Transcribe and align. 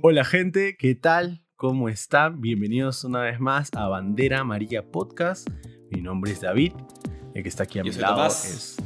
Hola 0.00 0.24
gente, 0.24 0.76
¿qué 0.78 0.94
tal? 0.94 1.42
¿Cómo 1.56 1.88
están? 1.88 2.40
Bienvenidos 2.40 3.02
una 3.02 3.22
vez 3.22 3.40
más 3.40 3.68
a 3.74 3.88
Bandera 3.88 4.40
Amarilla 4.40 4.84
Podcast. 4.84 5.48
Mi 5.90 6.00
nombre 6.00 6.30
es 6.30 6.40
David, 6.40 6.72
el 7.34 7.42
que 7.42 7.48
está 7.48 7.64
aquí 7.64 7.80
a 7.80 7.82
mi 7.82 7.90
lado 7.90 8.24
es 8.26 8.76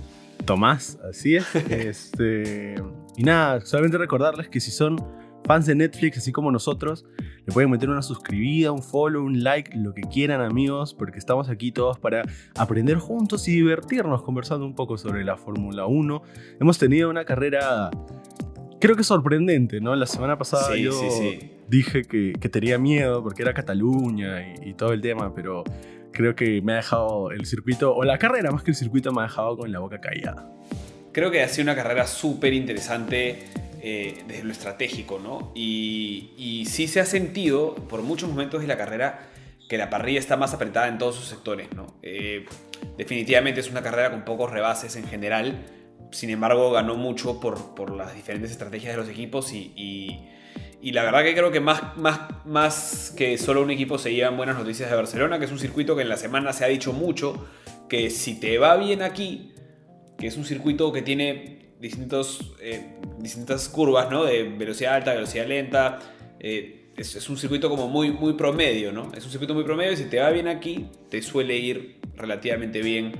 Tomás, 0.46 0.98
así 1.06 1.36
es. 1.36 1.54
este, 1.70 2.76
y 3.18 3.24
nada, 3.24 3.60
solamente 3.60 3.98
recordarles 3.98 4.48
que 4.48 4.58
si 4.58 4.70
son 4.70 4.96
fans 5.44 5.66
de 5.66 5.74
Netflix, 5.74 6.16
así 6.16 6.32
como 6.32 6.50
nosotros, 6.50 7.04
le 7.44 7.52
pueden 7.52 7.70
meter 7.70 7.90
una 7.90 8.00
suscribida, 8.00 8.72
un 8.72 8.82
follow, 8.82 9.22
un 9.22 9.42
like, 9.42 9.76
lo 9.76 9.92
que 9.92 10.02
quieran 10.02 10.40
amigos, 10.40 10.94
porque 10.94 11.18
estamos 11.18 11.50
aquí 11.50 11.72
todos 11.72 11.98
para 11.98 12.22
aprender 12.56 12.96
juntos 12.96 13.46
y 13.48 13.52
divertirnos 13.52 14.22
conversando 14.22 14.64
un 14.64 14.74
poco 14.74 14.96
sobre 14.96 15.24
la 15.24 15.36
Fórmula 15.36 15.84
1. 15.84 16.22
Hemos 16.58 16.78
tenido 16.78 17.10
una 17.10 17.26
carrera, 17.26 17.90
creo 18.82 18.96
que 18.96 19.04
sorprendente, 19.04 19.80
¿no? 19.80 19.94
La 19.94 20.06
semana 20.06 20.36
pasada 20.36 20.76
yo 20.76 20.90
dije 21.68 22.02
que, 22.02 22.48
tenía 22.48 22.78
miedo 22.78 23.22
porque 23.22 23.42
era 23.42 23.54
Cataluña 23.54 24.42
y, 24.42 24.70
y 24.70 24.74
todo 24.74 24.92
el 24.92 25.00
tema, 25.00 25.32
pero 25.32 25.62
creo 26.10 26.34
que 26.34 26.60
me 26.62 26.72
ha 26.72 26.76
dejado 26.76 27.30
el 27.30 27.46
circuito, 27.46 27.94
o 27.94 28.02
la 28.02 28.18
carrera 28.18 28.50
más 28.50 28.64
que 28.64 28.72
el 28.72 28.76
circuito, 28.76 29.12
me 29.12 29.20
ha 29.20 29.24
dejado 29.24 29.56
con 29.56 29.70
la 29.70 29.78
boca 29.78 30.00
callada. 30.00 30.50
Creo 31.12 31.30
que 31.30 31.42
ha 31.42 31.48
sido 31.48 31.62
una 31.62 31.76
carrera 31.76 32.08
súper 32.08 32.54
interesante 32.54 33.44
eh, 33.80 34.24
desde 34.26 34.42
lo 34.42 34.50
estratégico, 34.50 35.20
¿no? 35.22 35.52
Y, 35.54 36.32
y, 36.36 36.66
sí 36.66 36.88
se 36.88 36.98
ha 36.98 37.06
sentido 37.06 37.76
por 37.88 38.02
muchos 38.02 38.28
momentos 38.28 38.62
de 38.62 38.66
la 38.66 38.76
carrera 38.76 39.28
que 39.68 39.78
la 39.78 39.90
parrilla 39.90 40.18
está 40.18 40.36
más 40.36 40.54
apretada 40.54 40.88
en 40.88 40.98
todos 40.98 41.14
sus 41.14 41.26
sectores, 41.26 41.68
¿no? 41.76 41.94
Eh, 42.02 42.46
definitivamente 42.98 43.60
es 43.60 43.70
una 43.70 43.82
carrera 43.82 44.10
con 44.10 44.24
pocos 44.24 44.50
rebases 44.50 44.96
en 44.96 45.04
general, 45.04 45.64
sin 46.12 46.30
embargo 46.30 46.70
ganó 46.70 46.94
mucho 46.94 47.40
por, 47.40 47.74
por 47.74 47.90
las 47.90 48.14
diferentes 48.14 48.50
estrategias 48.50 48.94
de 48.94 49.00
los 49.00 49.08
equipos 49.08 49.52
y, 49.52 49.72
y, 50.80 50.92
la 50.92 51.04
verdad 51.04 51.22
que 51.22 51.34
creo 51.34 51.50
que 51.50 51.60
más, 51.60 51.96
más, 51.96 52.20
más 52.44 53.14
que 53.16 53.38
solo 53.38 53.62
un 53.62 53.70
equipo 53.70 53.98
se 53.98 54.12
llevan 54.12 54.36
buenas 54.36 54.56
noticias 54.56 54.90
de 54.90 54.96
Barcelona, 54.96 55.38
que 55.38 55.46
es 55.46 55.52
un 55.52 55.58
circuito 55.58 55.96
que 55.96 56.02
en 56.02 56.08
la 56.08 56.16
semana 56.16 56.52
se 56.52 56.64
ha 56.64 56.68
dicho 56.68 56.92
mucho, 56.92 57.46
que 57.88 58.10
si 58.10 58.38
te 58.38 58.58
va 58.58 58.76
bien 58.76 59.02
aquí, 59.02 59.52
que 60.18 60.26
es 60.26 60.36
un 60.36 60.44
circuito 60.44 60.92
que 60.92 61.02
tiene 61.02 61.74
distintos, 61.80 62.54
eh, 62.60 62.98
distintas 63.18 63.68
curvas, 63.68 64.10
¿no? 64.10 64.24
De 64.24 64.44
velocidad 64.44 64.94
alta, 64.94 65.14
velocidad 65.14 65.46
lenta. 65.46 65.98
Eh, 66.38 66.82
es, 66.96 67.28
un 67.28 67.36
circuito 67.36 67.68
como 67.70 67.88
muy, 67.88 68.10
muy 68.10 68.34
promedio, 68.34 68.92
¿no? 68.92 69.10
Es 69.16 69.24
un 69.24 69.30
circuito 69.30 69.54
muy 69.54 69.64
promedio 69.64 69.92
y 69.92 69.96
si 69.96 70.04
te 70.04 70.20
va 70.20 70.30
bien 70.30 70.48
aquí, 70.48 70.86
te 71.10 71.22
suele 71.22 71.56
ir 71.56 72.00
relativamente 72.16 72.82
bien 72.82 73.12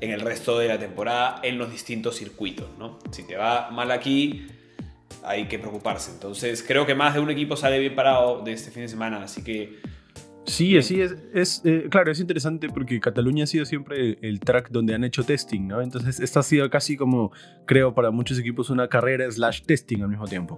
en 0.00 0.10
el 0.10 0.20
resto 0.20 0.58
de 0.58 0.68
la 0.68 0.78
temporada 0.78 1.40
en 1.42 1.58
los 1.58 1.70
distintos 1.70 2.16
circuitos, 2.16 2.68
¿no? 2.78 2.98
Si 3.10 3.24
te 3.24 3.36
va 3.36 3.70
mal 3.70 3.90
aquí, 3.90 4.46
hay 5.24 5.46
que 5.46 5.58
preocuparse. 5.58 6.10
Entonces, 6.12 6.64
creo 6.66 6.86
que 6.86 6.94
más 6.94 7.14
de 7.14 7.20
un 7.20 7.30
equipo 7.30 7.56
sale 7.56 7.78
bien 7.78 7.94
parado 7.94 8.42
de 8.42 8.52
este 8.52 8.70
fin 8.70 8.82
de 8.82 8.88
semana, 8.88 9.22
así 9.22 9.42
que 9.42 9.78
Sí, 10.48 10.78
así 10.78 11.00
es. 11.00 11.14
es 11.34 11.62
eh, 11.64 11.88
claro, 11.90 12.10
es 12.10 12.20
interesante 12.20 12.68
porque 12.68 12.98
Cataluña 13.00 13.44
ha 13.44 13.46
sido 13.46 13.64
siempre 13.66 14.18
el 14.22 14.40
track 14.40 14.70
donde 14.70 14.94
han 14.94 15.04
hecho 15.04 15.22
testing, 15.22 15.68
¿no? 15.68 15.82
Entonces, 15.82 16.20
esta 16.20 16.40
ha 16.40 16.42
sido 16.42 16.68
casi 16.70 16.96
como, 16.96 17.32
creo, 17.66 17.94
para 17.94 18.10
muchos 18.10 18.38
equipos 18.38 18.70
una 18.70 18.88
carrera 18.88 19.30
slash 19.30 19.62
testing 19.62 20.02
al 20.02 20.08
mismo 20.08 20.26
tiempo. 20.26 20.56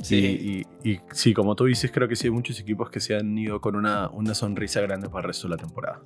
Sí. 0.00 0.64
Y, 0.84 1.00
sí, 1.12 1.34
como 1.34 1.56
tú 1.56 1.64
dices, 1.64 1.90
creo 1.90 2.08
que 2.08 2.16
sí 2.16 2.28
hay 2.28 2.30
muchos 2.30 2.58
equipos 2.60 2.88
que 2.88 3.00
se 3.00 3.16
han 3.16 3.36
ido 3.36 3.60
con 3.60 3.74
una, 3.74 4.08
una 4.10 4.34
sonrisa 4.34 4.80
grande 4.80 5.08
para 5.08 5.22
el 5.22 5.24
resto 5.28 5.48
de 5.48 5.56
la 5.56 5.60
temporada. 5.60 6.00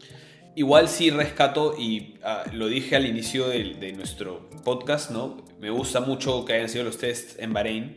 Igual 0.54 0.88
sí 0.88 1.10
rescato, 1.10 1.74
y 1.78 2.14
ah, 2.24 2.44
lo 2.54 2.68
dije 2.68 2.96
al 2.96 3.04
inicio 3.04 3.48
de, 3.48 3.74
de, 3.74 3.92
nuestro 3.92 4.48
podcast, 4.64 5.10
¿no? 5.10 5.44
Me 5.60 5.68
gusta 5.68 6.00
mucho 6.00 6.46
que 6.46 6.54
hayan 6.54 6.70
sido 6.70 6.84
los 6.84 6.96
tests 6.96 7.36
en 7.38 7.52
Bahrein. 7.52 7.96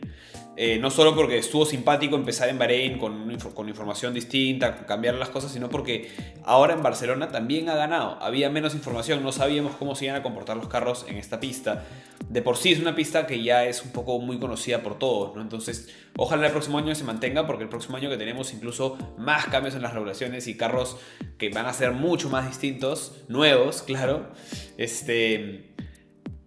Eh, 0.56 0.78
no 0.78 0.90
solo 0.90 1.14
porque 1.14 1.38
estuvo 1.38 1.64
simpático 1.64 2.16
empezar 2.16 2.48
en 2.48 2.58
Bahrein 2.58 2.98
con, 2.98 3.34
con 3.54 3.68
información 3.68 4.12
distinta, 4.12 4.84
cambiar 4.84 5.14
las 5.14 5.30
cosas, 5.30 5.52
sino 5.52 5.70
porque 5.70 6.10
ahora 6.44 6.74
en 6.74 6.82
Barcelona 6.82 7.28
también 7.28 7.68
ha 7.68 7.76
ganado. 7.76 8.18
Había 8.20 8.50
menos 8.50 8.74
información, 8.74 9.22
no 9.22 9.32
sabíamos 9.32 9.76
cómo 9.76 9.94
se 9.94 10.06
iban 10.06 10.16
a 10.16 10.22
comportar 10.22 10.56
los 10.56 10.68
carros 10.68 11.06
en 11.08 11.16
esta 11.16 11.40
pista. 11.40 11.84
De 12.28 12.42
por 12.42 12.56
sí 12.56 12.72
es 12.72 12.80
una 12.80 12.94
pista 12.94 13.26
que 13.26 13.42
ya 13.42 13.64
es 13.64 13.82
un 13.82 13.92
poco 13.92 14.18
muy 14.18 14.38
conocida 14.38 14.82
por 14.82 14.98
todos, 14.98 15.34
¿no? 15.34 15.40
Entonces, 15.40 15.88
ojalá 16.16 16.46
el 16.46 16.52
próximo 16.52 16.78
año 16.78 16.94
se 16.94 17.04
mantenga, 17.04 17.46
porque 17.46 17.62
el 17.62 17.70
próximo 17.70 17.96
año 17.96 18.10
que 18.10 18.16
tenemos 18.16 18.52
incluso 18.52 18.98
más 19.16 19.46
cambios 19.46 19.74
en 19.74 19.82
las 19.82 19.94
regulaciones 19.94 20.46
y 20.46 20.56
carros 20.56 20.98
que 21.38 21.48
van 21.48 21.66
a 21.66 21.72
ser 21.72 21.92
mucho 21.92 22.28
más 22.28 22.46
distintos, 22.46 23.24
nuevos, 23.28 23.82
claro. 23.82 24.28
Este 24.76 25.69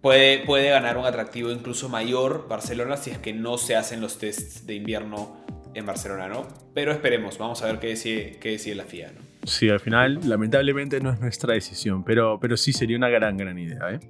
puede, 0.04 0.68
ganar 0.68 0.98
un 0.98 1.06
atractivo 1.06 1.50
incluso 1.50 1.88
mayor 1.88 2.46
Barcelona 2.46 2.98
si 2.98 3.10
es 3.10 3.18
que 3.18 3.32
no 3.32 3.56
se 3.56 3.74
hacen 3.74 4.02
los 4.02 4.18
tests 4.18 4.66
de 4.66 4.74
invierno 4.74 5.38
en 5.72 5.86
Barcelona, 5.86 6.28
¿no? 6.28 6.46
Pero 6.74 6.92
esperemos, 6.92 7.38
vamos 7.38 7.62
a 7.62 7.66
ver 7.66 7.78
qué 7.78 7.88
decide, 7.88 8.36
qué 8.38 8.50
decide 8.50 8.74
la 8.74 8.84
FIA, 8.84 9.12
¿no? 9.12 9.20
Sí, 9.44 9.70
al 9.70 9.80
final, 9.80 10.20
lamentablemente 10.24 11.00
no 11.00 11.10
es 11.10 11.20
nuestra 11.20 11.54
decisión, 11.54 12.04
pero, 12.04 12.38
pero 12.38 12.58
sí 12.58 12.74
sería 12.74 12.98
una 12.98 13.08
gran, 13.08 13.38
gran 13.38 13.58
idea, 13.58 13.92
¿eh? 13.92 14.00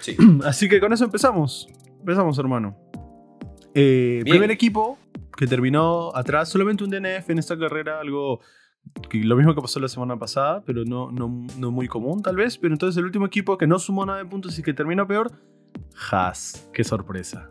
Sí. 0.00 0.16
Así 0.44 0.68
que 0.68 0.78
con 0.78 0.92
eso 0.92 1.04
empezamos. 1.04 1.68
Empezamos, 1.98 2.38
hermano. 2.38 2.78
Eh, 3.74 4.20
primer 4.22 4.52
equipo 4.52 4.98
que 5.36 5.48
terminó 5.48 6.14
atrás, 6.14 6.48
solamente 6.48 6.84
un 6.84 6.90
DNF 6.90 7.30
en 7.30 7.38
esta 7.40 7.58
carrera, 7.58 8.00
algo 8.00 8.40
lo 9.12 9.36
mismo 9.36 9.54
que 9.54 9.60
pasó 9.60 9.80
la 9.80 9.88
semana 9.88 10.18
pasada, 10.18 10.62
pero 10.64 10.84
no, 10.84 11.10
no, 11.10 11.46
no, 11.56 11.70
muy 11.70 11.88
común 11.88 12.22
tal 12.22 12.36
vez. 12.36 12.58
Pero 12.58 12.74
entonces 12.74 12.96
el 12.98 13.04
último 13.04 13.26
equipo 13.26 13.58
que 13.58 13.66
no 13.66 13.78
sumó 13.78 14.04
nada 14.06 14.18
de 14.18 14.24
puntos 14.24 14.58
y 14.58 14.62
que 14.62 14.72
terminó 14.72 15.06
peor, 15.06 15.32
Haas. 16.10 16.68
Qué 16.72 16.84
sorpresa. 16.84 17.48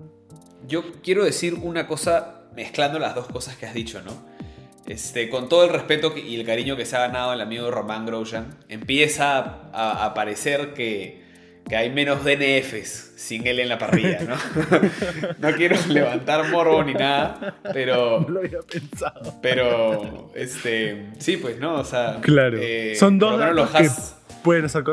Yo 0.68 0.84
quiero 1.04 1.24
decir 1.24 1.56
una 1.62 1.88
cosa 1.88 2.42
mezclando 2.56 3.00
las 3.00 3.16
dos 3.16 3.28
cosas 3.28 3.56
que 3.58 3.66
has 3.66 3.74
dicho, 3.74 4.02
¿no? 4.04 4.12
Este, 4.86 5.30
con 5.30 5.50
todo 5.50 5.66
el 5.66 5.70
respeto 5.70 6.14
y 6.18 6.36
el 6.40 6.46
cariño 6.46 6.78
que 6.78 6.86
se 6.86 6.96
ha 6.96 7.00
ganado 7.00 7.34
el 7.34 7.42
amigo 7.42 7.70
Román 7.70 8.06
Grosjean, 8.06 8.58
empieza 8.70 9.70
a, 9.74 10.06
a 10.06 10.14
parecer 10.14 10.74
que 10.74 11.27
que 11.68 11.76
hay 11.76 11.92
menos 11.92 12.24
DNFs 12.24 13.14
sin 13.18 13.46
él 13.46 13.60
en 13.60 13.70
la 13.70 13.78
parrilla, 13.78 14.22
¿no? 14.22 14.36
no 15.50 15.56
quiero 15.56 15.76
levantar 15.90 16.50
morbo 16.50 16.84
ni 16.84 16.94
nada, 16.94 17.56
pero... 17.74 18.22
No 18.28 18.30
lo 18.30 18.40
había 18.40 18.60
pensado. 18.62 19.36
Pero, 19.42 20.32
este, 20.36 21.10
sí, 21.20 21.38
pues, 21.38 21.60
¿no? 21.60 21.76
O 21.76 21.84
sea... 21.84 22.20
Claro. 22.22 22.58
Eh, 22.62 22.96
Son 22.96 23.20
dos 23.20 23.40
los 23.54 23.70
que 23.72 23.90
pueden 24.44 24.66
estar 24.66 24.84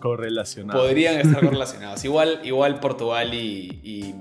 correlacionados. 0.00 0.82
Podrían 0.82 1.20
estar 1.20 1.40
correlacionados. 1.44 2.04
Igual, 2.04 2.40
igual 2.42 2.80
Portugal 2.80 3.32
y, 3.32 4.14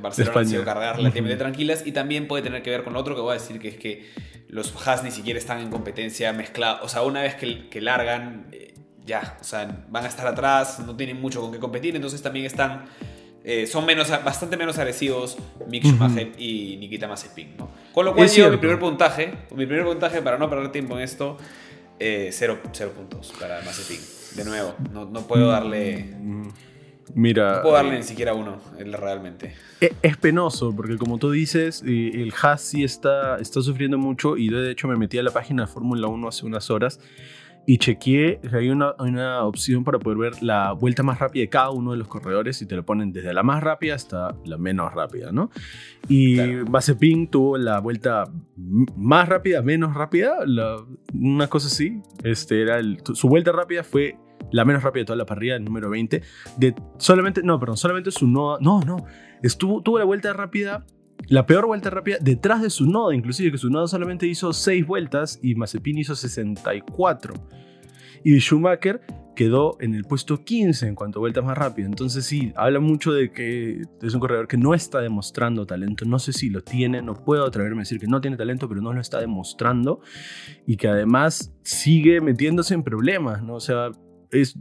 Barcelona 0.00 0.40
han 0.40 0.48
sido 0.48 0.64
carreras 0.64 0.96
relativamente 0.98 1.36
tranquilas 1.36 1.84
y 1.84 1.90
también 1.90 2.28
puede 2.28 2.42
tener 2.44 2.62
que 2.62 2.70
ver 2.70 2.84
con 2.84 2.92
lo 2.92 3.00
otro 3.00 3.16
que 3.16 3.22
voy 3.22 3.30
a 3.30 3.40
decir, 3.40 3.58
que 3.58 3.68
es 3.68 3.76
que 3.76 4.08
los 4.46 4.72
Haas 4.86 5.02
ni 5.02 5.10
siquiera 5.10 5.38
están 5.38 5.58
en 5.58 5.70
competencia 5.70 6.32
mezclada. 6.32 6.80
O 6.82 6.88
sea, 6.88 7.02
una 7.02 7.22
vez 7.22 7.34
que, 7.34 7.68
que 7.68 7.80
largan 7.80 8.46
ya, 9.06 9.38
o 9.40 9.44
sea, 9.44 9.84
van 9.88 10.04
a 10.04 10.08
estar 10.08 10.26
atrás, 10.26 10.80
no 10.84 10.96
tienen 10.96 11.20
mucho 11.20 11.40
con 11.40 11.52
qué 11.52 11.58
competir, 11.58 11.94
entonces 11.94 12.20
también 12.20 12.44
están, 12.44 12.84
eh, 13.44 13.66
son 13.66 13.86
menos, 13.86 14.10
bastante 14.10 14.56
menos 14.56 14.76
agresivos 14.78 15.38
Mick 15.68 15.84
Schumacher 15.84 16.32
y 16.36 16.76
Nikita 16.78 17.06
Mazepin, 17.06 17.56
¿no? 17.56 17.70
Con 17.92 18.04
lo 18.04 18.14
cual 18.14 18.28
yo 18.28 18.50
mi 18.50 18.56
primer 18.56 18.78
puntaje, 18.78 19.32
mi 19.54 19.64
primer 19.64 19.84
puntaje 19.84 20.20
para 20.20 20.36
no 20.36 20.50
perder 20.50 20.72
tiempo 20.72 20.96
en 20.96 21.02
esto, 21.02 21.38
eh, 21.98 22.30
cero, 22.32 22.58
puntos 22.94 23.32
para 23.40 23.62
Mazepin. 23.62 24.00
De 24.34 24.44
nuevo, 24.44 24.74
no, 24.92 25.22
puedo 25.22 25.48
darle... 25.48 26.14
Mira. 27.14 27.56
No 27.56 27.62
puedo 27.62 27.74
darle 27.76 27.96
ni 27.96 28.02
siquiera 28.02 28.34
uno, 28.34 28.60
realmente. 28.76 29.54
E, 29.80 29.92
es 30.02 30.16
penoso, 30.16 30.74
porque 30.74 30.98
como 30.98 31.16
tú 31.18 31.30
dices, 31.30 31.82
eh, 31.86 32.10
el 32.14 32.34
Haas 32.42 32.60
sí 32.60 32.82
está, 32.82 33.38
está 33.38 33.62
sufriendo 33.62 33.96
mucho. 33.96 34.36
Y 34.36 34.50
de 34.50 34.72
hecho 34.72 34.88
me 34.88 34.96
metí 34.96 35.16
a 35.16 35.22
la 35.22 35.30
página 35.30 35.64
de 35.64 35.72
Fórmula 35.72 36.08
1 36.08 36.28
hace 36.28 36.44
unas 36.44 36.68
horas 36.68 37.00
y 37.66 37.78
chequeé, 37.78 38.40
hay 38.52 38.70
una, 38.70 38.94
una, 39.00 39.42
opción 39.42 39.82
para 39.82 39.98
poder 39.98 40.18
ver 40.18 40.42
la 40.42 40.72
vuelta 40.72 41.02
más 41.02 41.18
rápida 41.18 41.42
de 41.42 41.48
cada 41.48 41.70
uno 41.70 41.90
de 41.90 41.96
los 41.96 42.06
corredores 42.06 42.62
y 42.62 42.66
te 42.66 42.76
lo 42.76 42.84
ponen 42.84 43.12
desde 43.12 43.34
la 43.34 43.42
más 43.42 43.62
rápida 43.62 43.96
hasta 43.96 44.36
la 44.44 44.56
menos 44.56 44.94
rápida, 44.94 45.32
¿no? 45.32 45.50
Y 46.08 46.36
claro. 46.36 47.28
tuvo 47.30 47.58
la 47.58 47.80
vuelta 47.80 48.30
más 48.56 49.28
rápida, 49.28 49.62
menos 49.62 49.94
rápida, 49.94 50.36
una 51.12 51.48
cosa 51.48 51.66
así. 51.66 52.00
Este 52.22 52.62
era 52.62 52.80
su 53.14 53.28
vuelta 53.28 53.50
rápida 53.50 53.82
fue 53.82 54.16
la 54.52 54.64
menos 54.64 54.84
rápida 54.84 55.00
de 55.00 55.06
toda 55.06 55.16
la 55.16 55.26
parrilla, 55.26 55.56
el 55.56 55.64
número 55.64 55.90
20. 55.90 56.22
De 56.58 56.74
solamente, 56.98 57.42
no, 57.42 57.58
perdón, 57.58 57.76
solamente 57.76 58.12
su 58.12 58.28
no, 58.28 58.58
no, 58.60 58.80
no. 58.80 59.04
Estuvo, 59.42 59.82
tuvo 59.82 59.98
la 59.98 60.04
vuelta 60.04 60.32
rápida 60.32 60.86
la 61.28 61.46
peor 61.46 61.66
vuelta 61.66 61.90
rápida 61.90 62.18
detrás 62.20 62.62
de 62.62 62.70
su 62.70 62.86
nodo, 62.86 63.12
inclusive 63.12 63.50
que 63.50 63.58
su 63.58 63.70
nodo 63.70 63.88
solamente 63.88 64.26
hizo 64.26 64.52
6 64.52 64.86
vueltas 64.86 65.40
y 65.42 65.54
Mazepin 65.54 65.98
hizo 65.98 66.14
64. 66.14 67.34
Y 68.24 68.38
Schumacher 68.38 69.00
quedó 69.36 69.76
en 69.80 69.94
el 69.94 70.04
puesto 70.04 70.42
15 70.42 70.88
en 70.88 70.94
cuanto 70.96 71.18
a 71.18 71.20
vueltas 71.20 71.44
más 71.44 71.56
rápidas. 71.56 71.90
Entonces 71.90 72.24
sí, 72.24 72.52
habla 72.56 72.80
mucho 72.80 73.12
de 73.12 73.30
que 73.30 73.82
es 74.02 74.14
un 74.14 74.20
corredor 74.20 74.48
que 74.48 74.56
no 74.56 74.74
está 74.74 75.00
demostrando 75.00 75.66
talento. 75.66 76.04
No 76.06 76.18
sé 76.18 76.32
si 76.32 76.50
lo 76.50 76.62
tiene, 76.62 77.02
no 77.02 77.14
puedo 77.14 77.44
atreverme 77.44 77.78
a 77.78 77.82
decir 77.82 78.00
que 78.00 78.08
no 78.08 78.20
tiene 78.20 78.36
talento, 78.36 78.68
pero 78.68 78.80
no 78.80 78.92
lo 78.92 79.00
está 79.00 79.20
demostrando. 79.20 80.00
Y 80.66 80.76
que 80.76 80.88
además 80.88 81.54
sigue 81.62 82.20
metiéndose 82.20 82.74
en 82.74 82.82
problemas, 82.82 83.42
¿no? 83.42 83.54
O 83.54 83.60
sea, 83.60 83.90
es, 84.30 84.54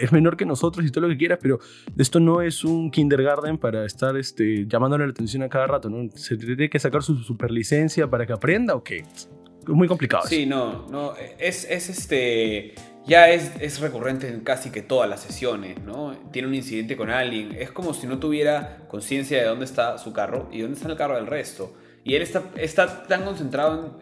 es 0.00 0.12
menor 0.12 0.36
que 0.36 0.44
nosotros 0.44 0.86
y 0.86 0.90
todo 0.90 1.02
lo 1.02 1.08
que 1.08 1.16
quieras, 1.16 1.38
pero 1.40 1.58
esto 1.96 2.20
no 2.20 2.42
es 2.42 2.64
un 2.64 2.90
kindergarten 2.90 3.58
para 3.58 3.84
estar 3.84 4.16
este, 4.16 4.66
llamándole 4.66 5.06
la 5.06 5.10
atención 5.10 5.42
a 5.42 5.48
cada 5.48 5.66
rato, 5.66 5.88
¿no? 5.88 6.10
¿Se 6.14 6.36
tiene 6.36 6.68
que 6.68 6.78
sacar 6.78 7.02
su 7.02 7.16
superlicencia 7.18 8.08
para 8.08 8.26
que 8.26 8.32
aprenda 8.32 8.74
o 8.74 8.82
qué? 8.82 8.98
Es 8.98 9.28
muy 9.66 9.88
complicado. 9.88 10.26
Sí, 10.26 10.46
no, 10.46 10.88
no, 10.88 11.14
es, 11.38 11.64
es 11.70 11.90
este 11.90 12.74
ya 13.08 13.30
es, 13.30 13.52
es, 13.58 13.80
recurrente 13.80 14.28
en 14.28 14.40
casi 14.40 14.70
que 14.70 14.82
todas 14.82 15.08
las 15.08 15.20
sesiones, 15.20 15.80
¿no? 15.82 16.14
Tiene 16.30 16.46
un 16.46 16.54
incidente 16.54 16.94
con 16.94 17.08
alguien. 17.08 17.56
Es 17.58 17.70
como 17.70 17.94
si 17.94 18.06
no 18.06 18.18
tuviera 18.18 18.86
conciencia 18.86 19.38
de 19.38 19.44
dónde 19.46 19.64
está 19.64 19.96
su 19.96 20.12
carro 20.12 20.48
y 20.52 20.60
dónde 20.60 20.76
está 20.76 20.90
el 20.90 20.96
carro 20.96 21.16
del 21.16 21.26
resto. 21.26 21.74
Y 22.04 22.14
él 22.16 22.22
está, 22.22 22.44
está 22.56 23.04
tan 23.04 23.24
concentrado 23.24 23.98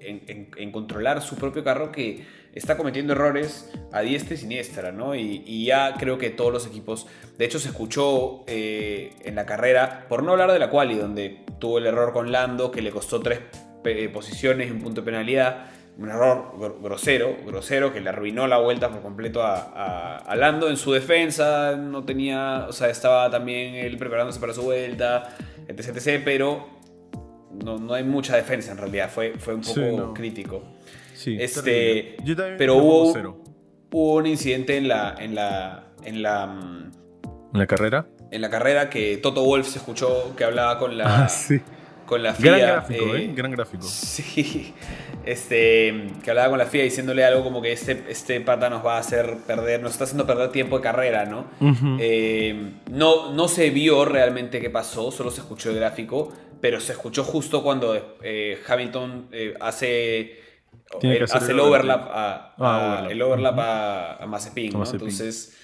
en, 0.00 0.48
en, 0.56 0.72
controlar 0.72 1.22
su 1.22 1.36
propio 1.36 1.62
carro 1.62 1.92
que 1.92 2.24
está 2.54 2.76
cometiendo 2.76 3.12
errores 3.12 3.70
a 3.92 4.00
diestra 4.00 4.34
y 4.34 4.38
siniestra, 4.38 4.92
¿no? 4.92 5.14
Y, 5.14 5.42
y 5.46 5.66
ya 5.66 5.94
creo 5.98 6.18
que 6.18 6.30
todos 6.30 6.52
los 6.52 6.66
equipos, 6.66 7.06
de 7.36 7.44
hecho 7.44 7.58
se 7.58 7.68
escuchó 7.68 8.44
eh, 8.46 9.12
en 9.24 9.34
la 9.34 9.46
carrera, 9.46 10.06
por 10.08 10.22
no 10.22 10.32
hablar 10.32 10.52
de 10.52 10.58
la 10.58 10.70
quali, 10.70 10.96
donde 10.96 11.44
tuvo 11.58 11.78
el 11.78 11.86
error 11.86 12.12
con 12.12 12.32
Lando, 12.32 12.70
que 12.70 12.82
le 12.82 12.90
costó 12.90 13.20
tres 13.20 13.40
eh, 13.84 14.08
posiciones 14.08 14.68
y 14.68 14.70
un 14.70 14.80
punto 14.80 15.02
de 15.02 15.04
penalidad, 15.04 15.66
un 15.98 16.10
error 16.10 16.78
grosero, 16.80 17.36
grosero 17.44 17.92
que 17.92 18.00
le 18.00 18.10
arruinó 18.10 18.46
la 18.46 18.58
vuelta 18.58 18.88
por 18.90 19.02
completo 19.02 19.42
a, 19.42 20.16
a, 20.18 20.36
Lando 20.36 20.68
en 20.70 20.76
su 20.76 20.92
defensa, 20.92 21.76
no 21.76 22.04
tenía, 22.04 22.66
o 22.68 22.72
sea, 22.72 22.88
estaba 22.88 23.28
también 23.30 23.74
él 23.74 23.98
preparándose 23.98 24.38
para 24.38 24.54
su 24.54 24.62
vuelta, 24.62 25.36
etc, 25.66 25.96
etc, 25.96 26.22
pero 26.24 26.68
no, 27.64 27.78
no 27.78 27.94
hay 27.94 28.04
mucha 28.04 28.36
defensa 28.36 28.70
en 28.70 28.78
realidad, 28.78 29.10
fue, 29.10 29.34
fue 29.38 29.54
un 29.54 29.62
poco 29.62 30.14
crítico. 30.14 30.62
Sí, 31.18 31.36
este, 31.40 32.16
pero 32.56 32.76
hubo, 32.76 33.12
hubo 33.90 34.14
un 34.14 34.26
incidente 34.26 34.76
en 34.76 34.86
la, 34.86 35.16
en 35.18 35.34
la, 35.34 35.88
en 36.04 36.22
la, 36.22 36.46
mm, 36.46 36.92
¿En 37.54 37.58
la 37.58 37.66
carrera. 37.66 38.06
En 38.30 38.40
la 38.40 38.50
carrera 38.50 38.88
que 38.88 39.16
Toto 39.16 39.42
Wolf 39.42 39.66
se 39.66 39.78
escuchó 39.78 40.36
que 40.36 40.44
hablaba 40.44 40.78
con 40.78 40.96
la, 40.96 41.24
ah, 41.24 41.28
sí. 41.28 41.60
con 42.06 42.22
la 42.22 42.34
FIA. 42.34 42.56
Gran 42.56 42.70
gráfico, 42.70 43.16
¿eh? 43.16 43.32
Gran 43.34 43.50
gráfico. 43.50 43.82
Sí, 43.82 44.72
este, 45.24 46.12
que 46.22 46.30
hablaba 46.30 46.50
con 46.50 46.58
la 46.58 46.66
FIA 46.66 46.84
diciéndole 46.84 47.24
algo 47.24 47.42
como 47.42 47.60
que 47.60 47.72
este, 47.72 48.04
este 48.08 48.40
pata 48.40 48.70
nos 48.70 48.86
va 48.86 48.94
a 48.94 49.00
hacer 49.00 49.38
perder, 49.44 49.82
nos 49.82 49.92
está 49.92 50.04
haciendo 50.04 50.24
perder 50.24 50.52
tiempo 50.52 50.76
de 50.76 50.84
carrera, 50.84 51.24
¿no? 51.24 51.46
Eh, 51.98 52.74
no, 52.92 53.32
no 53.32 53.48
se 53.48 53.70
vio 53.70 54.04
realmente 54.04 54.60
qué 54.60 54.70
pasó, 54.70 55.10
solo 55.10 55.32
se 55.32 55.40
escuchó 55.40 55.70
el 55.70 55.76
gráfico, 55.76 56.32
pero 56.60 56.78
se 56.78 56.92
escuchó 56.92 57.24
justo 57.24 57.64
cuando 57.64 58.16
eh, 58.22 58.58
Hamilton 58.68 59.28
eh, 59.32 59.54
hace, 59.60 60.47
hace 61.30 61.52
el 61.52 61.60
overlap, 61.60 62.08
a, 62.10 62.54
ah, 62.58 63.06
el 63.10 63.20
overlap 63.20 63.58
a, 63.58 64.26
Mazepin, 64.26 64.72
¿no? 64.72 64.84
Entonces... 64.90 65.56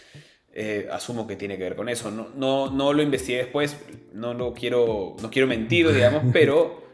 asumo 0.93 1.27
que 1.27 1.35
tiene 1.35 1.57
que 1.59 1.65
ver 1.65 1.77
con 1.77 1.89
eso. 1.89 2.11
No, 2.11 2.29
no, 2.37 2.71
no, 2.71 2.93
lo 2.93 3.03
investigué 3.03 3.39
después, 3.39 3.77
no, 4.13 4.35
lo 4.35 4.55
quiero, 4.55 5.17
no 5.21 5.31
quiero 5.31 5.49
mentir, 5.49 5.93
digamos, 5.93 6.23
pero 6.33 6.85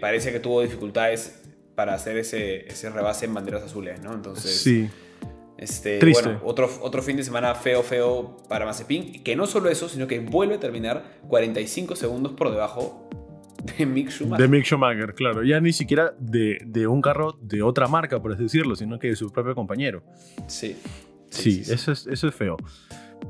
parece 0.00 0.32
que 0.32 0.40
tuvo 0.40 0.62
dificultades 0.62 1.40
para 1.74 1.94
hacer 1.94 2.18
ese, 2.18 2.66
ese 2.66 2.90
rebase 2.90 3.24
en 3.24 3.32
banderas 3.32 3.62
azules, 3.62 4.02
¿no? 4.02 4.12
Entonces, 4.12 4.60
sí. 4.60 4.90
Este, 5.60 5.98
Triste. 5.98 6.24
Bueno, 6.24 6.40
otro, 6.44 6.70
otro 6.80 7.02
fin 7.02 7.18
de 7.18 7.22
semana 7.22 7.54
feo, 7.54 7.82
feo 7.82 8.38
para 8.48 8.64
Mazepin, 8.64 9.22
que 9.22 9.36
no 9.36 9.46
solo 9.46 9.68
eso, 9.68 9.90
sino 9.90 10.06
que 10.06 10.18
vuelve 10.18 10.54
a 10.54 10.60
terminar 10.60 11.18
45 11.28 11.96
segundos 11.96 12.32
por 12.32 12.50
debajo 12.50 13.10
de 13.78 13.86
Mick 13.86 14.10
Schumacher. 14.10 14.42
De 14.42 14.48
Mick 14.48 14.64
Schumacher, 14.64 15.14
claro. 15.14 15.42
Ya 15.42 15.60
ni 15.60 15.72
siquiera 15.72 16.14
de, 16.18 16.60
de 16.64 16.86
un 16.86 17.00
carro 17.00 17.38
de 17.40 17.62
otra 17.62 17.86
marca, 17.88 18.20
por 18.20 18.32
así 18.32 18.44
decirlo, 18.44 18.76
sino 18.76 18.98
que 18.98 19.08
de 19.08 19.16
su 19.16 19.30
propio 19.30 19.54
compañero. 19.54 20.02
Sí. 20.46 20.76
Sí, 21.30 21.62
Eso, 21.66 21.92
es, 21.92 22.06
eso 22.06 22.28
es 22.28 22.34
feo. 22.34 22.56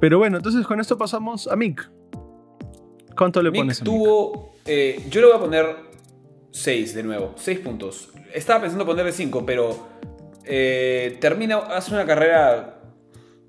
Pero 0.01 0.19
bueno, 0.19 0.39
entonces 0.39 0.67
con 0.67 0.81
esto 0.81 0.97
pasamos 0.97 1.47
a 1.47 1.57
Mick. 1.57 1.91
¿Cuánto 3.17 3.43
le 3.43 3.53
pones 3.53 3.83
a 3.83 3.85
tuvo, 3.85 4.55
eh, 4.65 5.05
yo 5.11 5.21
le 5.21 5.27
voy 5.27 5.37
a 5.37 5.41
poner 5.41 5.77
6 6.53 6.95
de 6.95 7.03
nuevo, 7.03 7.35
6 7.37 7.59
puntos 7.59 8.11
estaba 8.33 8.61
pensando 8.61 8.87
ponerle 8.87 9.13
5, 9.13 9.45
pero 9.45 9.89
eh, 10.45 11.19
termina, 11.21 11.59
hace 11.59 11.93
una 11.93 12.07
carrera 12.07 12.81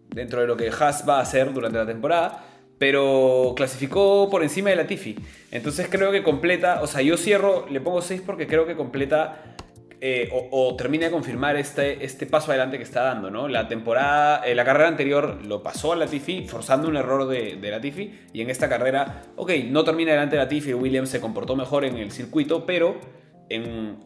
dentro 0.10 0.42
de 0.42 0.48
lo 0.48 0.58
que 0.58 0.70
Haas 0.70 1.08
va 1.08 1.20
a 1.20 1.22
hacer 1.22 1.54
durante 1.54 1.78
la 1.78 1.86
temporada, 1.86 2.44
pero 2.82 3.54
clasificó 3.56 4.28
por 4.32 4.42
encima 4.42 4.72
de 4.72 4.76
la 4.76 4.88
Tiffy. 4.88 5.16
Entonces 5.52 5.88
creo 5.88 6.12
que 6.12 6.24
completa, 6.24 6.82
o 6.82 6.88
sea, 6.88 7.04
yo 7.04 7.16
cierro, 7.16 7.68
le 7.70 7.80
pongo 7.80 8.02
6 8.02 8.24
porque 8.26 8.48
creo 8.48 8.66
que 8.66 8.76
completa 8.76 9.56
eh, 10.00 10.32
o, 10.50 10.76
termina 10.76 11.06
de 11.06 11.12
confirmar 11.12 11.58
este, 11.58 12.04
este 12.04 12.26
paso 12.26 12.50
adelante 12.50 12.78
que 12.78 12.84
está 12.84 13.04
dando, 13.04 13.30
¿no? 13.30 13.48
La 13.48 13.68
temporada, 13.68 14.44
eh, 14.48 14.56
la 14.56 14.66
carrera 14.66 14.88
anterior 14.88 15.46
lo 15.46 15.62
pasó 15.62 15.94
a 15.94 15.96
Latifi 15.96 16.48
forzando 16.48 16.88
un 16.88 16.98
error 16.98 17.28
de, 17.28 17.58
de 17.58 17.70
Latifi 17.70 18.14
y 18.34 18.42
en 18.42 18.50
esta 18.50 18.68
carrera, 18.68 19.26
ok, 19.36 19.52
no 19.68 19.84
termina 19.84 20.14
adelante 20.14 20.36
Latifi, 20.36 20.74
Williams 20.74 21.10
se 21.10 21.22
comportó 21.22 21.56
mejor 21.56 21.86
en 21.86 21.98
el 21.98 22.12
circuito, 22.12 22.66
pero 22.66 23.00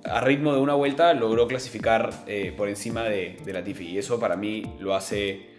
a 0.04 0.22
ritmo 0.22 0.54
de 0.54 0.60
una 0.60 0.74
vuelta 0.74 1.14
logró 1.14 1.48
clasificar 1.48 2.12
eh, 2.28 2.54
por 2.56 2.68
encima 2.68 3.04
de, 3.04 3.38
la 3.46 3.64
Tiffy. 3.64 3.92
Y 3.92 3.98
eso 3.98 4.20
para 4.20 4.36
mí 4.36 4.64
lo 4.80 4.96
hace 4.96 5.55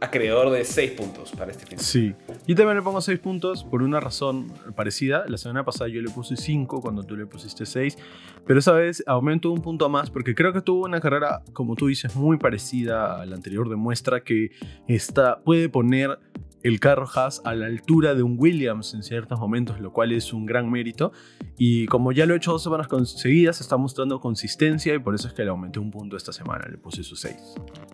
acreedor 0.00 0.50
de 0.50 0.64
6 0.64 0.92
puntos 0.92 1.32
para 1.32 1.50
este 1.50 1.66
fin. 1.66 1.78
Sí, 1.78 2.14
yo 2.46 2.56
también 2.56 2.76
le 2.76 2.82
pongo 2.82 3.00
6 3.00 3.18
puntos 3.18 3.64
por 3.64 3.82
una 3.82 4.00
razón 4.00 4.52
parecida. 4.74 5.24
La 5.28 5.38
semana 5.38 5.64
pasada 5.64 5.88
yo 5.88 6.00
le 6.00 6.10
puse 6.10 6.36
5 6.36 6.80
cuando 6.80 7.02
tú 7.02 7.16
le 7.16 7.26
pusiste 7.26 7.66
6, 7.66 7.98
pero 8.46 8.58
esa 8.58 8.72
vez 8.72 9.02
aumento 9.06 9.50
un 9.50 9.60
punto 9.60 9.88
más 9.88 10.10
porque 10.10 10.34
creo 10.34 10.52
que 10.52 10.60
tuvo 10.60 10.86
una 10.86 11.00
carrera, 11.00 11.42
como 11.52 11.76
tú 11.76 11.88
dices, 11.88 12.16
muy 12.16 12.38
parecida 12.38 13.20
a 13.20 13.26
la 13.26 13.36
anterior. 13.36 13.68
Demuestra 13.68 14.22
que 14.22 14.50
está, 14.88 15.40
puede 15.40 15.68
poner 15.68 16.18
el 16.62 16.80
carro 16.80 17.06
Haas 17.14 17.40
a 17.44 17.54
la 17.54 17.66
altura 17.66 18.14
de 18.14 18.22
un 18.22 18.36
Williams 18.38 18.94
en 18.94 19.02
ciertos 19.02 19.38
momentos, 19.38 19.80
lo 19.80 19.92
cual 19.92 20.12
es 20.12 20.32
un 20.32 20.46
gran 20.46 20.70
mérito. 20.70 21.12
Y 21.56 21.86
como 21.86 22.12
ya 22.12 22.26
lo 22.26 22.34
he 22.34 22.36
hecho 22.36 22.52
dos 22.52 22.62
semanas 22.62 22.88
conseguidas, 22.88 23.60
está 23.60 23.76
mostrando 23.76 24.20
consistencia 24.20 24.94
y 24.94 24.98
por 24.98 25.14
eso 25.14 25.28
es 25.28 25.34
que 25.34 25.44
le 25.44 25.50
aumenté 25.50 25.78
un 25.78 25.90
punto 25.90 26.16
esta 26.16 26.32
semana, 26.32 26.66
le 26.70 26.78
puse 26.78 27.02
su 27.02 27.16
6. 27.16 27.36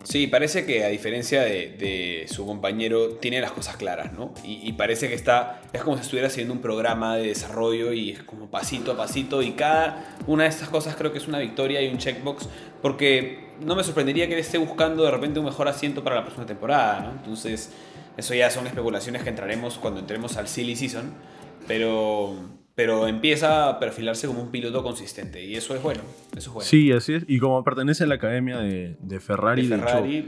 Sí, 0.03 0.27
parece 0.27 0.67
que 0.67 0.85
a 0.85 0.89
diferencia 0.89 1.43
de, 1.43 2.27
su 2.29 2.47
compañero, 2.47 3.17
tiene 3.17 3.41
las 3.41 3.53
cosas 3.53 3.77
claras, 3.77 4.13
¿no? 4.13 4.33
Y, 4.45 4.73
parece 4.73 5.09
que 5.09 5.15
está, 5.15 5.63
es 5.73 5.83
como 5.83 5.97
si 5.97 6.03
estuviera 6.03 6.29
haciendo 6.29 6.53
un 6.53 6.61
programa 6.61 7.17
de 7.17 7.29
desarrollo 7.29 7.93
y 7.93 8.11
es 8.11 8.23
como 8.23 8.51
pasito 8.51 8.93
a 8.93 8.97
pasito 8.97 9.43
y 9.43 9.53
cada 9.53 10.17
una 10.27 10.45
de 10.45 10.51
estas 10.51 10.69
cosas 10.69 10.97
creo 10.97 11.13
que 11.13 11.19
es 11.19 11.27
una 11.27 11.39
victoria 11.39 11.83
y 11.83 11.89
un 11.89 11.99
checkbox 11.99 12.49
porque 12.83 13.47
no 13.61 13.75
me 13.75 13.83
sorprendería 13.83 14.27
que 14.27 14.35
él 14.35 14.41
esté 14.41 14.59
buscando 14.59 15.05
de 15.05 15.11
repente 15.11 15.39
un 15.39 15.47
mejor 15.47 15.67
asiento 15.67 16.05
para 16.05 16.17
la 16.17 16.23
próxima 16.23 16.47
temporada, 16.47 17.01
¿no? 17.01 17.11
Entonces 17.13 17.73
eso 18.17 18.35
ya 18.35 18.51
son 18.51 18.67
especulaciones 18.67 19.23
que 19.23 19.29
entraremos 19.29 19.79
cuando 19.79 20.01
entremos 20.01 20.37
al 20.37 20.49
silly 20.49 20.77
season, 20.77 21.13
pero, 21.67 22.35
pero 22.75 23.09
empieza 23.09 23.69
a 23.69 23.79
perfilarse 23.79 24.27
como 24.27 24.43
un 24.43 24.51
piloto 24.51 24.83
consistente 24.83 25.45
y 25.45 25.57
eso 25.57 25.75
es 25.75 25.83
bueno. 25.83 26.01
Eso 26.37 26.51
es 26.51 26.55
bueno. 26.55 26.69
Sí, 26.69 26.93
así 26.93 27.15
es. 27.15 27.25
Y 27.29 27.39
como 27.39 27.63
pertenece 27.63 28.05
a 28.05 28.07
la 28.07 28.15
academia 28.17 28.59
de, 28.59 29.21
Ferrari, 29.21 29.67
de 29.67 29.79
Ferrari 29.79 30.27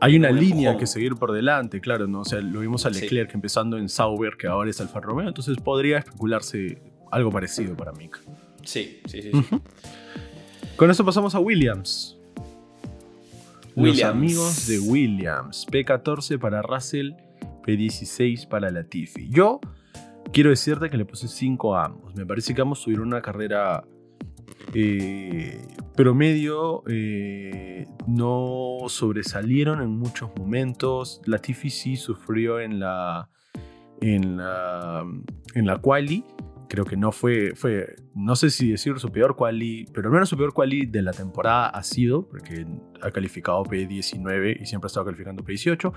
hay 0.00 0.16
una 0.16 0.30
línea 0.30 0.76
que 0.78 0.86
seguir 0.86 1.16
por 1.16 1.32
delante, 1.32 1.80
claro, 1.80 2.06
¿no? 2.06 2.20
O 2.20 2.24
sea, 2.24 2.40
lo 2.40 2.60
vimos 2.60 2.86
a 2.86 2.90
Leclerc 2.90 3.34
empezando 3.34 3.76
en 3.76 3.88
Sauber, 3.88 4.36
que 4.38 4.46
ahora 4.46 4.70
es 4.70 4.80
Alfa 4.80 5.00
Romeo, 5.00 5.28
entonces 5.28 5.58
podría 5.58 5.98
especularse 5.98 6.80
algo 7.10 7.30
parecido 7.30 7.76
para 7.76 7.92
Mick. 7.92 8.18
Sí, 8.64 9.00
sí, 9.06 9.22
sí. 9.22 9.30
Con 10.76 10.90
eso 10.90 11.04
pasamos 11.04 11.34
a 11.34 11.40
Williams. 11.40 12.19
Los 13.76 14.02
amigos 14.02 14.66
de 14.66 14.78
Williams. 14.78 15.66
P14 15.70 16.38
para 16.38 16.62
Russell, 16.62 17.12
P16 17.62 18.48
para 18.48 18.70
Latifi. 18.70 19.28
Yo 19.30 19.60
quiero 20.32 20.50
decirte 20.50 20.90
que 20.90 20.96
le 20.96 21.04
puse 21.04 21.28
5 21.28 21.76
a 21.76 21.86
ambos. 21.86 22.14
Me 22.14 22.26
parece 22.26 22.54
que 22.54 22.62
ambos 22.62 22.82
tuvieron 22.82 23.08
una 23.08 23.22
carrera 23.22 23.84
eh, 24.74 25.60
promedio. 25.94 26.82
Eh, 26.88 27.86
no 28.06 28.78
sobresalieron 28.88 29.82
en 29.82 29.90
muchos 29.90 30.30
momentos. 30.36 31.20
Latifi 31.26 31.70
sí 31.70 31.96
sufrió 31.96 32.60
en 32.60 32.80
la, 32.80 33.28
en 34.00 34.36
la, 34.36 35.04
en 35.54 35.66
la 35.66 35.78
quali 35.78 36.24
creo 36.70 36.84
que 36.84 36.96
no 36.96 37.10
fue, 37.10 37.52
fue, 37.56 37.96
no 38.14 38.36
sé 38.36 38.48
si 38.48 38.70
decir 38.70 38.96
su 39.00 39.10
peor 39.10 39.34
quali, 39.34 39.86
pero 39.92 40.06
al 40.06 40.12
menos 40.12 40.28
su 40.28 40.36
peor 40.36 40.54
quali 40.54 40.86
de 40.86 41.02
la 41.02 41.12
temporada 41.12 41.66
ha 41.66 41.82
sido, 41.82 42.28
porque 42.28 42.64
ha 43.02 43.10
calificado 43.10 43.64
P19 43.64 44.62
y 44.62 44.66
siempre 44.66 44.86
ha 44.86 44.88
estado 44.88 45.06
calificando 45.06 45.42
P18. 45.42 45.92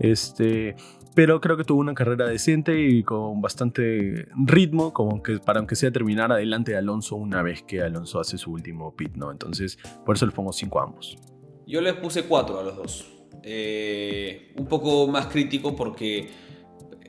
Este, 0.00 0.74
pero 1.14 1.40
creo 1.40 1.56
que 1.56 1.62
tuvo 1.62 1.80
una 1.80 1.94
carrera 1.94 2.26
decente 2.26 2.78
y 2.88 3.04
con 3.04 3.40
bastante 3.40 4.26
ritmo, 4.44 4.92
como 4.92 5.22
que 5.22 5.38
para 5.38 5.60
aunque 5.60 5.76
sea 5.76 5.92
terminar 5.92 6.32
adelante 6.32 6.72
de 6.72 6.78
Alonso 6.78 7.14
una 7.14 7.42
vez 7.42 7.62
que 7.62 7.80
Alonso 7.80 8.18
hace 8.18 8.36
su 8.36 8.50
último 8.50 8.96
pit, 8.96 9.14
¿no? 9.14 9.30
Entonces, 9.30 9.78
por 10.04 10.16
eso 10.16 10.26
les 10.26 10.34
pongo 10.34 10.52
5 10.52 10.80
a 10.80 10.82
ambos. 10.82 11.16
Yo 11.68 11.80
les 11.80 11.94
puse 11.94 12.24
4 12.24 12.58
a 12.58 12.62
los 12.64 12.76
dos. 12.76 13.12
Eh, 13.44 14.52
un 14.56 14.66
poco 14.66 15.06
más 15.06 15.26
crítico 15.26 15.76
porque 15.76 16.28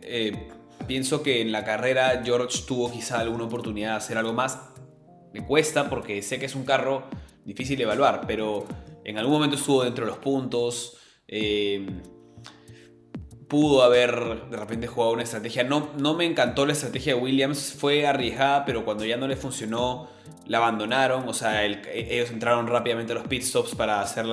eh, 0.04 0.50
Pienso 0.88 1.22
que 1.22 1.41
en 1.41 1.51
la 1.51 1.65
carrera 1.65 2.22
George 2.24 2.63
tuvo 2.65 2.91
quizá 2.91 3.20
alguna 3.20 3.44
oportunidad 3.44 3.91
de 3.91 3.98
hacer 3.98 4.17
algo 4.17 4.34
más. 4.34 4.60
Me 5.34 5.46
cuesta 5.46 5.89
porque 5.89 6.22
sé 6.22 6.39
que 6.39 6.46
es 6.46 6.56
un 6.56 6.63
carro 6.63 7.03
difícil 7.44 7.77
de 7.77 7.84
evaluar, 7.84 8.22
pero 8.25 8.65
en 9.03 9.17
algún 9.17 9.34
momento 9.34 9.58
estuvo 9.58 9.84
dentro 9.84 10.06
de 10.06 10.12
los 10.12 10.20
puntos. 10.20 10.98
Eh, 11.27 11.86
pudo 13.48 13.84
haber 13.84 14.50
de 14.50 14.58
repente 14.58 14.88
jugado 14.88 15.13
una 15.13 15.24
estrategia. 15.24 15.63
No, 15.63 15.89
no 15.98 16.13
me 16.13 16.25
encantó 16.25 16.65
la 16.65 16.74
estrategia 16.74 17.15
de 17.15 17.22
Williams, 17.22 17.75
fue 17.77 18.06
arriesgada, 18.06 18.65
pero 18.65 18.86
cuando 18.86 19.06
ya 19.06 19.17
no 19.17 19.27
le 19.27 19.36
funcionó, 19.36 20.10
la 20.46 20.58
abandonaron. 20.60 21.27
O 21.27 21.34
sea, 21.34 21.65
ellos 21.65 22.32
entraron 22.32 22.67
rápidamente 22.67 23.13
a 23.13 23.15
los 23.15 23.27
pit 23.27 23.44
stops 23.44 23.75
para 23.75 24.01
hacer 24.01 24.25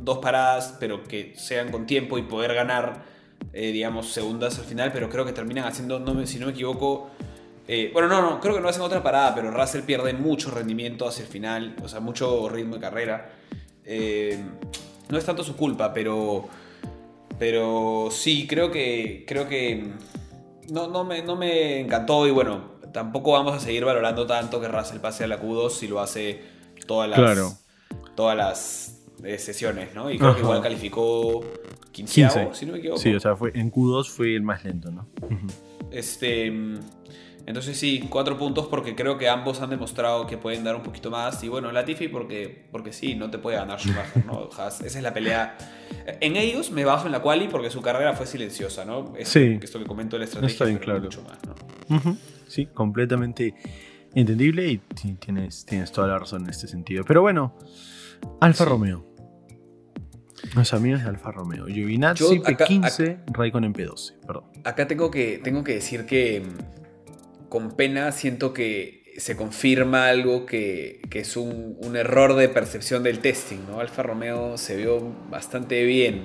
dos 0.00 0.18
paradas, 0.18 0.76
pero 0.80 1.04
que 1.04 1.34
sean 1.36 1.70
con 1.70 1.86
tiempo 1.86 2.18
y 2.18 2.22
poder 2.22 2.54
ganar, 2.54 3.04
eh, 3.58 3.72
digamos, 3.72 4.12
segundas 4.12 4.56
al 4.60 4.64
final. 4.64 4.92
Pero 4.92 5.10
creo 5.10 5.24
que 5.24 5.32
terminan 5.32 5.64
haciendo, 5.64 5.98
no 5.98 6.24
si 6.26 6.38
no 6.38 6.46
me 6.46 6.52
equivoco. 6.52 7.10
Eh, 7.66 7.90
bueno, 7.92 8.08
no, 8.08 8.22
no, 8.22 8.40
creo 8.40 8.54
que 8.54 8.60
no 8.60 8.68
hacen 8.68 8.82
otra 8.82 9.02
parada, 9.02 9.34
pero 9.34 9.50
Russell 9.50 9.82
pierde 9.82 10.14
mucho 10.14 10.50
rendimiento 10.50 11.06
hacia 11.06 11.24
el 11.24 11.28
final, 11.28 11.76
o 11.82 11.88
sea, 11.88 12.00
mucho 12.00 12.48
ritmo 12.48 12.76
de 12.76 12.80
carrera. 12.80 13.32
Eh, 13.84 14.38
no 15.08 15.18
es 15.18 15.24
tanto 15.24 15.42
su 15.42 15.56
culpa, 15.56 15.92
pero 15.92 16.48
pero 17.38 18.08
sí, 18.10 18.46
creo 18.46 18.70
que, 18.70 19.24
creo 19.26 19.48
que 19.48 19.92
no, 20.70 20.88
no, 20.88 21.04
me, 21.04 21.22
no 21.22 21.36
me 21.36 21.80
encantó 21.80 22.26
y 22.26 22.30
bueno, 22.30 22.78
tampoco 22.92 23.32
vamos 23.32 23.54
a 23.54 23.60
seguir 23.60 23.84
valorando 23.84 24.26
tanto 24.26 24.60
que 24.60 24.68
Russell 24.68 24.98
pase 24.98 25.24
a 25.24 25.26
la 25.26 25.40
Q2 25.40 25.70
si 25.70 25.88
lo 25.88 26.00
hace 26.00 26.42
todas 26.86 27.08
las, 27.08 27.64
todas 28.14 28.36
las 28.36 28.97
eh, 29.24 29.38
sesiones, 29.38 29.94
¿no? 29.94 30.10
Y 30.10 30.18
creo 30.18 30.34
que 30.34 30.42
igual 30.42 30.62
calificó 30.62 31.44
15, 31.92 32.50
si 32.52 32.66
no 32.66 32.72
me 32.72 32.78
equivoco. 32.78 33.00
Sí, 33.00 33.14
o 33.14 33.20
sea, 33.20 33.36
fue, 33.36 33.52
en 33.54 33.70
Q2 33.70 34.08
fue 34.08 34.34
el 34.34 34.42
más 34.42 34.64
lento, 34.64 34.90
¿no? 34.90 35.08
Este... 35.90 36.52
Entonces 37.48 37.78
sí, 37.78 38.06
cuatro 38.10 38.36
puntos 38.36 38.66
porque 38.66 38.94
creo 38.94 39.16
que 39.16 39.26
ambos 39.26 39.62
han 39.62 39.70
demostrado 39.70 40.26
que 40.26 40.36
pueden 40.36 40.64
dar 40.64 40.76
un 40.76 40.82
poquito 40.82 41.10
más. 41.10 41.42
Y 41.42 41.48
bueno, 41.48 41.72
Latifi 41.72 42.08
porque, 42.08 42.66
porque 42.70 42.92
sí, 42.92 43.14
no 43.14 43.30
te 43.30 43.38
puede 43.38 43.56
ganar 43.56 43.80
Schumacher, 43.80 44.26
¿no? 44.26 44.50
esa 44.68 44.84
es 44.84 45.02
la 45.02 45.14
pelea. 45.14 45.56
En 46.20 46.36
ellos 46.36 46.70
me 46.70 46.84
baso 46.84 47.06
en 47.06 47.12
la 47.12 47.22
quali 47.22 47.48
porque 47.48 47.70
su 47.70 47.80
carrera 47.80 48.12
fue 48.12 48.26
silenciosa, 48.26 48.84
¿no? 48.84 49.14
sí. 49.22 49.58
Esto 49.62 49.78
que 49.78 49.86
comento 49.86 50.16
de 50.16 50.20
la 50.20 50.24
estrategia, 50.26 50.52
Está 50.52 50.64
bien 50.66 50.76
claro. 50.76 51.00
mucho 51.00 51.22
más, 51.22 51.38
¿no? 51.46 52.18
Sí, 52.46 52.66
completamente 52.66 53.54
entendible 54.14 54.68
y 54.68 54.76
tienes, 55.18 55.64
tienes 55.64 55.90
toda 55.90 56.06
la 56.08 56.18
razón 56.18 56.42
en 56.42 56.50
este 56.50 56.68
sentido. 56.68 57.02
Pero 57.06 57.22
bueno, 57.22 57.56
Alfa 58.40 58.66
Romeo. 58.66 59.07
Los 60.54 60.72
amigos 60.72 61.02
de 61.02 61.08
Alfa 61.08 61.30
Romeo. 61.30 61.66
Giovinazzi 61.66 62.40
P15, 62.40 63.24
Raikkonen 63.32 63.72
P12, 63.72 64.14
perdón. 64.26 64.44
Acá 64.64 64.86
tengo 64.88 65.10
que, 65.10 65.40
tengo 65.42 65.64
que 65.64 65.74
decir 65.74 66.06
que 66.06 66.42
con 67.48 67.72
pena 67.72 68.12
siento 68.12 68.52
que 68.52 68.98
se 69.18 69.36
confirma 69.36 70.08
algo 70.08 70.46
que, 70.46 71.00
es 71.10 71.36
un, 71.36 71.76
error 71.96 72.34
de 72.34 72.48
percepción 72.48 73.02
del 73.02 73.18
testing. 73.18 73.58
¿no? 73.68 73.80
Alfa 73.80 74.02
Romeo 74.02 74.56
se 74.56 74.76
vio 74.76 75.12
bastante 75.30 75.84
bien 75.84 76.24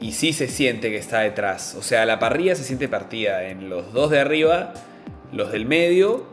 y 0.00 0.12
sí 0.12 0.32
se 0.32 0.48
siente 0.48 0.90
que 0.90 0.96
está 0.96 1.20
detrás. 1.20 1.74
O 1.74 1.82
sea, 1.82 2.06
la 2.06 2.18
parrilla 2.18 2.56
se 2.56 2.64
siente 2.64 2.88
partida 2.88 3.44
en 3.44 3.68
los 3.68 3.92
dos 3.92 4.10
de 4.10 4.18
arriba, 4.18 4.72
los 5.32 5.52
del 5.52 5.66
medio 5.66 6.26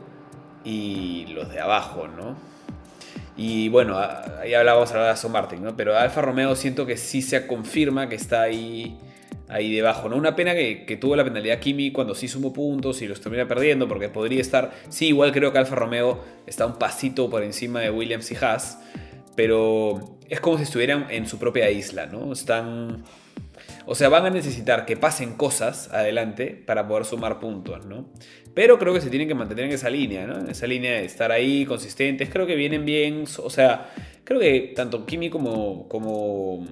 y 0.63 1.25
los 1.27 1.49
de 1.49 1.59
abajo, 1.59 2.07
¿no? 2.07 2.37
Y 3.37 3.69
bueno, 3.69 3.97
ahí 4.41 4.53
hablábamos 4.55 4.91
ahora 4.91 5.05
de 5.05 5.11
Aston 5.11 5.31
Martin, 5.31 5.63
¿no? 5.63 5.77
Pero 5.77 5.97
Alfa 5.97 6.21
Romeo 6.21 6.55
siento 6.55 6.85
que 6.85 6.97
sí 6.97 7.21
se 7.21 7.45
confirma 7.45 8.09
que 8.09 8.15
está 8.15 8.41
ahí 8.41 8.97
ahí 9.47 9.73
debajo. 9.73 10.09
¿no? 10.09 10.15
Una 10.15 10.35
pena 10.35 10.53
que, 10.53 10.97
tuvo 10.99 11.15
la 11.15 11.23
penalidad 11.23 11.59
Kimi 11.59 11.91
cuando 11.91 12.15
sí 12.15 12.27
sumó 12.27 12.53
puntos 12.53 13.01
y 13.01 13.07
los 13.07 13.21
termina 13.21 13.47
perdiendo, 13.47 13.87
porque 13.87 14.09
podría 14.09 14.41
estar. 14.41 14.71
Sí, 14.89 15.07
igual 15.07 15.31
creo 15.31 15.51
que 15.51 15.59
Alfa 15.59 15.75
Romeo 15.75 16.23
está 16.45 16.65
un 16.65 16.77
pasito 16.77 17.29
por 17.29 17.43
encima 17.43 17.81
de 17.81 17.91
Williams 17.91 18.31
y 18.31 18.35
Haas, 18.35 18.79
pero 19.35 20.17
es 20.29 20.39
como 20.39 20.57
si 20.57 20.63
estuvieran 20.63 21.07
en 21.09 21.27
su 21.27 21.37
propia 21.39 21.69
isla, 21.69 22.05
¿no? 22.07 22.31
Están. 22.33 23.03
O 23.87 23.95
sea, 23.95 24.09
van 24.09 24.25
a 24.25 24.29
necesitar 24.29 24.85
que 24.85 24.97
pasen 24.97 25.33
cosas 25.33 25.89
adelante 25.91 26.61
para 26.65 26.87
poder 26.87 27.05
sumar 27.05 27.39
puntos, 27.39 27.85
¿no? 27.85 28.09
Pero 28.53 28.77
creo 28.77 28.93
que 28.93 29.01
se 29.01 29.09
tienen 29.09 29.27
que 29.27 29.35
mantener 29.35 29.65
en 29.65 29.71
esa 29.71 29.89
línea, 29.89 30.27
¿no? 30.27 30.39
En 30.39 30.49
esa 30.49 30.67
línea 30.67 30.91
de 30.91 31.05
estar 31.05 31.31
ahí, 31.31 31.65
consistentes. 31.65 32.29
Creo 32.29 32.45
que 32.45 32.55
vienen 32.55 32.85
bien. 32.85 33.23
O 33.41 33.49
sea, 33.49 33.89
creo 34.23 34.39
que 34.39 34.73
tanto 34.75 35.05
Kimi 35.05 35.29
como, 35.29 35.87
como 35.87 36.65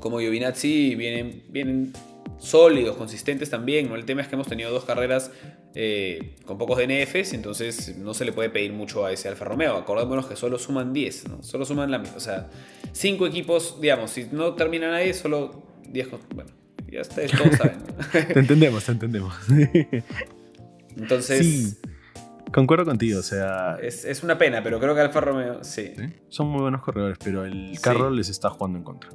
como 0.00 0.18
Giovinazzi 0.18 0.96
vienen, 0.96 1.44
vienen 1.48 1.92
sólidos, 2.38 2.96
consistentes 2.96 3.50
también. 3.50 3.88
¿no? 3.88 3.94
El 3.94 4.04
tema 4.04 4.22
es 4.22 4.28
que 4.28 4.34
hemos 4.34 4.48
tenido 4.48 4.72
dos 4.72 4.84
carreras 4.84 5.30
eh, 5.74 6.36
con 6.44 6.58
pocos 6.58 6.78
DNFs, 6.78 7.34
entonces 7.34 7.96
no 7.96 8.14
se 8.14 8.24
le 8.24 8.32
puede 8.32 8.50
pedir 8.50 8.72
mucho 8.72 9.04
a 9.04 9.12
ese 9.12 9.28
Alfa 9.28 9.44
Romeo. 9.44 9.76
Acordémonos 9.76 10.26
que 10.26 10.34
solo 10.34 10.58
suman 10.58 10.92
10, 10.92 11.28
¿no? 11.28 11.42
Solo 11.42 11.64
suman 11.64 11.90
la 11.90 12.02
O 12.16 12.20
sea, 12.20 12.48
5 12.92 13.26
equipos, 13.26 13.80
digamos, 13.80 14.10
si 14.10 14.26
no 14.32 14.54
terminan 14.54 14.92
ahí, 14.94 15.14
solo 15.14 15.69
10. 15.90 16.08
Bueno, 16.34 16.50
ya 16.90 17.00
ustedes 17.02 17.32
todos 17.32 17.56
saben. 17.56 17.78
te 18.12 18.38
entendemos, 18.38 18.84
te 18.84 18.92
entendemos. 18.92 19.34
entonces. 20.96 21.46
Sí. 21.46 21.76
Concuerdo 22.52 22.84
contigo, 22.84 23.20
o 23.20 23.22
sea. 23.22 23.78
Es, 23.80 24.22
una 24.22 24.36
pena, 24.36 24.62
pero 24.62 24.80
creo 24.80 24.94
que 24.94 25.00
Alfa 25.00 25.20
Romeo, 25.20 25.62
sí. 25.62 25.94
Son 26.28 26.48
muy 26.48 26.62
buenos 26.62 26.82
corredores, 26.82 27.18
pero 27.22 27.44
el 27.44 27.78
carro 27.80 28.10
les 28.10 28.28
está 28.28 28.50
jugando 28.50 28.78
en 28.78 28.84
contra. 28.84 29.10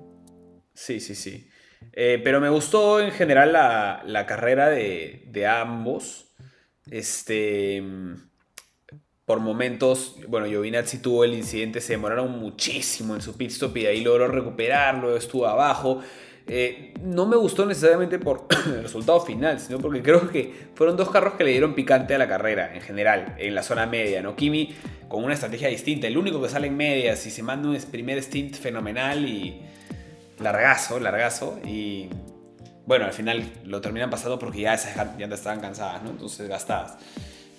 Sí, 0.74 1.00
sí, 1.00 1.16
sí. 1.16 1.50
Eh, 1.92 2.22
pero 2.24 2.40
me 2.40 2.50
gustó 2.50 3.00
en 3.02 3.12
general 3.12 3.52
la, 3.52 4.26
carrera 4.26 4.70
de, 4.70 5.48
ambos. 5.48 6.34
Este. 6.90 7.84
Por 9.26 9.40
momentos, 9.40 10.18
bueno, 10.28 10.46
Giovinazzi 10.46 11.00
tuvo 11.00 11.24
el 11.24 11.34
incidente, 11.34 11.82
se 11.82 11.94
demoraron 11.94 12.38
muchísimo 12.38 13.16
en 13.16 13.24
su 13.24 13.36
pit 13.36 13.50
stop 13.50 13.76
y 13.78 13.82
de 13.82 13.88
ahí 13.88 14.04
logró 14.04 14.28
recuperarlo, 14.28 15.18
estuvo 15.18 15.48
abajo. 15.48 16.02
Eh, 16.48 16.94
no 17.02 17.26
me 17.26 17.36
gustó 17.36 17.66
necesariamente 17.66 18.20
por 18.20 18.46
el 18.68 18.84
resultado 18.84 19.20
final, 19.22 19.60
sino 19.60 19.80
porque 19.80 20.04
creo 20.04 20.30
que 20.30 20.54
fueron 20.76 20.96
dos 20.96 21.10
carros 21.10 21.34
que 21.34 21.44
le 21.44 21.52
dieron 21.52 21.74
picante 21.74 22.14
a 22.14 22.18
la 22.18 22.28
carrera 22.28 22.76
en 22.76 22.82
general, 22.82 23.36
en 23.40 23.56
la 23.56 23.64
zona 23.64 23.86
media, 23.88 24.22
¿no? 24.22 24.36
Kimi 24.36 24.74
con 25.08 25.24
una 25.24 25.34
estrategia 25.34 25.70
distinta, 25.70 26.08
el 26.08 26.18
único 26.18 26.42
que 26.42 26.50
sale 26.50 26.68
en 26.68 26.78
medias 26.78 27.26
y 27.26 27.32
se 27.32 27.42
manda 27.42 27.70
un 27.70 27.78
primer 27.92 28.22
stint 28.22 28.56
fenomenal 28.56 29.26
y 29.28 29.60
largazo, 30.40 31.00
largazo. 31.00 31.60
Y 31.66 32.10
bueno, 32.86 33.06
al 33.06 33.14
final 33.14 33.44
lo 33.64 33.82
terminan 33.82 34.10
pasando 34.10 34.38
porque 34.38 34.62
ya 34.62 34.76
esas 34.76 34.96
llantas 35.18 35.40
estaban 35.40 35.62
cansadas, 35.62 36.04
¿no? 36.04 36.12
Entonces 36.12 36.48
gastadas. 36.48 36.98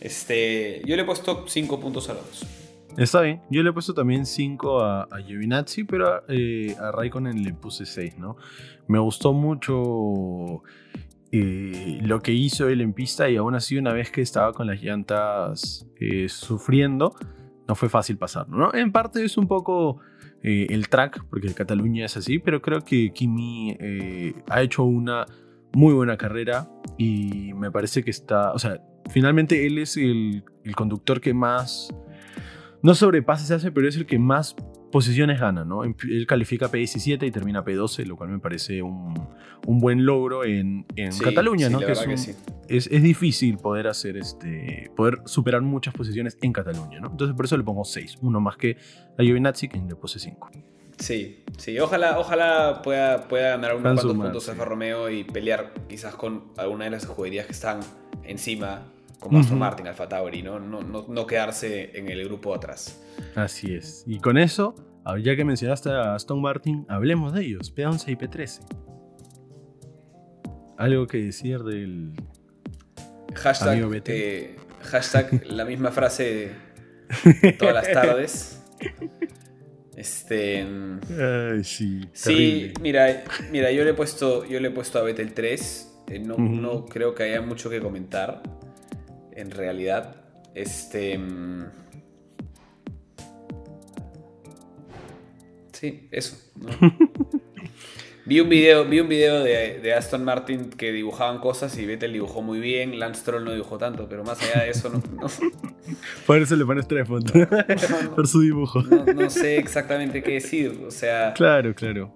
Este, 0.01 0.83
yo 0.85 0.95
le 0.95 1.03
he 1.03 1.05
puesto 1.05 1.47
5 1.49 1.81
puntos 1.81 2.09
a 2.09 2.15
los 2.15 2.25
dos. 2.27 2.47
Está 2.97 3.21
bien, 3.21 3.43
yo 3.51 3.63
le 3.63 3.71
he 3.71 3.73
puesto 3.75 3.93
también 3.93 4.25
5 4.25 4.81
a, 4.81 5.03
a 5.03 5.19
Giovinazzi, 5.21 5.85
pero 5.85 6.23
eh, 6.29 6.75
a 6.81 6.93
Raikkonen 6.93 7.43
le 7.43 7.53
puse 7.53 7.85
6, 7.85 8.17
¿no? 8.17 8.37
Me 8.89 8.99
gustó 8.99 9.33
mucho 9.33 10.63
eh, 11.33 11.99
lo 12.03 12.23
que 12.23 12.33
hizo 12.33 12.69
él 12.69 12.81
en 12.81 12.93
pista 12.93 13.29
y 13.29 13.37
aún 13.37 13.55
así 13.55 13.77
una 13.77 13.93
vez 13.93 14.11
que 14.11 14.23
estaba 14.23 14.53
con 14.53 14.67
las 14.67 14.81
llantas 14.81 15.87
eh, 16.01 16.29
sufriendo, 16.29 17.15
no 17.67 17.75
fue 17.75 17.89
fácil 17.89 18.17
pasarlo. 18.17 18.73
En 18.75 18.93
parte 18.93 19.25
es 19.25 19.37
un 19.37 19.49
poco 19.49 19.99
eh, 20.43 20.69
el 20.71 20.89
track, 20.89 21.25
porque 21.29 21.53
Cataluña 21.53 22.07
es 22.07 22.17
así, 22.17 22.39
pero 22.39 22.63
creo 22.63 22.83
que 22.83 23.13
Kimi 23.13 23.77
ha 24.49 24.63
hecho 24.63 24.85
una 24.85 25.27
muy 25.73 25.93
buena 25.93 26.17
carrera 26.17 26.71
y 26.97 27.53
me 27.55 27.71
parece 27.71 28.05
que 28.05 28.11
está, 28.11 28.53
o 28.53 28.59
sea, 28.59 28.81
finalmente 29.11 29.67
él 29.67 29.79
es 29.79 29.97
el, 29.97 30.45
el 30.65 30.77
conductor 30.77 31.21
que 31.21 31.35
más, 31.35 31.93
no 32.83 32.95
sobrepases 32.95 33.49
se 33.49 33.55
hace, 33.55 33.73
pero 33.73 33.89
es 33.89 33.97
el 33.97 34.07
que 34.07 34.19
más 34.19 34.55
posiciones 34.91 35.41
gana, 35.41 35.65
¿no? 35.65 35.85
Él 35.85 36.27
califica 36.27 36.71
P17 36.71 37.27
y 37.27 37.31
termina 37.31 37.65
P12, 37.65 38.05
lo 38.05 38.17
cual 38.17 38.31
me 38.31 38.39
parece 38.39 38.83
un, 38.83 39.29
un 39.67 39.81
buen 39.81 40.05
logro 40.07 40.45
en, 40.45 40.87
en 40.97 41.17
Cataluña, 41.19 41.69
¿no? 41.69 41.81
es, 41.81 42.37
es, 42.69 43.03
difícil 43.03 43.59
poder 43.59 43.89
hacer 43.89 44.17
este, 44.17 44.91
poder 44.97 45.21
superar 45.25 45.63
muchas 45.63 45.95
posiciones 45.95 46.39
en 46.43 46.53
Cataluña, 46.53 47.01
¿no? 47.01 47.11
Entonces 47.11 47.37
por 47.37 47.45
eso 47.45 47.57
le 47.57 47.65
pongo 47.65 47.85
6, 47.85 48.19
uno 48.23 48.41
más 48.41 48.57
que 48.57 48.77
a 49.19 49.23
Giovinazzi, 49.23 49.69
que 49.69 49.79
le 49.79 49.95
puse 49.97 50.19
5. 50.19 50.51
Sí, 50.99 51.45
sí, 51.59 51.79
ojalá, 51.79 52.19
ojalá 52.19 52.81
pueda, 52.83 53.29
pueda 53.29 53.51
ganar 53.51 53.77
unos 53.77 54.01
cuantos 54.01 54.17
puntos 54.17 54.49
Alfa 54.49 54.65
Romeo 54.65 55.11
y 55.11 55.25
pelear 55.25 55.75
quizás 55.89 56.15
con 56.15 56.45
alguna 56.57 56.87
de 56.87 56.93
las 56.93 57.03
escuderías 57.03 57.47
que 57.47 57.53
están 57.53 57.81
encima 58.25 58.87
como 59.21 59.39
Aston 59.39 59.59
Martin, 59.59 59.87
Alfa 59.87 60.09
Tauri, 60.09 60.43
¿no? 60.43 60.59
No, 60.61 60.83
¿no? 60.83 61.27
quedarse 61.27 61.99
en 61.99 62.09
el 62.09 62.25
grupo 62.25 62.55
atrás. 62.55 63.03
Así 63.35 63.75
es. 63.75 64.05
Y 64.07 64.19
con 64.21 64.39
eso, 64.39 64.75
ya 65.23 65.37
que 65.37 65.45
mencionaste 65.45 65.91
a 65.91 66.15
Aston 66.15 66.41
Martin, 66.41 66.85
hablemos 66.89 67.33
de 67.33 67.45
ellos, 67.45 67.75
P11 67.75 68.09
y 68.09 68.17
P13. 68.17 68.61
Algo 70.77 71.07
que 71.07 71.19
decir 71.19 71.61
del 71.61 72.13
hashtag, 73.35 74.03
eh, 74.09 74.57
hashtag 74.83 75.47
la 75.47 75.65
misma 75.65 75.91
frase 75.91 76.53
todas 77.59 77.75
las 77.75 77.93
tardes. 77.93 78.63
Este. 79.97 80.67
Ay, 81.19 81.65
sí. 81.65 82.03
Sí, 82.13 82.73
mira, 82.83 83.25
mira, 83.51 83.73
yo 83.73 83.85
le 83.85 83.91
he 83.91 83.95
puesto, 83.95 84.45
yo 84.45 84.61
le 84.61 84.69
he 84.69 84.71
puesto 84.71 84.99
a 84.99 85.03
Betel 85.03 85.33
3. 85.33 85.93
Eh, 86.09 86.19
no, 86.19 86.37
no, 86.37 86.85
creo 86.85 87.15
que 87.15 87.23
haya 87.23 87.41
mucho 87.41 87.71
que 87.71 87.81
comentar 87.81 88.43
en 89.37 89.51
realidad. 89.51 90.17
Este. 90.55 91.17
Mm, 91.19 91.67
sí, 95.73 96.09
eso. 96.11 96.37
Vi 98.27 98.41
un 98.41 98.49
video, 98.49 98.85
vi 98.85 98.99
un 98.99 99.09
video 99.09 99.45
de, 99.45 99.79
de, 99.79 99.95
Aston 99.95 100.25
Martin 100.25 100.71
que 100.71 100.91
dibujaban 100.91 101.39
cosas 101.39 101.79
y 101.79 101.87
Vettel 101.87 102.13
dibujó 102.13 102.43
muy 102.43 102.59
bien, 102.59 102.99
Lance 102.99 103.21
Stroll 103.21 103.45
no 103.45 103.53
dibujó 103.53 103.79
tanto, 103.79 104.09
pero 104.09 104.25
más 104.25 104.43
allá 104.43 104.65
de 104.65 104.71
eso 104.71 104.91
no... 104.91 105.01
Por 106.27 106.39
eso 106.39 106.57
le 106.57 106.67
pones 106.67 106.89
tres 106.89 107.07
puntos, 107.07 107.33
por 108.17 108.27
su 108.27 108.41
dibujo. 108.41 108.83
No, 108.83 109.31
sé 109.31 109.59
exactamente 109.59 110.25
qué 110.25 110.33
decir, 110.33 110.83
o 110.85 110.91
sea... 110.91 111.35
Claro, 111.35 111.73
claro. 111.73 112.13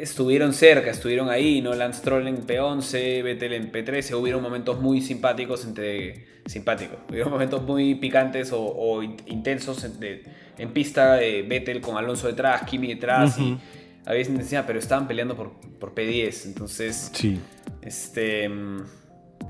Estuvieron 0.00 0.52
cerca, 0.52 0.90
estuvieron 0.90 1.28
ahí, 1.30 1.60
¿no? 1.60 1.74
Lance 1.74 2.00
Stroll 2.00 2.26
en 2.28 2.46
P11, 2.46 3.22
Vettel 3.22 3.52
en 3.52 3.72
P13, 3.72 4.14
hubieron 4.14 4.42
momentos 4.42 4.80
muy 4.80 5.00
simpáticos 5.00 5.64
entre... 5.64 6.32
Simpáticos, 6.46 6.98
hubieron 7.08 7.30
momentos 7.30 7.62
muy 7.62 7.94
picantes 7.94 8.50
o, 8.52 9.00
intensos 9.02 9.84
en, 9.84 10.22
en 10.58 10.72
pista, 10.72 11.14
de 11.14 11.42
Vettel 11.42 11.80
con 11.80 11.96
Alonso 11.96 12.26
detrás, 12.26 12.62
Kimi 12.62 12.88
detrás 12.88 13.38
y 13.38 13.56
había 14.04 14.22
intensidad, 14.22 14.64
pero 14.66 14.78
estaban 14.78 15.06
peleando 15.06 15.36
por, 15.36 15.52
por 15.78 15.94
P10. 15.94 16.46
Entonces, 16.46 17.10
sí. 17.14 17.40
este, 17.80 18.48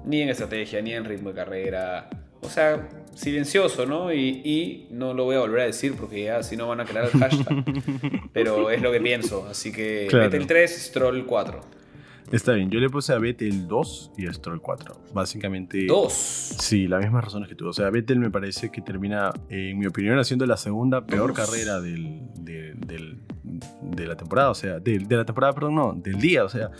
ni 0.04 0.20
en 0.20 0.28
estrategia, 0.28 0.82
ni 0.82 0.92
en 0.92 1.04
ritmo 1.04 1.30
de 1.30 1.34
carrera. 1.34 2.10
O 2.40 2.48
sea, 2.48 2.88
silencioso, 3.14 3.86
¿no? 3.86 4.12
Y, 4.12 4.86
no 4.90 5.14
lo 5.14 5.24
voy 5.24 5.36
a 5.36 5.40
volver 5.40 5.60
a 5.60 5.64
decir 5.64 5.94
porque 5.94 6.24
ya 6.24 6.42
si 6.42 6.56
no 6.56 6.68
van 6.68 6.80
a 6.80 6.84
crear 6.84 7.06
el 7.12 7.20
hashtag. 7.20 7.64
pero 8.32 8.70
es 8.70 8.80
lo 8.82 8.92
que 8.92 9.00
pienso. 9.00 9.46
Así 9.46 9.72
que 9.72 10.08
Vettel 10.12 10.46
3, 10.46 10.70
Stroll 10.70 11.26
4. 11.26 11.82
Está 12.30 12.52
bien, 12.52 12.70
yo 12.70 12.80
le 12.80 12.88
puse 12.88 13.12
a 13.12 13.18
Vettel 13.18 13.68
2 13.68 14.12
y 14.16 14.26
a 14.26 14.32
Stroll 14.32 14.60
4. 14.60 14.96
Básicamente. 15.12 15.86
¿2? 15.86 16.08
Sí, 16.10 16.88
las 16.88 17.02
mismas 17.02 17.24
razones 17.24 17.48
que 17.48 17.54
tú. 17.54 17.68
O 17.68 17.72
sea, 17.72 17.90
Vettel 17.90 18.18
me 18.18 18.30
parece 18.30 18.70
que 18.70 18.80
termina, 18.80 19.32
en 19.50 19.78
mi 19.78 19.86
opinión, 19.86 20.18
haciendo 20.18 20.46
la 20.46 20.56
segunda 20.56 21.06
peor 21.06 21.34
carrera 21.34 21.80
del, 21.80 22.22
de 22.36 24.06
la 24.06 24.16
temporada, 24.16 24.50
o 24.50 24.54
sea, 24.54 24.78
de, 24.80 24.98
la 25.08 25.24
temporada, 25.24 25.52
perdón, 25.52 25.74
no, 25.74 25.92
del 25.94 26.18
día, 26.18 26.44
o 26.44 26.48
sea. 26.48 26.70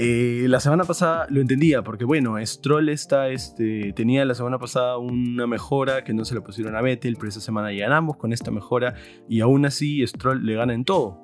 Eh, 0.00 0.44
la 0.46 0.60
semana 0.60 0.84
pasada 0.84 1.26
lo 1.28 1.40
entendía, 1.40 1.82
porque 1.82 2.04
bueno, 2.04 2.36
Stroll 2.46 2.88
está, 2.88 3.30
este, 3.30 3.92
tenía 3.94 4.24
la 4.24 4.34
semana 4.34 4.56
pasada 4.56 4.96
una 4.96 5.48
mejora 5.48 6.04
que 6.04 6.14
no 6.14 6.24
se 6.24 6.36
le 6.36 6.40
pusieron 6.40 6.76
a 6.76 6.82
Vettel, 6.82 7.16
pero 7.16 7.28
esa 7.30 7.40
semana 7.40 7.72
llegan 7.72 7.92
ambos 7.92 8.16
con 8.16 8.32
esta 8.32 8.52
mejora 8.52 8.94
y 9.28 9.40
aún 9.40 9.66
así 9.66 10.06
Stroll 10.06 10.46
le 10.46 10.54
gana 10.54 10.72
en 10.72 10.84
todo. 10.84 11.20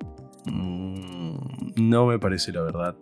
Mm, 0.46 1.36
no 1.76 2.06
me 2.06 2.18
parece 2.18 2.50
la 2.50 2.62
verdad. 2.62 2.96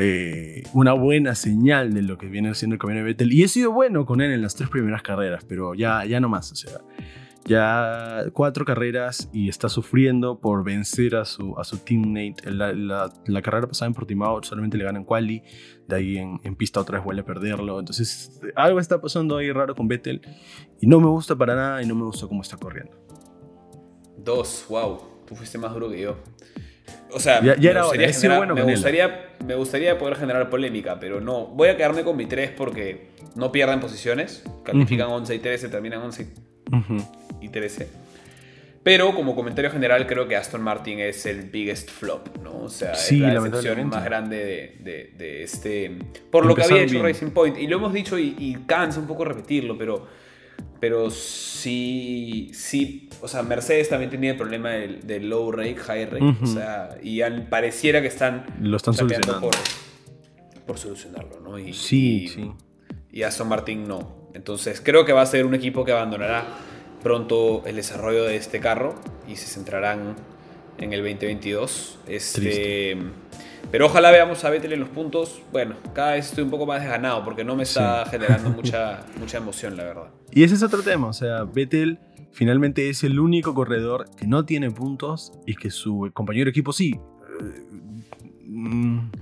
Eh, 0.00 0.62
una 0.72 0.94
buena 0.94 1.34
señal 1.34 1.92
de 1.92 2.00
lo 2.00 2.16
que 2.16 2.28
viene 2.28 2.48
haciendo 2.48 2.74
el 2.74 2.80
camino 2.80 3.00
de 3.00 3.04
Vettel. 3.04 3.34
Y 3.34 3.42
he 3.42 3.48
sido 3.48 3.70
bueno 3.70 4.06
con 4.06 4.22
él 4.22 4.32
en 4.32 4.40
las 4.40 4.54
tres 4.54 4.70
primeras 4.70 5.02
carreras, 5.02 5.44
pero 5.46 5.74
ya, 5.74 6.06
ya 6.06 6.20
no 6.20 6.30
más. 6.30 6.50
O 6.52 6.56
sea, 6.56 6.80
ya 7.46 8.24
cuatro 8.32 8.64
carreras 8.64 9.28
y 9.32 9.48
está 9.48 9.68
sufriendo 9.68 10.38
por 10.40 10.64
vencer 10.64 11.16
a 11.16 11.24
su, 11.24 11.58
a 11.58 11.64
su 11.64 11.78
teammate. 11.78 12.50
La, 12.50 12.72
la, 12.72 13.42
carrera 13.42 13.66
pasada 13.66 13.88
en 13.88 13.94
Portimao 13.94 14.42
solamente 14.42 14.78
le 14.78 14.84
ganan 14.84 15.04
quali, 15.04 15.42
de 15.86 15.96
ahí 15.96 16.16
en, 16.16 16.40
en, 16.42 16.56
pista 16.56 16.80
otra 16.80 16.98
vez 16.98 17.04
vuelve 17.04 17.22
a 17.22 17.24
perderlo. 17.24 17.78
Entonces 17.78 18.40
algo 18.56 18.80
está 18.80 19.00
pasando 19.00 19.36
ahí 19.36 19.52
raro 19.52 19.74
con 19.74 19.88
Vettel 19.88 20.22
y 20.80 20.86
no 20.86 21.00
me 21.00 21.08
gusta 21.08 21.36
para 21.36 21.54
nada 21.54 21.82
y 21.82 21.86
no 21.86 21.94
me 21.94 22.04
gusta 22.04 22.26
cómo 22.26 22.42
está 22.42 22.56
corriendo. 22.56 22.96
Dos, 24.16 24.64
wow, 24.68 24.98
tú 25.26 25.34
fuiste 25.34 25.58
más 25.58 25.72
duro 25.74 25.90
que 25.90 26.00
yo. 26.00 26.16
O 27.12 27.20
sea, 27.20 27.42
ya, 27.42 27.70
era 27.70 27.84
bueno 28.38 28.54
me, 28.54 28.62
gustaría, 28.62 29.36
me 29.46 29.54
gustaría 29.54 29.96
poder 29.98 30.16
generar 30.16 30.50
polémica, 30.50 30.98
pero 30.98 31.20
no. 31.20 31.46
Voy 31.46 31.68
a 31.68 31.76
quedarme 31.76 32.02
con 32.02 32.16
mi 32.16 32.26
3 32.26 32.52
porque 32.56 33.10
no 33.36 33.52
pierden 33.52 33.80
posiciones. 33.80 34.42
Califican 34.64 35.10
11 35.10 35.34
y 35.34 35.38
13, 35.38 35.68
terminan 35.68 36.00
11 36.02 36.22
y 36.22 36.44
13. 37.48 38.04
Pero 38.84 39.14
como 39.14 39.34
comentario 39.34 39.70
general, 39.70 40.06
creo 40.06 40.28
que 40.28 40.36
Aston 40.36 40.60
Martin 40.60 41.00
es 41.00 41.24
el 41.24 41.48
biggest 41.48 41.88
flop, 41.88 42.36
¿no? 42.42 42.64
O 42.64 42.68
sea, 42.68 42.92
es 42.92 43.10
la 43.12 43.40
decepción 43.40 43.88
más 43.88 44.04
grande 44.04 44.76
de, 44.78 45.14
de, 45.16 45.42
este. 45.42 45.98
Por 46.30 46.44
lo 46.44 46.54
que 46.54 46.64
había 46.64 46.82
hecho 46.82 47.02
Racing 47.02 47.30
Point. 47.30 47.56
Y 47.56 47.66
lo 47.66 47.78
hemos 47.78 47.94
dicho 47.94 48.18
y, 48.18 48.58
cansa 48.66 49.00
un 49.00 49.06
poco 49.06 49.24
repetirlo, 49.24 49.78
pero. 49.78 50.06
Pero 50.80 51.10
sí. 51.10 52.50
Sí. 52.52 53.08
O 53.22 53.28
sea, 53.28 53.42
Mercedes 53.42 53.88
también 53.88 54.10
tenía 54.10 54.32
el 54.32 54.36
problema 54.36 54.72
del, 54.72 55.30
low 55.30 55.50
rate, 55.50 55.76
high 55.76 56.04
rate. 56.04 56.36
O 56.42 56.46
sea, 56.46 56.98
y 57.02 57.22
pareciera 57.48 58.02
que 58.02 58.08
están. 58.08 58.44
Lo 58.60 58.76
están 58.76 58.92
solucionando. 58.92 59.40
Por, 59.40 59.54
por 60.66 60.76
solucionarlo, 60.76 61.40
¿no? 61.40 61.58
Y, 61.58 61.72
sí, 61.72 62.28
sí. 62.28 62.52
Y 63.10 63.22
Aston 63.22 63.48
Martin 63.48 63.88
no. 63.88 64.28
Entonces 64.34 64.82
creo 64.84 65.06
que 65.06 65.14
va 65.14 65.22
a 65.22 65.26
ser 65.26 65.46
un 65.46 65.54
equipo 65.54 65.86
que 65.86 65.92
abandonará 65.92 66.44
pronto 67.04 67.62
el 67.66 67.76
desarrollo 67.76 68.24
de 68.24 68.34
este 68.34 68.58
carro 68.58 68.96
y 69.28 69.36
se 69.36 69.46
centrarán 69.46 70.16
en 70.78 70.92
el 70.92 71.02
2022. 71.02 72.00
Este, 72.08 72.96
pero 73.70 73.86
ojalá 73.86 74.10
veamos 74.10 74.42
a 74.44 74.50
Vettel 74.50 74.72
en 74.72 74.80
los 74.80 74.88
puntos. 74.88 75.42
Bueno, 75.52 75.76
cada 75.94 76.12
vez 76.14 76.30
estoy 76.30 76.42
un 76.42 76.50
poco 76.50 76.66
más 76.66 76.80
desganado 76.80 77.22
porque 77.24 77.44
no 77.44 77.54
me 77.54 77.62
está 77.62 78.04
generando 78.06 78.50
mucha, 78.56 79.04
mucha 79.20 79.36
emoción, 79.36 79.76
la 79.76 79.84
verdad. 79.84 80.10
Y 80.32 80.42
ese 80.42 80.56
es 80.56 80.62
otro 80.64 80.82
tema, 80.82 81.06
o 81.06 81.12
sea, 81.12 81.44
Vettel 81.44 82.00
finalmente 82.32 82.88
es 82.88 83.04
el 83.04 83.20
único 83.20 83.54
corredor 83.54 84.08
que 84.16 84.26
no 84.26 84.44
tiene 84.44 84.70
puntos 84.70 85.32
y 85.46 85.54
que 85.54 85.70
su 85.70 86.10
compañero 86.12 86.46
de 86.46 86.50
equipo 86.50 86.72
sí. 86.72 86.98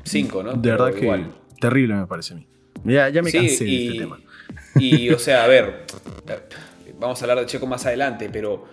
Cinco, 0.04 0.42
¿no? 0.42 0.54
De 0.54 0.70
verdad 0.70 0.94
que 0.94 1.26
terrible 1.60 1.94
me 1.94 2.06
parece 2.06 2.34
a 2.34 2.36
mí. 2.36 2.46
Ya, 2.84 3.08
ya 3.08 3.22
me 3.22 3.30
cansé 3.30 3.64
de 3.64 3.86
este 3.86 3.98
tema. 3.98 4.18
Y, 4.76 5.10
o 5.10 5.18
sea, 5.18 5.44
a 5.44 5.46
ver, 5.48 5.84
vamos 7.02 7.20
a 7.20 7.24
hablar 7.24 7.40
de 7.40 7.46
Checo 7.46 7.66
más 7.66 7.84
adelante, 7.86 8.30
pero 8.32 8.64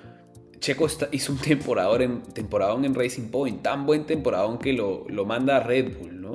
Checo 0.60 0.88
hizo 1.12 1.34
un 1.34 1.40
temporador 1.40 2.02
en, 2.02 2.22
temporadón 2.22 2.86
en 2.86 2.96
Racing 2.96 3.30
Point, 3.30 3.62
tan 3.62 3.86
buen 3.86 4.06
temporadón 4.06 4.60
que 4.60 4.74
lo, 4.74 5.06
lo 5.10 5.26
manda 5.26 5.58
a 5.58 5.60
Red 5.62 5.98
Bull, 5.98 6.22
¿no? 6.22 6.32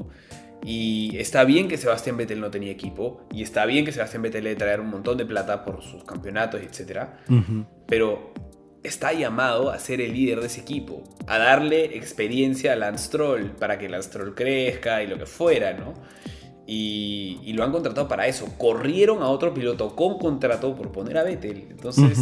Y 0.64 1.16
está 1.18 1.44
bien 1.44 1.68
que 1.68 1.76
Sebastián 1.76 2.16
Vettel 2.16 2.40
no 2.40 2.50
tenía 2.50 2.72
equipo, 2.72 3.26
y 3.30 3.42
está 3.42 3.66
bien 3.66 3.84
que 3.84 3.92
Sebastián 3.92 4.22
Vettel 4.22 4.44
le 4.44 4.56
traer 4.56 4.80
un 4.80 4.88
montón 4.88 5.18
de 5.18 5.26
plata 5.26 5.64
por 5.64 5.82
sus 5.82 6.04
campeonatos, 6.04 6.62
etc. 6.62 7.06
Pero 7.86 8.32
está 8.82 9.12
llamado 9.12 9.70
a 9.70 9.78
ser 9.78 10.00
el 10.00 10.12
líder 10.12 10.40
de 10.40 10.46
ese 10.46 10.62
equipo, 10.62 11.04
a 11.26 11.38
darle 11.38 11.96
experiencia 11.96 12.72
a 12.72 12.76
Lance 12.76 13.06
Stroll 13.06 13.50
para 13.52 13.78
que 13.78 13.88
Lance 13.88 14.08
Stroll 14.08 14.34
crezca 14.34 15.02
y 15.02 15.06
lo 15.06 15.18
que 15.18 15.26
fuera, 15.26 15.74
¿no? 15.74 15.94
Y, 16.66 17.52
lo 17.54 17.62
han 17.64 17.72
contratado 17.72 18.08
para 18.08 18.26
eso. 18.26 18.46
Corrieron 18.58 19.22
a 19.22 19.28
otro 19.28 19.52
piloto 19.52 19.94
con 19.94 20.18
contrato 20.18 20.74
por 20.74 20.90
poner 20.92 21.18
a 21.18 21.22
Vettel. 21.22 21.66
Entonces. 21.70 22.18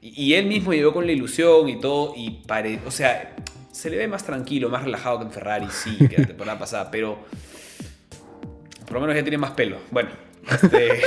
y, 0.00 0.34
él 0.34 0.46
mismo 0.46 0.72
llegó 0.72 0.92
con 0.92 1.06
la 1.06 1.12
ilusión 1.12 1.68
y 1.68 1.80
todo. 1.80 2.12
Y 2.16 2.42
pare, 2.46 2.80
o 2.86 2.90
sea, 2.90 3.34
se 3.70 3.90
le 3.90 3.96
ve 3.96 4.08
más 4.08 4.24
tranquilo, 4.24 4.68
más 4.68 4.84
relajado 4.84 5.18
que 5.18 5.24
en 5.24 5.32
Ferrari, 5.32 5.68
sí, 5.70 5.96
que 6.08 6.18
la 6.18 6.26
temporada 6.26 6.58
pasada. 6.66 6.90
Pero. 6.90 7.18
Por 8.84 8.94
lo 8.94 9.00
menos 9.00 9.16
ya 9.16 9.22
tiene 9.22 9.38
más 9.38 9.52
pelo. 9.52 9.78
Bueno. 9.90 10.10
Este, 10.48 11.00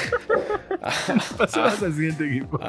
Pasamos 1.38 1.82
al 1.82 1.94
siguiente 1.94 2.26
equipo. 2.28 2.60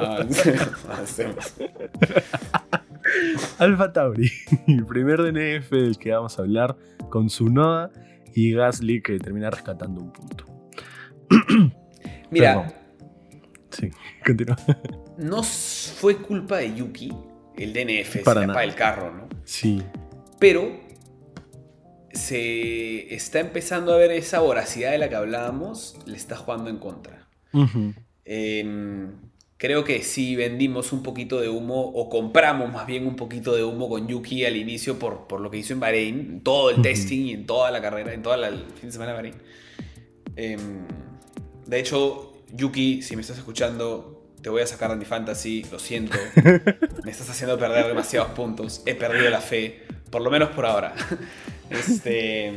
Alfa 3.57 3.91
Tauri, 3.91 4.31
el 4.67 4.85
primer 4.85 5.21
DNF 5.21 5.69
del 5.69 5.97
que 5.97 6.11
vamos 6.11 6.39
a 6.39 6.43
hablar, 6.43 6.77
con 7.09 7.29
su 7.29 7.49
noda 7.49 7.91
y 8.33 8.53
Gasly 8.53 9.01
que 9.01 9.17
termina 9.19 9.49
rescatando 9.49 10.01
un 10.01 10.11
punto. 10.11 10.45
Mira. 12.31 12.73
Sí, 13.71 13.89
continúa. 14.25 14.57
No 15.17 15.43
fue 15.43 16.17
culpa 16.17 16.57
de 16.57 16.73
Yuki 16.73 17.13
el 17.55 17.73
DNF, 17.73 18.23
para, 18.23 18.47
para 18.47 18.63
el 18.63 18.73
carro, 18.73 19.13
¿no? 19.13 19.29
Sí. 19.43 19.83
Pero 20.39 20.79
se 22.11 23.13
está 23.13 23.39
empezando 23.39 23.93
a 23.93 23.97
ver 23.97 24.11
esa 24.11 24.39
voracidad 24.39 24.91
de 24.91 24.97
la 24.97 25.09
que 25.09 25.15
hablábamos, 25.15 25.99
le 26.05 26.17
está 26.17 26.35
jugando 26.35 26.69
en 26.69 26.77
contra. 26.77 27.27
Creo 29.61 29.83
que 29.83 30.01
sí 30.01 30.35
vendimos 30.35 30.91
un 30.91 31.03
poquito 31.03 31.39
de 31.39 31.47
humo, 31.47 31.81
o 31.81 32.09
compramos 32.09 32.73
más 32.73 32.87
bien 32.87 33.05
un 33.05 33.15
poquito 33.15 33.55
de 33.55 33.63
humo 33.63 33.89
con 33.89 34.07
Yuki 34.07 34.43
al 34.43 34.55
inicio 34.55 34.97
por, 34.97 35.27
por 35.27 35.39
lo 35.39 35.51
que 35.51 35.57
hizo 35.57 35.73
en 35.73 35.79
Bahrein, 35.79 36.41
todo 36.41 36.71
el 36.71 36.81
testing 36.81 37.27
y 37.27 37.33
en 37.33 37.45
toda 37.45 37.69
la 37.69 37.79
carrera, 37.79 38.11
en 38.11 38.23
todo 38.23 38.33
el 38.33 38.55
fin 38.55 38.89
de 38.89 38.91
semana 38.91 39.11
de 39.11 39.15
Bahrein. 39.17 39.35
Em, 40.35 40.87
de 41.67 41.79
hecho, 41.79 42.41
Yuki, 42.51 43.03
si 43.03 43.15
me 43.15 43.21
estás 43.21 43.37
escuchando, 43.37 44.33
te 44.41 44.49
voy 44.49 44.63
a 44.63 44.65
sacar 44.65 44.89
de 44.89 44.95
mi 44.95 45.05
fantasy, 45.05 45.63
lo 45.71 45.77
siento. 45.77 46.17
me 47.03 47.11
estás 47.11 47.29
haciendo 47.29 47.59
perder 47.59 47.85
demasiados 47.85 48.31
puntos. 48.31 48.81
He 48.87 48.95
perdido 48.95 49.29
la 49.29 49.41
fe, 49.41 49.83
por 50.09 50.23
lo 50.23 50.31
menos 50.31 50.49
por 50.49 50.65
ahora. 50.65 50.95
Este, 51.69 52.51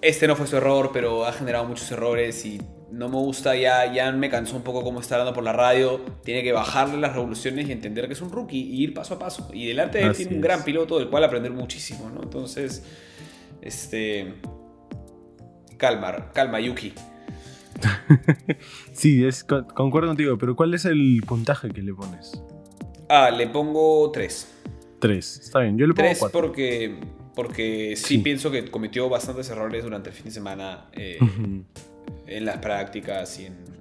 este 0.00 0.26
no 0.26 0.34
fue 0.34 0.48
su 0.48 0.56
error, 0.56 0.90
pero 0.92 1.26
ha 1.26 1.32
generado 1.32 1.64
muchos 1.66 1.92
errores 1.92 2.44
y 2.44 2.58
no 2.90 3.08
me 3.08 3.16
gusta, 3.16 3.54
ya, 3.56 3.92
ya 3.92 4.10
me 4.12 4.30
cansó 4.30 4.56
un 4.56 4.62
poco 4.62 4.82
cómo 4.82 5.00
está 5.00 5.16
hablando 5.16 5.34
por 5.34 5.44
la 5.44 5.52
radio. 5.52 6.00
Tiene 6.24 6.42
que 6.42 6.52
bajarle 6.52 6.98
las 6.98 7.12
revoluciones 7.12 7.68
y 7.68 7.72
entender 7.72 8.06
que 8.06 8.14
es 8.14 8.22
un 8.22 8.30
rookie 8.30 8.58
y 8.58 8.82
ir 8.82 8.94
paso 8.94 9.14
a 9.14 9.18
paso. 9.18 9.50
Y 9.52 9.66
delante 9.66 9.98
de 9.98 10.04
él 10.04 10.16
tiene 10.16 10.36
un 10.36 10.40
gran 10.40 10.64
piloto 10.64 10.98
del 10.98 11.08
cual 11.08 11.24
aprender 11.24 11.52
muchísimo, 11.52 12.10
¿no? 12.10 12.22
Entonces, 12.22 12.84
este. 13.60 14.34
Calma, 15.76 16.30
calma, 16.32 16.60
Yuki. 16.60 16.92
sí, 18.92 19.24
es, 19.24 19.44
concuerdo 19.44 20.08
contigo, 20.08 20.36
pero 20.38 20.56
¿cuál 20.56 20.74
es 20.74 20.84
el 20.84 21.22
puntaje 21.26 21.68
que 21.70 21.82
le 21.82 21.94
pones? 21.94 22.42
Ah, 23.08 23.30
le 23.30 23.46
pongo 23.46 24.10
3. 24.10 24.54
3, 24.98 25.40
está 25.44 25.60
bien, 25.60 25.78
yo 25.78 25.86
le 25.86 25.94
pongo 25.94 26.08
3 26.08 26.24
porque 26.32 26.98
porque 27.38 27.94
sí, 27.94 28.18
pienso 28.18 28.50
que 28.50 28.68
cometió 28.68 29.08
bastantes 29.08 29.48
errores 29.48 29.84
durante 29.84 30.10
el 30.10 30.16
fin 30.16 30.24
de 30.24 30.32
semana 30.32 30.86
eh, 30.92 31.20
en 32.28 32.44
las 32.44 32.58
prácticas 32.58 33.40
y 33.40 33.46
en, 33.46 33.78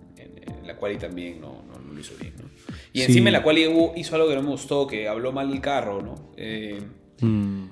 la 0.65 0.75
cual 0.75 0.97
también 0.97 1.39
no, 1.39 1.63
no, 1.63 1.93
lo 1.93 1.99
hizo 1.99 2.13
bien. 2.19 2.33
¿no? 2.37 2.49
Y 2.91 3.01
encima 3.01 3.29
en 3.29 3.33
la 3.33 3.43
cual 3.43 3.57
hizo 3.57 4.15
algo 4.15 4.27
que 4.27 4.35
no 4.35 4.41
me 4.41 4.49
gustó, 4.49 4.85
que 4.85 5.07
habló 5.07 5.31
mal 5.31 5.49
del 5.49 5.61
carro, 5.61 6.01
¿no? 6.01 6.31
Eh, 6.35 6.81
mm. 7.21 7.65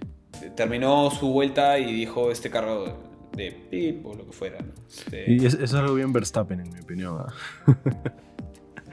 Terminó 0.55 1.09
su 1.11 1.29
vuelta 1.29 1.79
y 1.79 1.91
dijo 1.93 2.31
este 2.31 2.49
carro 2.49 3.05
de 3.35 3.51
pip 3.51 4.05
o 4.05 4.15
lo 4.15 4.25
que 4.25 4.31
fuera. 4.31 4.59
¿no? 4.59 4.71
Este 4.88 5.25
y 5.31 5.45
eso 5.45 5.61
es 5.61 5.73
algo 5.73 5.95
bien 5.95 6.13
Verstappen, 6.13 6.59
en 6.59 6.73
mi 6.73 6.79
opinión. 6.79 7.17
¿ah? 7.19 7.33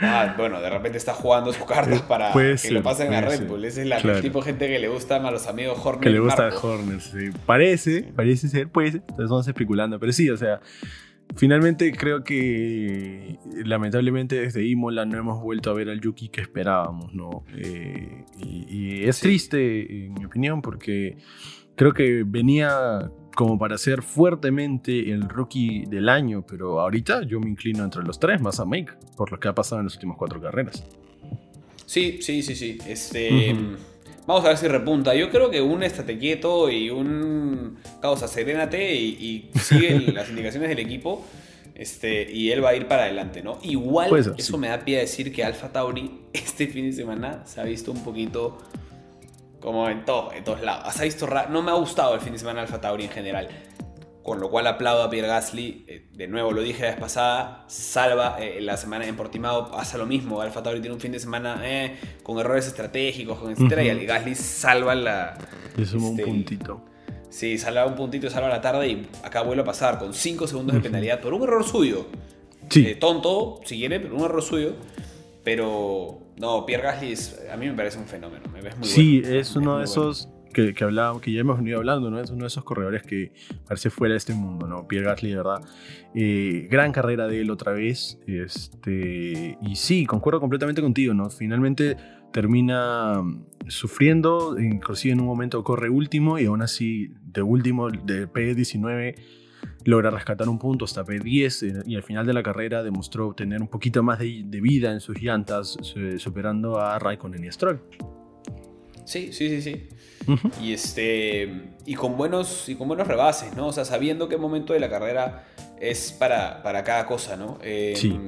ah, 0.00 0.34
bueno, 0.36 0.60
de 0.60 0.70
repente 0.70 0.98
está 0.98 1.14
jugando 1.14 1.52
sus 1.52 1.64
cartas 1.64 2.02
para 2.02 2.32
que 2.32 2.70
lo 2.70 2.82
pasen 2.82 3.12
a 3.14 3.20
Red 3.20 3.46
Bull. 3.46 3.64
Ese 3.64 3.82
es 3.82 4.04
el 4.04 4.20
tipo 4.20 4.40
de 4.40 4.46
gente 4.46 4.68
que 4.68 4.78
le 4.78 4.88
gustan 4.88 5.26
a 5.26 5.30
los 5.30 5.46
amigos 5.46 5.78
Horner. 5.82 6.00
Que 6.00 6.10
le 6.10 6.18
gusta 6.18 6.48
a 6.48 6.56
Horner, 6.56 7.00
sí. 7.00 7.30
Parece, 7.46 8.12
parece 8.14 8.48
ser, 8.48 8.68
puede 8.68 8.92
ser. 8.92 9.00
Entonces 9.00 9.30
vamos 9.30 9.48
especulando. 9.48 9.98
Pero 10.00 10.12
sí, 10.12 10.28
o 10.30 10.36
sea, 10.36 10.60
finalmente 11.36 11.92
creo 11.92 12.24
que 12.24 13.38
lamentablemente 13.64 14.40
desde 14.40 14.66
Imola 14.66 15.04
no 15.04 15.18
hemos 15.18 15.42
vuelto 15.42 15.70
a 15.70 15.74
ver 15.74 15.88
al 15.88 16.00
Yuki 16.00 16.28
que 16.28 16.40
esperábamos, 16.40 17.14
¿no? 17.14 17.44
Eh, 17.56 18.24
y, 18.38 19.02
es 19.04 19.20
triste, 19.20 20.06
en 20.06 20.14
mi 20.14 20.24
opinión, 20.24 20.62
porque 20.62 21.16
creo 21.74 21.92
que 21.92 22.24
venía 22.26 23.10
como 23.34 23.58
para 23.58 23.78
ser 23.78 24.02
fuertemente 24.02 25.10
el 25.10 25.28
rookie 25.28 25.86
del 25.86 26.08
año, 26.08 26.44
pero 26.46 26.80
ahorita 26.80 27.22
yo 27.22 27.40
me 27.40 27.48
inclino 27.48 27.82
entre 27.82 28.02
los 28.02 28.20
tres, 28.20 28.40
más 28.40 28.60
a 28.60 28.66
Mike, 28.66 28.92
por 29.16 29.32
lo 29.32 29.40
que 29.40 29.48
ha 29.48 29.54
pasado 29.54 29.80
en 29.80 29.86
las 29.86 29.94
últimas 29.94 30.16
cuatro 30.18 30.40
carreras. 30.40 30.84
Sí, 31.86 32.18
sí, 32.20 32.42
sí, 32.42 32.54
sí. 32.54 32.78
Este, 32.86 33.54
Vamos 34.26 34.44
a 34.44 34.48
ver 34.48 34.56
si 34.56 34.68
repunta. 34.68 35.14
Yo 35.14 35.30
creo 35.30 35.50
que 35.50 35.60
un 35.60 35.82
estate 35.82 36.18
quieto 36.18 36.70
y 36.70 36.90
un 36.90 37.78
causa 38.00 38.28
serénate 38.28 38.94
y, 38.94 39.50
y 39.54 39.58
sigue 39.58 39.98
las 40.12 40.28
indicaciones 40.28 40.68
del 40.68 40.78
equipo. 40.78 41.24
Este, 41.74 42.30
y 42.30 42.50
él 42.52 42.62
va 42.62 42.70
a 42.70 42.74
ir 42.76 42.86
para 42.86 43.04
adelante, 43.04 43.42
¿no? 43.42 43.58
Igual, 43.62 44.34
eso 44.36 44.58
me 44.58 44.68
da 44.68 44.84
pie 44.84 44.98
a 44.98 45.00
decir 45.00 45.32
que 45.32 45.42
Alfa 45.42 45.72
Tauri 45.72 46.20
este 46.32 46.66
fin 46.66 46.86
de 46.86 46.92
semana 46.92 47.44
se 47.46 47.60
ha 47.60 47.64
visto 47.64 47.90
un 47.90 48.04
poquito 48.04 48.58
como 49.58 49.88
en, 49.88 50.04
todo, 50.04 50.32
en 50.32 50.44
todos 50.44 50.60
lados. 50.62 50.92
Se 50.94 51.02
ha 51.02 51.04
visto 51.04 51.26
No 51.50 51.62
me 51.62 51.70
ha 51.70 51.74
gustado 51.74 52.14
el 52.14 52.20
fin 52.20 52.32
de 52.32 52.38
semana 52.38 52.62
Alfa 52.62 52.80
Tauri 52.80 53.04
en 53.04 53.10
general. 53.10 53.48
Con 54.22 54.38
lo 54.38 54.50
cual 54.50 54.68
aplaudo 54.68 55.02
a 55.02 55.10
Pierre 55.10 55.26
Gasly. 55.26 55.84
Eh, 55.88 56.06
de 56.14 56.28
nuevo, 56.28 56.52
lo 56.52 56.62
dije 56.62 56.82
la 56.82 56.90
vez 56.90 57.00
pasada. 57.00 57.64
Salva 57.66 58.36
eh, 58.40 58.60
la 58.60 58.76
semana 58.76 59.06
en 59.06 59.16
Portimao. 59.16 59.70
Pasa 59.70 59.98
lo 59.98 60.06
mismo. 60.06 60.40
Alfa 60.40 60.62
Tauri 60.62 60.80
tiene 60.80 60.94
un 60.94 61.00
fin 61.00 61.10
de 61.10 61.18
semana 61.18 61.60
eh, 61.64 61.96
con 62.22 62.38
errores 62.38 62.66
estratégicos, 62.68 63.38
con 63.38 63.50
etcétera. 63.50 63.82
Y 63.82 64.06
Gasly 64.06 64.34
salva 64.36 64.94
la. 64.94 65.36
Le 65.76 65.84
suma 65.84 66.08
un 66.08 66.20
este, 66.20 66.30
puntito. 66.30 66.84
Sí, 67.30 67.58
salva 67.58 67.86
un 67.86 67.96
puntito, 67.96 68.30
salva 68.30 68.48
la 68.48 68.60
tarde. 68.60 68.88
Y 68.88 69.08
acá 69.24 69.42
vuelve 69.42 69.62
a 69.62 69.66
pasar 69.66 69.98
con 69.98 70.14
5 70.14 70.46
segundos 70.46 70.76
de 70.76 70.80
penalidad 70.80 71.20
por 71.20 71.34
un 71.34 71.42
error 71.42 71.64
suyo. 71.64 72.06
Sí. 72.68 72.94
tonto, 72.94 73.60
si 73.64 73.78
quiere, 73.78 73.98
pero 73.98 74.16
un 74.16 74.24
error 74.24 74.42
suyo. 74.42 74.74
Pero 75.42 76.20
no, 76.36 76.64
Pierre 76.64 76.84
Gasly 76.84 77.14
a 77.52 77.56
mí 77.56 77.66
me 77.66 77.74
parece 77.74 77.98
un 77.98 78.06
fenómeno. 78.06 78.44
Me 78.52 78.60
ves 78.60 78.76
muy 78.78 78.86
sí, 78.86 79.20
es 79.24 79.56
uno 79.56 79.78
de 79.78 79.84
esos 79.84 80.28
que, 80.52 80.74
que, 80.74 80.86
que 81.20 81.32
ya 81.32 81.40
hemos 81.40 81.58
venido 81.58 81.78
hablando, 81.78 82.10
¿no? 82.10 82.20
Es 82.20 82.30
uno 82.30 82.42
de 82.42 82.48
esos 82.48 82.64
corredores 82.64 83.02
que 83.02 83.32
parece 83.66 83.90
fuera 83.90 84.12
de 84.12 84.18
este 84.18 84.34
mundo, 84.34 84.66
¿no? 84.66 84.86
Pierre 84.86 85.06
Gasly, 85.06 85.30
de 85.30 85.36
verdad. 85.36 85.60
Eh, 86.14 86.68
gran 86.70 86.92
carrera 86.92 87.26
de 87.26 87.40
él 87.40 87.50
otra 87.50 87.72
vez. 87.72 88.18
Este, 88.26 89.58
y 89.60 89.76
sí, 89.76 90.06
concuerdo 90.06 90.40
completamente 90.40 90.82
contigo, 90.82 91.14
¿no? 91.14 91.30
Finalmente 91.30 91.96
termina 92.32 93.22
sufriendo, 93.68 94.58
inclusive 94.58 95.12
en 95.12 95.20
un 95.20 95.26
momento 95.26 95.62
corre 95.62 95.90
último 95.90 96.38
y 96.38 96.46
aún 96.46 96.62
así 96.62 97.12
de 97.24 97.42
último, 97.42 97.90
de 97.90 98.28
P19 98.28 99.14
logra 99.84 100.10
rescatar 100.10 100.48
un 100.48 100.58
punto 100.58 100.84
hasta 100.84 101.04
P10 101.04 101.80
eh, 101.80 101.82
y 101.86 101.96
al 101.96 102.02
final 102.02 102.26
de 102.26 102.32
la 102.32 102.42
carrera 102.42 102.82
demostró 102.82 103.34
tener 103.34 103.60
un 103.60 103.68
poquito 103.68 104.02
más 104.02 104.18
de, 104.18 104.42
de 104.46 104.60
vida 104.60 104.92
en 104.92 105.00
sus 105.00 105.20
llantas, 105.20 105.76
superando 106.18 106.78
a 106.78 106.98
Raikkonen 106.98 107.44
y 107.44 107.52
Stroll. 107.52 107.80
Sí, 109.04 109.32
sí, 109.32 109.48
sí, 109.48 109.62
sí. 109.62 109.88
Y 110.62 110.72
este 110.72 111.72
y 111.84 111.94
con 111.94 112.16
buenos 112.16 112.68
y 112.68 112.76
con 112.76 112.88
buenos 112.88 113.08
rebases, 113.08 113.56
¿no? 113.56 113.68
O 113.68 113.72
sea, 113.72 113.84
sabiendo 113.84 114.28
qué 114.28 114.36
momento 114.36 114.72
de 114.72 114.80
la 114.80 114.88
carrera 114.88 115.44
es 115.80 116.12
para, 116.12 116.62
para 116.62 116.84
cada 116.84 117.06
cosa, 117.06 117.36
¿no? 117.36 117.58
Em, 117.62 117.96
sí. 117.96 118.18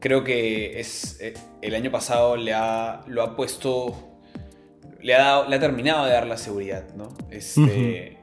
Creo 0.00 0.22
que 0.22 0.78
es 0.78 1.18
eh, 1.20 1.34
el 1.62 1.74
año 1.74 1.90
pasado 1.90 2.36
le 2.36 2.52
ha 2.54 3.02
lo 3.06 3.22
ha 3.22 3.34
puesto 3.34 4.18
le 5.00 5.14
ha 5.14 5.18
dado, 5.18 5.48
le 5.48 5.56
ha 5.56 5.60
terminado 5.60 6.06
de 6.06 6.12
dar 6.12 6.26
la 6.26 6.36
seguridad, 6.36 6.94
¿no? 6.94 7.14
Este 7.30 8.18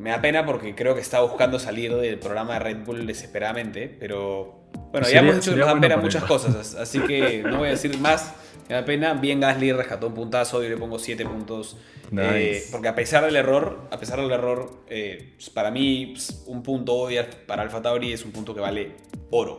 me 0.00 0.10
da 0.10 0.20
pena 0.20 0.46
porque 0.46 0.74
creo 0.74 0.94
que 0.94 1.02
está 1.02 1.20
buscando 1.20 1.58
salir 1.58 1.94
del 1.94 2.18
programa 2.18 2.54
de 2.54 2.60
Red 2.60 2.84
Bull 2.84 3.06
desesperadamente, 3.06 3.94
pero 4.00 4.62
bueno, 4.90 5.06
ya 5.08 5.20
hemos 5.20 5.36
dicho 5.36 5.52
que 5.52 5.58
nos 5.58 5.66
dan 5.66 5.80
pena 5.80 5.98
muchas 5.98 6.24
cosas, 6.24 6.74
así 6.74 7.00
que 7.00 7.42
no 7.42 7.58
voy 7.58 7.68
a 7.68 7.72
decir 7.72 7.96
más. 7.98 8.34
Me 8.70 8.76
da 8.76 8.84
pena. 8.84 9.14
Bien 9.14 9.40
Gasly 9.40 9.72
rescató 9.72 10.06
un 10.06 10.14
puntazo, 10.14 10.62
yo 10.62 10.68
le 10.68 10.76
pongo 10.76 10.96
7 10.96 11.24
puntos. 11.26 11.76
Eh, 12.16 12.62
porque 12.70 12.86
a 12.86 12.94
pesar 12.94 13.24
del 13.24 13.34
error, 13.34 13.88
a 13.90 13.98
pesar 13.98 14.20
del 14.20 14.30
error, 14.30 14.84
eh, 14.88 15.32
pues, 15.36 15.50
para 15.50 15.72
mí 15.72 16.12
pues, 16.12 16.44
un 16.46 16.62
punto 16.62 16.94
hoy 16.94 17.18
para 17.48 17.62
Alfa 17.62 17.82
Tauri 17.82 18.12
es 18.12 18.24
un 18.24 18.30
punto 18.30 18.54
que 18.54 18.60
vale 18.60 18.92
oro. 19.30 19.58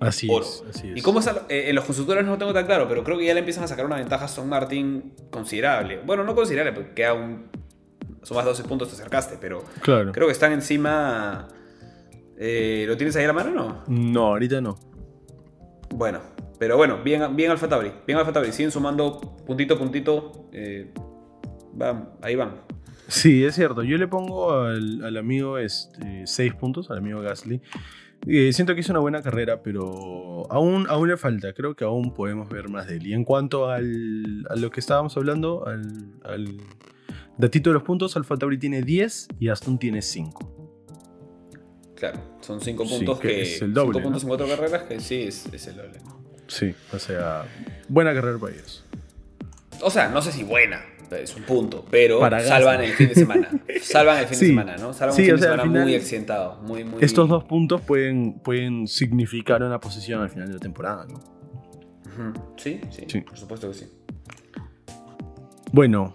Así 0.00 0.28
es. 0.32 0.64
Así 0.68 0.92
Y 0.92 1.02
cómo 1.02 1.20
eh, 1.20 1.68
en 1.68 1.74
los 1.76 1.84
constructores 1.84 2.24
no 2.24 2.32
lo 2.32 2.38
tengo 2.38 2.52
tan 2.52 2.66
claro, 2.66 2.88
pero 2.88 3.04
creo 3.04 3.16
que 3.16 3.26
ya 3.26 3.32
le 3.32 3.40
empiezan 3.40 3.62
a 3.62 3.68
sacar 3.68 3.86
una 3.86 3.96
ventaja 3.96 4.24
a 4.24 4.26
Aston 4.26 4.48
Martin 4.48 5.12
considerable. 5.30 6.00
Bueno, 6.04 6.24
no 6.24 6.34
considerable, 6.34 6.72
porque 6.72 6.94
queda 6.94 7.14
un. 7.14 7.46
Son 8.24 8.36
más 8.36 8.44
12 8.44 8.64
puntos, 8.64 8.88
te 8.88 8.94
acercaste, 8.94 9.38
pero 9.40 9.62
creo 9.80 10.26
que 10.26 10.32
están 10.32 10.50
encima. 10.52 11.46
¿Lo 12.36 12.96
tienes 12.96 13.14
ahí 13.14 13.22
a 13.22 13.28
la 13.28 13.32
mano 13.32 13.50
o 13.50 13.54
no? 13.54 13.84
No, 13.86 14.26
ahorita 14.26 14.60
no. 14.60 14.78
Bueno, 15.90 16.20
pero 16.58 16.76
bueno, 16.76 17.02
bien, 17.02 17.36
bien 17.36 17.50
Alfa 17.50 17.68
Tauri. 17.68 17.92
Bien 18.06 18.18
Alfa 18.18 18.32
Tauri. 18.32 18.52
Siguen 18.52 18.70
sumando 18.70 19.20
puntito 19.46 19.74
a 19.74 19.78
puntito. 19.78 20.48
Eh, 20.52 20.92
van, 21.72 22.10
ahí 22.20 22.34
van. 22.34 22.62
Sí, 23.06 23.44
es 23.44 23.54
cierto. 23.54 23.82
Yo 23.82 23.96
le 23.96 24.08
pongo 24.08 24.52
al, 24.52 25.16
amigo 25.16 25.58
este, 25.58 26.26
6 26.26 26.54
puntos, 26.54 26.90
al 26.90 26.98
amigo 26.98 27.20
Gasly. 27.20 27.62
Eh, 28.26 28.52
siento 28.52 28.74
que 28.74 28.80
hizo 28.80 28.92
una 28.92 29.00
buena 29.00 29.22
carrera, 29.22 29.62
pero 29.62 30.50
aún, 30.50 30.86
aún 30.88 31.08
le 31.08 31.16
falta. 31.16 31.52
Creo 31.52 31.76
que 31.76 31.84
aún 31.84 32.12
podemos 32.12 32.48
ver 32.48 32.68
más 32.68 32.88
de 32.88 32.96
él. 32.96 33.06
Y 33.06 33.14
en 33.14 33.24
cuanto 33.24 33.70
al, 33.70 34.44
a 34.50 34.56
lo 34.56 34.70
que 34.70 34.80
estábamos 34.80 35.16
hablando, 35.16 35.64
al, 35.66 36.12
al 36.24 36.58
datito 37.38 37.70
de 37.70 37.74
los 37.74 37.84
puntos, 37.84 38.16
Alfa 38.16 38.36
Tauri 38.36 38.58
tiene 38.58 38.82
10 38.82 39.28
y 39.38 39.48
Aston 39.48 39.78
tiene 39.78 40.02
5. 40.02 40.58
Claro, 41.94 42.20
son 42.40 42.60
5 42.60 42.84
puntos 42.84 43.18
que, 43.20 43.42
es 43.42 43.62
el 43.62 43.72
doble. 43.72 43.94
5 43.94 44.02
puntos 44.02 44.22
en 44.22 44.28
4 44.28 44.46
carreras 44.48 44.82
que 44.82 45.00
sí 45.00 45.22
es, 45.22 45.46
es 45.52 45.66
el 45.68 45.76
doble. 45.76 45.98
Sí, 46.48 46.74
o 46.92 46.98
sea, 46.98 47.44
buena 47.88 48.12
carrera 48.14 48.38
para 48.38 48.54
ellos. 48.54 48.84
O 49.80 49.90
sea, 49.90 50.08
no 50.08 50.20
sé 50.22 50.32
si 50.32 50.42
buena, 50.42 50.82
es 51.16 51.34
un 51.36 51.42
punto, 51.44 51.84
pero 51.90 52.20
salvan 52.20 52.82
el 52.82 52.92
fin 52.92 53.08
de 53.08 53.14
semana. 53.14 53.50
salvan 53.82 54.18
el 54.18 54.26
fin 54.26 54.38
de 54.38 54.46
semana, 54.46 54.76
¿no? 54.76 54.92
Salvan 54.92 55.16
un 55.16 55.24
fin 55.24 55.36
de 55.36 55.42
semana 55.42 55.64
muy 55.64 55.94
accidentado. 55.94 56.60
Muy, 56.62 56.84
muy... 56.84 57.02
Estos 57.02 57.28
dos 57.28 57.44
puntos 57.44 57.80
pueden, 57.80 58.40
pueden 58.40 58.86
significar 58.86 59.62
una 59.62 59.80
posición 59.80 60.22
al 60.22 60.30
final 60.30 60.48
de 60.48 60.54
la 60.54 60.60
temporada, 60.60 61.06
¿no? 61.06 61.38
sí, 62.56 62.80
sí, 62.90 63.04
sí, 63.06 63.20
por 63.20 63.38
supuesto 63.38 63.68
que 63.68 63.74
sí. 63.74 63.86
Bueno, 65.70 66.14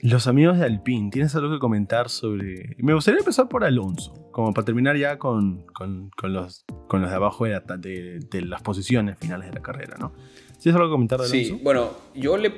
los 0.00 0.26
amigos 0.26 0.58
de 0.58 0.64
Alpine, 0.64 1.10
¿tienes 1.10 1.34
algo 1.34 1.52
que 1.52 1.58
comentar 1.58 2.08
sobre...? 2.08 2.74
Me 2.78 2.94
gustaría 2.94 3.18
empezar 3.18 3.48
por 3.48 3.62
Alonso, 3.62 4.14
como 4.34 4.52
para 4.52 4.64
terminar 4.64 4.96
ya 4.96 5.16
con, 5.16 5.64
con, 5.66 6.10
con 6.10 6.32
los 6.32 6.64
con 6.88 7.00
los 7.00 7.08
de 7.08 7.14
abajo 7.14 7.44
de, 7.44 8.18
de, 8.18 8.42
las 8.42 8.62
posiciones 8.62 9.16
finales 9.16 9.46
de 9.46 9.54
la 9.54 9.62
carrera, 9.62 9.96
¿no? 9.96 10.12
¿Tienes 10.60 10.74
algo 10.74 10.88
que 10.88 10.92
comentar 10.92 11.20
de 11.20 11.26
Alonso? 11.26 11.56
Sí, 11.56 11.60
bueno, 11.62 11.92
yo 12.16 12.36
le, 12.36 12.48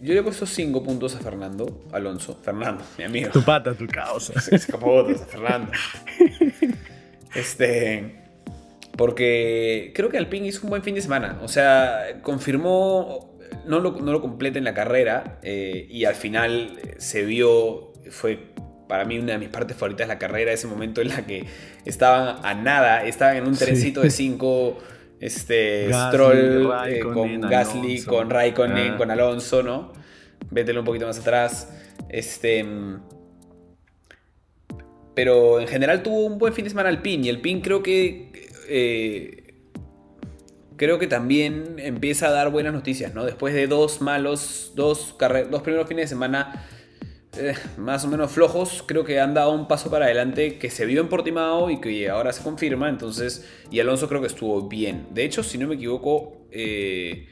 yo 0.00 0.14
le 0.14 0.20
he 0.20 0.22
puesto 0.22 0.46
5 0.46 0.82
puntos 0.82 1.14
a 1.14 1.18
Fernando 1.18 1.84
Alonso. 1.92 2.38
Fernando, 2.42 2.82
mi 2.96 3.04
amigo. 3.04 3.28
Tu 3.28 3.42
pata, 3.42 3.74
tu 3.74 3.86
causa. 3.86 4.40
Se 4.40 4.56
escapó 4.56 5.00
a 5.00 5.14
Fernando. 5.14 5.70
Este. 7.34 8.22
Porque 8.96 9.92
creo 9.94 10.08
que 10.08 10.16
Alpine 10.16 10.46
hizo 10.46 10.62
un 10.62 10.70
buen 10.70 10.82
fin 10.82 10.94
de 10.94 11.02
semana. 11.02 11.38
O 11.42 11.48
sea, 11.48 12.22
confirmó. 12.22 13.36
No 13.66 13.80
lo, 13.80 14.00
no 14.00 14.12
lo 14.12 14.22
completa 14.22 14.56
en 14.56 14.64
la 14.64 14.72
carrera. 14.72 15.40
Eh, 15.42 15.86
y 15.90 16.06
al 16.06 16.14
final 16.14 16.80
se 16.96 17.26
vio. 17.26 17.92
Fue 18.08 18.55
para 18.88 19.04
mí 19.04 19.18
una 19.18 19.32
de 19.32 19.38
mis 19.38 19.48
partes 19.48 19.76
favoritas 19.76 20.08
de 20.08 20.14
la 20.14 20.18
carrera, 20.18 20.52
ese 20.52 20.66
momento 20.66 21.00
en 21.00 21.08
la 21.08 21.26
que 21.26 21.44
estaban 21.84 22.44
a 22.44 22.54
nada, 22.54 23.04
estaban 23.04 23.36
en 23.36 23.46
un 23.46 23.56
trencito 23.56 24.00
de 24.00 24.10
cinco, 24.10 24.78
este, 25.20 25.88
Stroll 25.92 26.72
eh, 26.86 27.00
con 27.00 27.40
Gasly, 27.40 28.02
con 28.02 28.30
Raikkonen, 28.30 28.92
ah. 28.92 28.96
con 28.96 29.10
Alonso, 29.10 29.62
¿no? 29.62 29.92
Vételo 30.50 30.80
un 30.80 30.86
poquito 30.86 31.06
más 31.06 31.18
atrás. 31.18 31.72
Este, 32.08 32.64
pero 35.14 35.60
en 35.60 35.66
general 35.66 36.02
tuvo 36.02 36.26
un 36.26 36.38
buen 36.38 36.52
fin 36.52 36.64
de 36.64 36.70
semana 36.70 36.88
el 36.88 37.00
PIN 37.00 37.24
y 37.24 37.28
el 37.28 37.40
PIN 37.40 37.60
creo 37.60 37.82
que... 37.82 38.48
Eh, 38.68 39.42
creo 40.76 40.98
que 40.98 41.06
también 41.06 41.76
empieza 41.78 42.28
a 42.28 42.30
dar 42.30 42.50
buenas 42.50 42.74
noticias, 42.74 43.14
¿no? 43.14 43.24
Después 43.24 43.54
de 43.54 43.66
dos 43.66 44.02
malos, 44.02 44.72
dos, 44.74 45.16
dos 45.50 45.62
primeros 45.62 45.88
fines 45.88 46.04
de 46.04 46.08
semana 46.08 46.66
eh, 47.38 47.54
más 47.78 48.04
o 48.04 48.08
menos 48.08 48.30
flojos, 48.30 48.82
creo 48.86 49.04
que 49.04 49.20
han 49.20 49.34
dado 49.34 49.52
un 49.52 49.68
paso 49.68 49.90
para 49.90 50.06
adelante 50.06 50.58
que 50.58 50.70
se 50.70 50.86
vio 50.86 51.00
en 51.00 51.08
Portimao 51.08 51.70
y 51.70 51.80
que 51.80 52.08
ahora 52.08 52.32
se 52.32 52.42
confirma. 52.42 52.88
Entonces, 52.88 53.46
y 53.70 53.80
Alonso 53.80 54.08
creo 54.08 54.20
que 54.20 54.26
estuvo 54.26 54.68
bien. 54.68 55.06
De 55.10 55.24
hecho, 55.24 55.42
si 55.42 55.58
no 55.58 55.66
me 55.68 55.74
equivoco, 55.76 56.46
eh, 56.50 57.26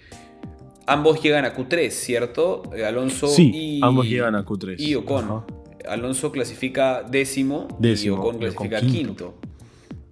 ambos 0.86 1.22
llegan 1.22 1.44
a 1.44 1.54
Q3, 1.54 1.90
¿cierto? 1.90 2.62
Eh, 2.74 2.84
Alonso 2.84 3.28
Sí, 3.28 3.50
y. 3.54 3.80
ambos 3.82 4.06
llegan 4.06 4.34
a 4.34 4.44
Q3. 4.44 4.76
Y 4.78 4.94
Ocon. 4.94 5.24
Ajá. 5.24 5.44
Alonso 5.88 6.32
clasifica 6.32 7.02
décimo, 7.02 7.68
Décimo, 7.78 8.16
y 8.16 8.18
Ocon 8.18 8.38
clasifica 8.38 8.78
Ocon 8.78 8.88
quinto. 8.90 9.06
quinto. 9.06 9.34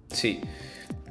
Sí. 0.09 0.39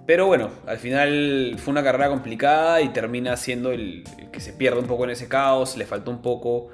Pero 0.07 0.27
bueno, 0.27 0.51
al 0.67 0.79
final 0.79 1.57
fue 1.59 1.71
una 1.73 1.83
carrera 1.83 2.09
complicada 2.09 2.81
y 2.81 2.89
termina 2.89 3.37
siendo 3.37 3.71
el, 3.73 4.05
el 4.19 4.31
que 4.31 4.41
se 4.41 4.53
pierde 4.53 4.81
un 4.81 4.87
poco 4.87 5.05
en 5.05 5.11
ese 5.11 5.29
caos, 5.29 5.77
le 5.77 5.85
faltó 5.87 6.11
un 6.11 6.23
poco. 6.23 6.69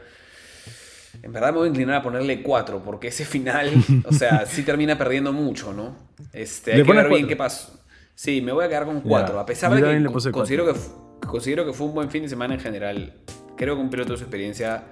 En 1.22 1.32
verdad 1.32 1.52
me 1.52 1.58
voy 1.58 1.66
a 1.66 1.70
inclinar 1.70 1.96
a 1.96 2.02
ponerle 2.02 2.42
4, 2.42 2.82
porque 2.84 3.08
ese 3.08 3.24
final, 3.24 3.72
o 4.04 4.12
sea, 4.12 4.46
sí 4.46 4.62
termina 4.62 4.96
perdiendo 4.96 5.32
mucho, 5.32 5.72
¿no? 5.72 5.96
Este, 6.32 6.72
hay 6.72 6.78
¿Le 6.78 6.84
que 6.84 6.92
ver 6.92 7.08
bien 7.08 7.26
qué 7.26 7.36
pasó. 7.36 7.80
Sí, 8.14 8.40
me 8.40 8.52
voy 8.52 8.64
a 8.64 8.68
quedar 8.68 8.84
con 8.84 9.00
4, 9.00 9.34
Ya, 9.34 9.40
a 9.40 9.46
pesar 9.46 9.70
yo 9.78 9.86
de 9.86 10.02
que 10.02 10.32
considero 10.32 10.72
que, 10.72 10.78
considero 11.26 11.64
que 11.64 11.72
fue 11.72 11.86
un 11.86 11.94
buen 11.94 12.10
fin 12.10 12.22
de 12.22 12.28
semana 12.28 12.54
en 12.54 12.60
general. 12.60 13.14
Creo 13.56 13.74
que 13.76 13.82
un 13.82 13.90
piloto 13.90 14.12
de 14.12 14.18
su 14.18 14.24
experiencia 14.24 14.84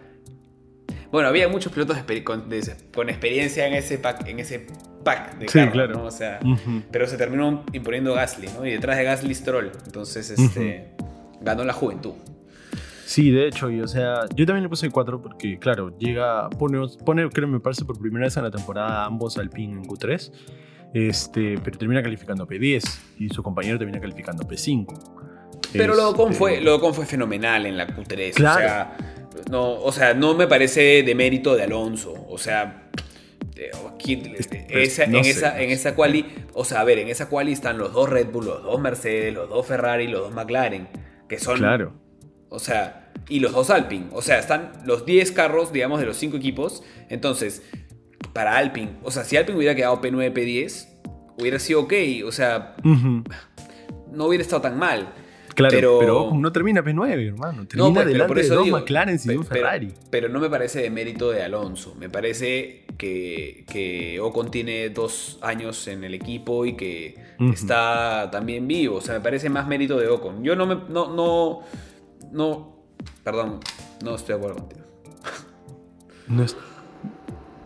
bueno, 1.10 1.28
había 1.28 1.48
muchos 1.48 1.72
pilotos 1.72 1.96
con, 2.24 3.08
experiencia 3.08 3.66
en 3.66 3.74
ese 3.74 3.98
pack, 3.98 4.26
en 4.28 4.40
ese 4.40 4.66
pack 5.04 5.38
de 5.38 5.48
Sí, 5.48 5.66
claro. 5.68 5.94
¿no? 5.94 6.04
O 6.04 6.10
sea, 6.10 6.40
pero 6.90 7.06
se 7.06 7.16
terminó 7.16 7.64
imponiendo 7.72 8.14
Gasly, 8.14 8.48
¿no? 8.48 8.66
Y 8.66 8.72
detrás 8.72 8.96
de 8.98 9.04
Gasly 9.04 9.34
Stroll. 9.34 9.72
Entonces, 9.86 10.30
este, 10.30 10.90
ganó 11.40 11.64
la 11.64 11.72
juventud. 11.72 12.14
Sí, 13.06 13.30
de 13.30 13.46
hecho, 13.46 13.70
y 13.70 13.80
o 13.80 13.86
sea, 13.86 14.22
yo 14.34 14.44
también 14.46 14.64
le 14.64 14.68
puse 14.68 14.90
4 14.90 15.22
porque, 15.22 15.58
claro, 15.60 15.96
llega, 15.96 16.50
pone, 16.50 16.78
pone, 17.04 17.28
creo 17.30 17.46
me 17.46 17.60
parece 17.60 17.84
por 17.84 17.98
primera 18.00 18.24
vez 18.26 18.36
en 18.36 18.42
la 18.42 18.50
temporada 18.50 19.04
ambos 19.04 19.38
Alpine 19.38 19.74
en 19.74 19.84
Q3, 19.84 20.32
este, 20.92 21.56
pero 21.62 21.78
termina 21.78 22.02
calificando 22.02 22.46
P10 22.48 22.82
y 23.18 23.28
su 23.28 23.42
compañero 23.44 23.78
termina 23.78 24.00
calificando 24.00 24.42
P5. 24.42 24.86
Pero 25.72 25.92
Este, 25.94 26.34
fue, 26.34 26.60
lo 26.60 26.70
de 26.72 26.76
Ocon 26.78 26.94
fue 26.94 27.06
fenomenal 27.06 27.66
en 27.66 27.76
la 27.76 27.86
Q3. 27.86 28.34
Claro. 28.34 28.56
O 28.56 28.60
sea, 28.60 28.96
no, 29.50 29.70
o 29.74 29.92
sea, 29.92 30.14
no 30.14 30.34
me 30.34 30.46
parece 30.48 31.02
de 31.04 31.14
mérito 31.14 31.54
de 31.54 31.62
Alonso. 31.62 32.12
O 32.28 32.38
sea, 32.38 32.88
esa- 34.82 35.06
no 35.06 35.18
en, 35.18 35.24
sé, 35.24 35.30
esa, 35.30 35.50
no 35.52 35.58
en 35.58 35.68
sé. 35.68 35.72
esa 35.72 35.94
quali, 35.94 36.26
o 36.54 36.64
sea, 36.64 36.80
a 36.80 36.84
ver, 36.84 36.98
en 36.98 37.08
esa 37.08 37.28
quali 37.28 37.52
están 37.52 37.78
los 37.78 37.92
dos 37.92 38.08
Red 38.08 38.28
Bull, 38.32 38.46
los 38.46 38.62
dos 38.62 38.80
Mercedes, 38.80 39.32
los 39.34 39.48
dos 39.48 39.66
Ferrari, 39.66 40.06
los 40.08 40.22
dos 40.22 40.32
McLaren, 40.34 40.88
que 41.28 41.38
son 41.38 41.58
Claro. 41.58 41.92
O 42.56 42.58
sea, 42.58 43.12
y 43.28 43.40
los 43.40 43.52
dos 43.52 43.70
Alpine. 43.70 44.06
O 44.12 44.22
sea, 44.22 44.38
están 44.38 44.72
los 44.84 45.04
10 45.06 45.30
carros, 45.32 45.72
digamos, 45.72 46.00
de 46.00 46.06
los 46.06 46.16
5 46.16 46.36
equipos. 46.36 46.82
Entonces, 47.08 47.62
para 48.32 48.56
Alpine, 48.56 48.92
o 49.02 49.10
sea, 49.10 49.24
si 49.24 49.36
Alpine 49.36 49.56
hubiera 49.58 49.74
quedado 49.74 50.00
P9, 50.00 50.32
P10, 50.32 50.88
hubiera 51.38 51.58
sido 51.58 51.80
ok. 51.82 51.92
O 52.26 52.32
sea, 52.32 52.76
no 54.12 54.24
hubiera 54.26 54.42
estado 54.42 54.62
tan 54.62 54.78
mal. 54.78 55.12
Claro, 55.54 55.70
Pero- 55.74 55.98
pero, 56.00 56.22
Ocon 56.24 56.42
no 56.42 56.52
termina 56.52 56.82
P9, 56.84 57.28
hermano. 57.28 57.66
Termina 57.66 57.88
No, 57.88 57.94
pues, 57.94 58.06
delante 58.08 58.28
por 58.28 58.36
de 58.36 58.42
eso 58.42 58.54
dos 58.56 58.64
digo, 58.64 58.78
McLaren 58.78 59.18
y 59.24 59.30
un 59.36 59.44
Ferrari. 59.44 59.94
Pero 60.10 60.28
no 60.28 60.38
me 60.38 60.50
parece 60.50 60.82
de 60.82 60.90
mérito 60.90 61.30
de 61.30 61.42
Alonso. 61.42 61.94
Me 61.98 62.10
parece 62.10 62.84
que, 62.98 63.64
que 63.72 64.20
Ocon 64.20 64.50
tiene 64.50 64.90
dos 64.90 65.38
años 65.40 65.88
en 65.88 66.04
el 66.04 66.12
equipo 66.12 66.66
y 66.66 66.76
que 66.76 67.14
está 67.54 68.28
también 68.30 68.68
vivo. 68.68 68.96
O 68.96 69.00
sea, 69.00 69.14
me 69.14 69.20
parece 69.22 69.48
más 69.48 69.66
mérito 69.66 69.96
de 69.98 70.08
Ocon. 70.08 70.44
Yo 70.44 70.56
no 70.56 70.66
me. 70.66 70.74
No, 70.90 71.14
no. 71.14 71.60
No. 72.32 72.76
Perdón. 73.24 73.60
No 74.04 74.14
estoy 74.14 74.34
de 74.34 74.38
acuerdo 74.40 74.56
contigo. 74.58 74.82
¿No, 76.28 76.42
es- 76.42 76.56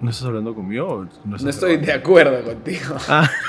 ¿no 0.01 0.11
estás 0.11 0.27
hablando 0.27 0.55
conmigo? 0.55 1.07
No 1.25 1.37
estoy 1.37 1.77
de 1.79 1.93
acuerdo 1.93 2.43
contigo. 2.45 2.95
Ah. 3.09 3.29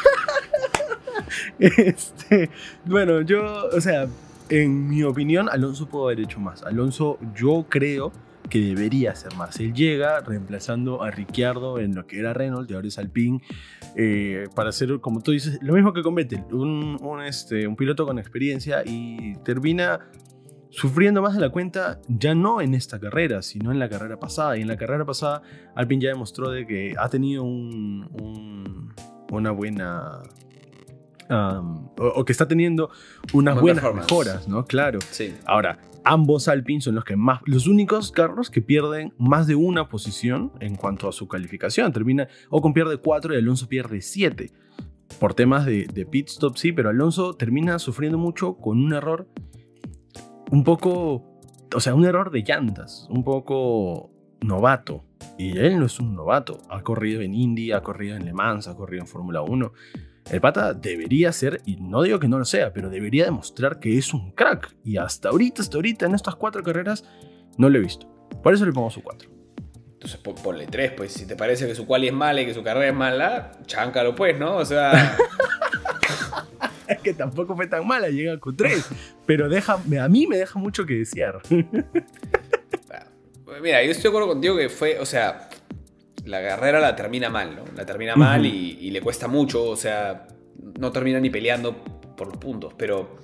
Este, 1.59 2.49
bueno, 2.85 3.21
yo, 3.21 3.67
o 3.71 3.79
sea, 3.81 4.07
en 4.49 4.89
mi 4.89 5.03
opinión, 5.03 5.47
Alonso 5.49 5.87
pudo 5.87 6.05
haber 6.05 6.19
hecho 6.21 6.39
más. 6.39 6.63
Alonso, 6.63 7.17
yo 7.35 7.65
creo 7.69 8.11
que 8.49 8.59
debería 8.59 9.11
hacer 9.11 9.33
más. 9.35 9.59
Él 9.59 9.73
llega 9.73 10.19
reemplazando 10.21 11.03
a 11.03 11.11
Ricciardo 11.11 11.79
en 11.79 11.95
lo 11.95 12.05
que 12.05 12.19
era 12.19 12.33
Renault 12.33 12.69
y 12.69 12.73
ahora 12.73 12.87
es 12.87 12.97
Alpine, 12.97 13.41
eh, 13.95 14.47
para 14.55 14.69
hacer, 14.69 14.99
como 14.99 15.21
tú 15.21 15.31
dices, 15.31 15.59
lo 15.61 15.73
mismo 15.73 15.93
que 15.93 16.01
con 16.01 16.15
Vettel, 16.15 16.43
un, 16.51 16.97
un, 17.01 17.21
este, 17.21 17.65
un 17.67 17.75
piloto 17.75 18.05
con 18.05 18.19
experiencia 18.19 18.83
y 18.85 19.35
termina 19.37 19.99
sufriendo 20.71 21.21
más 21.21 21.35
de 21.35 21.41
la 21.41 21.49
cuenta, 21.49 21.99
ya 22.07 22.33
no 22.33 22.59
en 22.61 22.73
esta 22.73 22.99
carrera, 22.99 23.41
sino 23.43 23.71
en 23.71 23.77
la 23.79 23.87
carrera 23.89 24.17
pasada. 24.19 24.57
Y 24.57 24.61
en 24.61 24.67
la 24.67 24.77
carrera 24.77 25.05
pasada, 25.05 25.41
Alpine 25.75 26.01
ya 26.01 26.09
demostró 26.09 26.49
de 26.49 26.65
que 26.65 26.95
ha 26.97 27.07
tenido 27.09 27.43
un- 27.43 28.09
un- 28.19 28.93
una 29.31 29.51
buena... 29.51 30.23
um, 31.29 31.87
o, 31.99 32.07
o 32.15 32.25
que 32.25 32.31
está 32.31 32.47
teniendo 32.47 32.89
unas 33.33 33.59
Buena 33.59 33.81
buenas 33.81 33.95
mejoras, 34.09 34.47
¿no? 34.47 34.65
Claro. 34.65 34.99
Sí. 35.11 35.33
Ahora, 35.45 35.79
ambos 36.03 36.47
Alpine 36.47 36.81
son 36.81 36.95
los 36.95 37.03
que 37.05 37.15
más, 37.15 37.41
los 37.45 37.67
únicos 37.67 38.11
carros 38.11 38.49
que 38.49 38.61
pierden 38.61 39.13
más 39.17 39.47
de 39.47 39.55
una 39.55 39.87
posición 39.87 40.51
en 40.59 40.75
cuanto 40.75 41.07
a 41.07 41.11
su 41.11 41.27
calificación. 41.27 41.91
Termina, 41.93 42.27
Ocon 42.49 42.73
pierde 42.73 42.97
4 42.97 43.33
y 43.33 43.37
Alonso 43.37 43.67
pierde 43.67 44.01
7. 44.01 44.51
Por 45.19 45.33
temas 45.33 45.65
de, 45.65 45.85
de 45.93 46.05
pit 46.05 46.29
stop, 46.29 46.55
sí, 46.57 46.71
pero 46.71 46.89
Alonso 46.89 47.33
termina 47.35 47.77
sufriendo 47.79 48.17
mucho 48.17 48.55
con 48.55 48.79
un 48.83 48.93
error 48.93 49.27
un 50.51 50.63
poco, 50.63 51.23
o 51.73 51.79
sea, 51.79 51.95
un 51.95 52.05
error 52.05 52.29
de 52.31 52.43
llantas, 52.43 53.07
un 53.09 53.23
poco 53.23 54.11
novato. 54.41 55.03
Y 55.37 55.57
él 55.57 55.79
no 55.79 55.85
es 55.85 55.99
un 55.99 56.15
novato. 56.15 56.59
Ha 56.69 56.81
corrido 56.81 57.21
en 57.21 57.33
Indy, 57.33 57.71
ha 57.71 57.81
corrido 57.81 58.15
en 58.15 58.25
Le 58.25 58.33
Mans, 58.33 58.67
ha 58.67 58.75
corrido 58.75 59.01
en 59.01 59.07
Fórmula 59.07 59.41
1. 59.41 59.71
El 60.29 60.39
pata 60.41 60.73
debería 60.73 61.31
ser, 61.31 61.61
y 61.65 61.77
no 61.77 62.03
digo 62.03 62.19
que 62.19 62.27
no 62.27 62.37
lo 62.37 62.45
sea, 62.45 62.71
pero 62.73 62.89
debería 62.89 63.25
demostrar 63.25 63.79
que 63.79 63.97
es 63.97 64.13
un 64.13 64.31
crack. 64.31 64.75
Y 64.83 64.97
hasta 64.97 65.29
ahorita, 65.29 65.61
hasta 65.61 65.77
ahorita, 65.77 66.05
en 66.05 66.13
estas 66.15 66.35
cuatro 66.35 66.61
carreras, 66.63 67.03
no 67.57 67.69
lo 67.69 67.77
he 67.77 67.81
visto. 67.81 68.07
Por 68.43 68.53
eso 68.53 68.65
le 68.65 68.71
pongo 68.71 68.89
su 68.91 69.01
4. 69.01 69.29
Entonces 69.93 70.19
pon- 70.19 70.35
ponle 70.43 70.65
tres, 70.67 70.91
pues 70.97 71.11
si 71.13 71.27
te 71.27 71.35
parece 71.35 71.67
que 71.67 71.75
su 71.75 71.85
quali 71.85 72.07
es 72.07 72.13
mala 72.13 72.41
y 72.41 72.45
que 72.47 72.53
su 72.55 72.63
carrera 72.63 72.87
es 72.87 72.95
mala, 72.95 73.51
cháncalo 73.67 74.15
pues, 74.15 74.39
¿no? 74.39 74.55
O 74.57 74.65
sea, 74.65 75.15
que 77.03 77.13
tampoco 77.13 77.55
fue 77.55 77.67
tan 77.67 77.85
mala, 77.87 78.09
llega 78.09 78.33
a 78.33 78.37
Q3. 78.39 78.83
pero 79.25 79.49
deja, 79.49 79.73
a 79.73 80.07
mí 80.09 80.27
me 80.27 80.37
deja 80.37 80.59
mucho 80.59 80.85
que 80.85 80.95
desear. 80.95 81.39
mira, 83.61 83.83
yo 83.83 83.91
estoy 83.91 84.03
de 84.03 84.09
acuerdo 84.09 84.27
contigo 84.29 84.57
que 84.57 84.69
fue, 84.69 84.99
o 84.99 85.05
sea, 85.05 85.49
la 86.25 86.41
carrera 86.41 86.79
la 86.79 86.95
termina 86.95 87.29
mal, 87.29 87.55
¿no? 87.55 87.63
La 87.75 87.85
termina 87.85 88.15
mal 88.15 88.45
y, 88.45 88.77
y 88.81 88.91
le 88.91 89.01
cuesta 89.01 89.27
mucho, 89.27 89.63
o 89.63 89.75
sea, 89.75 90.27
no 90.79 90.91
termina 90.91 91.19
ni 91.19 91.29
peleando 91.29 91.75
por 92.15 92.27
los 92.27 92.37
puntos, 92.37 92.73
pero, 92.77 93.17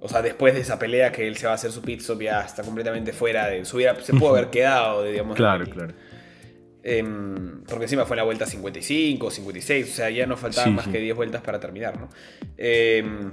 o 0.00 0.08
sea, 0.08 0.22
después 0.22 0.54
de 0.54 0.60
esa 0.60 0.78
pelea 0.78 1.12
que 1.12 1.26
él 1.28 1.36
se 1.36 1.46
va 1.46 1.52
a 1.52 1.54
hacer 1.56 1.70
su 1.72 1.82
pit 1.82 2.00
stop 2.00 2.20
ya 2.22 2.40
está 2.42 2.62
completamente 2.62 3.12
fuera 3.12 3.48
de, 3.48 3.64
se, 3.64 3.76
hubiera- 3.76 4.00
se 4.02 4.12
pudo 4.12 4.30
haber 4.36 4.50
quedado, 4.50 5.04
digamos. 5.04 5.36
claro, 5.36 5.64
claro. 5.66 5.94
Em, 6.86 7.62
porque 7.64 7.84
encima 7.84 8.04
fue 8.04 8.14
la 8.16 8.24
vuelta 8.24 8.44
55, 8.44 9.30
56, 9.30 9.90
o 9.90 9.94
sea, 9.94 10.10
ya 10.10 10.26
no 10.26 10.36
faltaban 10.36 10.70
Sí, 10.70 10.76
más 10.76 10.84
sí. 10.84 10.90
que 10.92 10.98
10 10.98 11.16
vueltas 11.16 11.40
para 11.40 11.58
terminar, 11.58 11.98
¿no? 11.98 12.10
Em, 12.58 13.32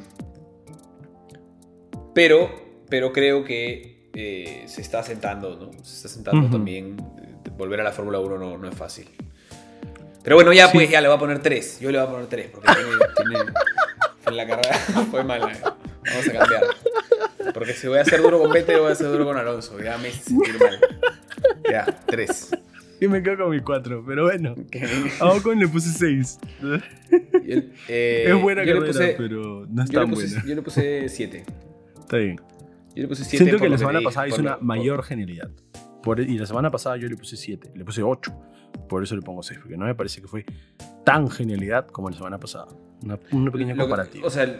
pero, 2.13 2.49
pero 2.89 3.11
creo 3.13 3.43
que 3.43 4.09
eh, 4.13 4.63
se 4.67 4.81
está 4.81 5.03
sentando, 5.03 5.55
¿no? 5.57 5.71
Se 5.83 5.95
está 5.95 6.09
sentando 6.09 6.41
Ujú. 6.43 6.51
también. 6.51 6.97
eh, 7.21 7.49
Volver 7.57 7.81
a 7.81 7.83
la 7.83 7.91
Fórmula 7.91 8.19
1 8.19 8.37
no, 8.37 8.57
no 8.57 8.69
es 8.69 8.75
fácil. 8.75 9.09
Pero 10.23 10.35
bueno, 10.35 10.53
ya 10.53 10.67
Sí. 10.67 10.73
pues, 10.77 10.89
ya 10.89 11.01
le 11.01 11.07
voy 11.07 11.17
a 11.17 11.19
poner 11.19 11.39
3. 11.41 11.79
Yo 11.79 11.91
le 11.91 11.97
voy 11.99 12.07
a 12.07 12.11
poner 12.11 12.27
3 12.27 12.47
porque 12.51 12.67
tiene, 13.17 13.39
tiene- 13.39 13.51
en 14.27 14.37
la 14.37 14.47
carrera 14.47 14.77
fue 15.11 15.23
mala. 15.23 15.51
Vamos 16.07 16.27
a 16.29 16.31
cambiar. 16.31 16.63
Porque 17.53 17.73
si 17.73 17.87
voy 17.87 17.99
a 17.99 18.05
ser 18.05 18.21
duro 18.21 18.39
con 18.39 18.51
Vettel, 18.51 18.79
voy 18.79 18.91
a 18.91 18.95
ser 18.95 19.07
duro 19.07 19.25
con 19.25 19.37
Alonso. 19.37 19.79
Ya 19.81 19.97
me 19.97 20.11
sentir 20.11 20.57
mal. 20.59 20.79
Ya, 21.69 21.85
3. 22.05 22.51
Y 23.01 23.07
me 23.07 23.21
quedo 23.23 23.37
con 23.45 23.49
mi 23.49 23.59
4, 23.59 24.03
pero 24.05 24.23
bueno. 24.25 24.55
A 25.19 25.29
Ocon 25.33 25.59
le 25.59 25.67
puse 25.67 25.89
6. 25.89 26.39
Eh, 27.89 28.25
es 28.27 28.41
buena 28.41 28.63
yo 28.63 28.75
carrera, 28.75 28.93
puse- 28.93 29.15
pero 29.17 29.65
no 29.69 29.83
es 29.83 29.89
yo 29.89 29.99
tan 30.01 30.09
puse- 30.11 30.27
buena. 30.35 30.43
Yo 30.47 30.55
le 30.55 30.61
puse 30.61 31.09
7. 31.09 31.43
Está 31.99 32.17
bien. 32.17 32.39
Yo 32.95 33.01
le 33.03 33.07
puse 33.07 33.23
7. 33.25 33.43
Siento 33.43 33.61
que 33.63 33.69
la 33.69 33.77
semana 33.77 34.01
pasada 34.01 34.27
hizo 34.27 34.39
una 34.41 34.57
mayor 34.61 35.03
genialidad. 35.03 35.49
Por- 36.03 36.19
y 36.19 36.37
la 36.37 36.45
semana 36.45 36.69
pasada 36.69 36.97
yo 36.97 37.07
le 37.09 37.15
puse 37.17 37.35
7, 37.37 37.71
le 37.75 37.83
puse 37.83 38.03
8. 38.03 38.31
Por 38.87 39.03
eso 39.03 39.15
le 39.15 39.21
pongo 39.21 39.41
6, 39.43 39.59
porque 39.59 39.77
no 39.77 39.85
me 39.85 39.95
parece 39.95 40.21
que 40.21 40.27
fue 40.27 40.45
tan 41.03 41.29
genialidad 41.29 41.87
como 41.87 42.09
la 42.09 42.15
semana 42.15 42.39
pasada. 42.39 42.67
Una, 43.03 43.19
una 43.31 43.51
pequeña 43.51 43.75
comparativa. 43.75 44.25
O 44.27 44.29
sea, 44.29 44.57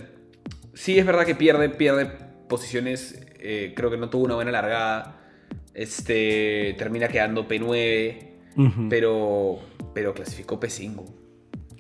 sí 0.74 0.98
es 0.98 1.06
verdad 1.06 1.26
que 1.26 1.36
pierde, 1.36 1.70
pierde 1.70 2.08
posiciones. 2.50 3.22
eh, 3.44 3.74
creo 3.76 3.90
que 3.90 3.98
no 3.98 4.10
tuvo 4.10 4.26
una 4.26 4.36
buena 4.36 4.52
largada. 4.52 5.18
Este, 5.74 6.76
termina 6.78 7.08
quedando 7.08 7.48
P9, 7.48 8.31
Pero, 8.90 9.60
pero 9.94 10.14
clasificó 10.14 10.60
P5. 10.60 11.06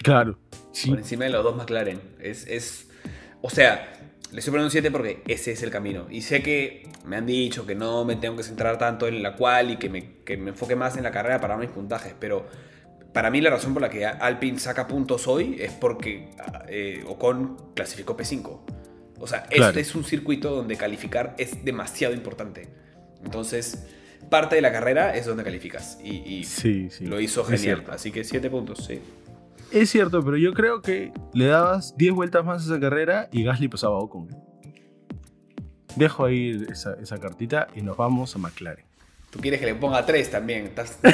Claro. 0.01 0.37
Sí. 0.71 0.89
Por 0.89 0.99
encima 0.99 1.25
de 1.25 1.31
los 1.31 1.43
dos 1.43 1.55
McLaren. 1.55 1.99
Es, 2.19 2.47
es, 2.47 2.89
o 3.41 3.49
sea, 3.49 3.93
le 4.31 4.39
estoy 4.39 4.51
poniendo 4.51 4.67
un 4.67 4.71
7 4.71 4.91
porque 4.91 5.21
ese 5.27 5.51
es 5.51 5.63
el 5.63 5.69
camino. 5.69 6.07
Y 6.09 6.21
sé 6.21 6.41
que 6.41 6.87
me 7.05 7.17
han 7.17 7.25
dicho 7.25 7.65
que 7.65 7.75
no 7.75 8.05
me 8.05 8.15
tengo 8.15 8.37
que 8.37 8.43
centrar 8.43 8.77
tanto 8.77 9.07
en 9.07 9.21
la 9.21 9.35
cual 9.35 9.71
y 9.71 9.77
que 9.77 9.89
me, 9.89 10.19
que 10.23 10.37
me 10.37 10.51
enfoque 10.51 10.75
más 10.75 10.95
en 10.97 11.03
la 11.03 11.11
carrera 11.11 11.41
para 11.41 11.57
mis 11.57 11.69
puntajes, 11.69 12.15
pero 12.19 12.47
para 13.13 13.29
mí 13.29 13.41
la 13.41 13.49
razón 13.49 13.73
por 13.73 13.81
la 13.81 13.89
que 13.89 14.05
Alpine 14.05 14.57
saca 14.57 14.87
puntos 14.87 15.27
hoy 15.27 15.57
es 15.59 15.73
porque 15.73 16.29
eh, 16.69 17.03
Ocon 17.07 17.73
clasificó 17.75 18.15
P5. 18.15 18.59
O 19.19 19.27
sea, 19.27 19.45
este 19.49 19.81
es 19.81 19.93
un 19.93 20.03
circuito 20.03 20.55
donde 20.55 20.77
calificar 20.77 21.35
es 21.37 21.63
demasiado 21.63 22.13
importante. 22.13 22.69
Entonces, 23.23 23.85
parte 24.29 24.55
de 24.55 24.61
la 24.61 24.71
carrera 24.71 25.15
es 25.15 25.25
donde 25.25 25.43
calificas. 25.43 25.99
Y, 26.03 26.43
sí, 26.43 26.89
sí. 26.89 27.05
lo 27.05 27.19
hizo 27.19 27.43
genial. 27.43 27.83
Así 27.89 28.11
que 28.11 28.23
7 28.23 28.49
puntos, 28.49 28.85
sí. 28.85 29.01
Es 29.71 29.89
cierto, 29.89 30.23
pero 30.23 30.37
yo 30.37 30.53
creo 30.53 30.81
que 30.81 31.13
le 31.33 31.47
dabas 31.47 31.95
10 31.97 32.13
vueltas 32.13 32.43
más 32.43 32.63
a 32.63 32.65
esa 32.65 32.79
carrera 32.79 33.29
y 33.31 33.43
Gasly 33.43 33.67
pasaba 33.67 33.95
a 33.95 33.99
Ocon. 33.99 34.27
Dejo 35.95 36.25
ahí 36.25 36.65
esa, 36.69 36.95
esa 37.01 37.17
cartita 37.19 37.67
y 37.75 37.81
nos 37.81 37.97
vamos 37.97 38.35
a 38.35 38.39
McLaren. 38.39 38.85
Tú 39.29 39.39
quieres 39.39 39.59
que 39.59 39.65
le 39.65 39.75
ponga 39.75 40.05
3 40.05 40.29
también. 40.29 40.65
Estás... 40.65 40.99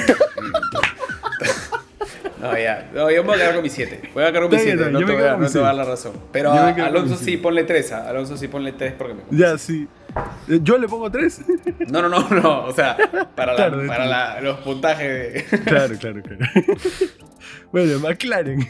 No, 2.42 2.58
ya. 2.58 2.90
No, 2.94 3.10
yo 3.10 3.24
me 3.24 3.30
voy 3.30 3.36
a 3.36 3.40
quedar 3.40 3.54
con 3.56 3.64
mi 3.64 3.70
7. 3.70 4.12
Voy 4.14 4.24
a 4.24 4.32
quedar 4.32 4.44
con 4.44 4.52
mi 4.52 4.60
7. 4.60 4.92
No, 4.92 5.00
te 5.00 5.06
voy, 5.06 5.24
a, 5.24 5.38
no 5.38 5.50
te 5.50 5.58
voy 5.58 5.64
a 5.64 5.68
dar 5.68 5.76
la 5.76 5.86
razón. 5.86 6.14
Pero 6.32 6.52
a 6.52 6.70
Alonso 6.70 7.18
sí, 7.18 7.38
ponle 7.38 7.64
3. 7.64 7.92
A 7.94 8.10
Alonso 8.10 8.38
sí, 8.38 8.48
ponle 8.48 8.74
3 8.74 8.94
porque 8.98 9.16
me 9.16 9.38
Ya, 9.38 9.58
sí. 9.58 9.88
Eh, 10.48 10.60
¿Yo 10.62 10.78
le 10.78 10.88
pongo 10.88 11.10
3? 11.12 11.46
No, 11.90 12.02
no, 12.02 12.10
no, 12.10 12.30
no. 12.30 12.66
O 12.66 12.74
sea, 12.74 12.98
para, 13.36 13.54
la, 13.54 13.88
para 13.88 14.06
la, 14.06 14.42
los 14.42 14.60
puntajes 14.60 15.08
de... 15.08 15.60
Claro, 15.66 15.96
claro, 16.00 16.22
claro. 16.22 16.46
Bueno, 17.72 18.00
McLaren 18.00 18.66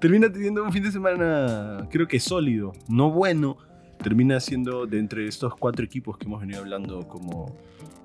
termina 0.00 0.30
teniendo 0.30 0.62
un 0.62 0.72
fin 0.72 0.82
de 0.82 0.92
semana, 0.92 1.86
creo 1.90 2.06
que 2.06 2.20
sólido, 2.20 2.72
no 2.88 3.10
bueno. 3.10 3.58
Termina 4.02 4.40
siendo 4.40 4.86
de 4.86 4.98
entre 4.98 5.26
estos 5.26 5.54
cuatro 5.56 5.82
equipos 5.82 6.18
que 6.18 6.26
hemos 6.26 6.40
venido 6.40 6.60
hablando 6.60 7.08
como 7.08 7.56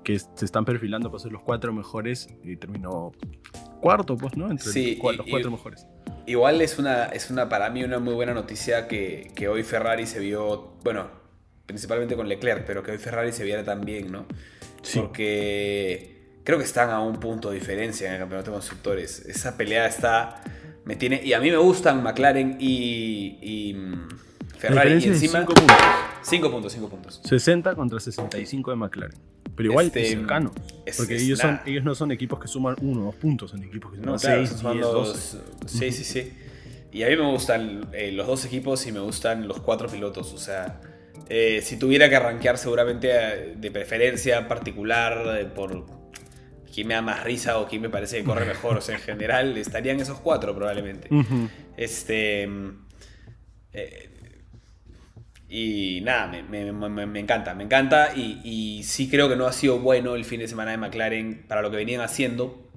que 0.02 0.18
se 0.18 0.44
están 0.44 0.64
perfilando 0.64 1.10
para 1.10 1.22
ser 1.22 1.32
los 1.32 1.42
cuatro 1.42 1.72
mejores 1.72 2.28
y 2.42 2.56
terminó 2.56 3.12
cuarto, 3.80 4.16
pues, 4.16 4.36
¿no? 4.36 4.50
Entre 4.50 4.70
sí, 4.70 4.98
los 5.02 5.26
cuatro 5.26 5.50
mejores. 5.50 5.86
Igual 6.26 6.60
es 6.60 6.78
una, 6.78 7.06
es 7.06 7.30
una, 7.30 7.48
para 7.48 7.68
mí, 7.70 7.82
una 7.84 7.98
muy 7.98 8.14
buena 8.14 8.32
noticia 8.32 8.88
que, 8.88 9.30
que, 9.34 9.48
hoy 9.48 9.62
Ferrari 9.64 10.06
se 10.06 10.20
vio, 10.20 10.72
bueno, 10.84 11.08
principalmente 11.66 12.16
con 12.16 12.28
Leclerc, 12.28 12.64
pero 12.66 12.82
que 12.82 12.92
hoy 12.92 12.98
Ferrari 12.98 13.32
se 13.32 13.44
viera 13.44 13.64
tan 13.64 13.82
bien, 13.82 14.10
¿no? 14.10 14.26
Sí. 14.82 14.98
Porque 14.98 16.12
creo 16.44 16.58
que 16.58 16.64
están 16.64 16.90
a 16.90 17.00
un 17.00 17.18
punto 17.20 17.50
de 17.50 17.58
diferencia 17.58 18.08
en 18.08 18.14
el 18.14 18.18
campeonato 18.20 18.50
de 18.50 18.56
constructores. 18.56 19.20
Esa 19.26 19.56
pelea 19.56 19.86
está, 19.86 20.42
me 20.84 20.96
tiene, 20.96 21.22
y 21.24 21.32
a 21.32 21.40
mí 21.40 21.50
me 21.50 21.56
gustan 21.56 22.02
McLaren 22.02 22.56
y, 22.58 23.38
y 23.40 23.74
mm, 23.74 24.08
Ferrari 24.58 24.92
y 24.92 25.08
encima... 25.08 25.40
5 25.40 25.54
puntos. 25.54 25.76
5 26.22 26.50
puntos, 26.50 26.72
5 26.72 26.88
puntos. 26.88 27.20
60 27.24 27.74
contra 27.74 28.00
65 28.00 28.70
de 28.70 28.76
McLaren. 28.76 29.18
Pero 29.56 29.70
igual 29.70 29.86
este, 29.86 30.02
es 30.02 30.08
cercano. 30.10 30.52
porque 30.96 31.16
ellos, 31.16 31.38
son, 31.38 31.60
ellos 31.66 31.84
no 31.84 31.94
son 31.94 32.10
equipos 32.10 32.40
que 32.40 32.48
suman 32.48 32.76
uno 32.80 33.02
o 33.02 33.04
dos 33.06 33.14
puntos, 33.16 33.50
son 33.50 33.62
equipos 33.62 33.92
que 33.92 33.98
suman 33.98 34.18
6, 34.18 34.62
10, 34.62 34.80
12. 34.80 35.38
Sí, 35.66 35.92
sí, 35.92 36.04
sí. 36.04 36.32
Y 36.92 37.02
a 37.02 37.08
mí 37.08 37.16
me 37.16 37.30
gustan 37.30 37.88
eh, 37.92 38.12
los 38.12 38.26
dos 38.26 38.44
equipos 38.44 38.86
y 38.86 38.92
me 38.92 39.00
gustan 39.00 39.48
los 39.48 39.60
cuatro 39.60 39.88
pilotos. 39.88 40.32
O 40.32 40.38
sea, 40.38 40.80
eh, 41.28 41.60
si 41.62 41.78
tuviera 41.78 42.08
que 42.08 42.16
arranquear 42.16 42.58
seguramente 42.58 43.10
eh, 43.10 43.54
de 43.56 43.70
preferencia 43.70 44.46
particular 44.48 45.52
por 45.54 45.86
quién 46.72 46.88
me 46.88 46.94
da 46.94 47.02
más 47.02 47.22
risa 47.22 47.58
o 47.58 47.68
quién 47.68 47.82
me 47.82 47.90
parece 47.90 48.18
que 48.18 48.24
corre 48.24 48.44
mejor. 48.44 48.78
o 48.78 48.80
sea, 48.80 48.96
en 48.96 49.00
general 49.02 49.56
estarían 49.56 50.00
esos 50.00 50.18
cuatro 50.20 50.54
probablemente. 50.54 51.08
Este... 51.76 52.48
Eh, 53.72 54.08
y 55.48 56.00
nada, 56.00 56.32
me, 56.48 57.20
encanta, 57.20 57.54
me 57.54 57.64
encanta. 57.64 58.14
Y, 58.16 58.82
sí 58.84 59.10
creo 59.10 59.28
que 59.28 59.36
no 59.36 59.46
ha 59.46 59.52
sido 59.52 59.78
bueno 59.80 60.14
el 60.14 60.24
fin 60.24 60.40
de 60.40 60.48
semana 60.48 60.70
de 60.70 60.78
McLaren 60.78 61.44
para 61.46 61.60
lo 61.60 61.70
que 61.70 61.76
venían 61.76 62.00
haciendo. 62.00 62.70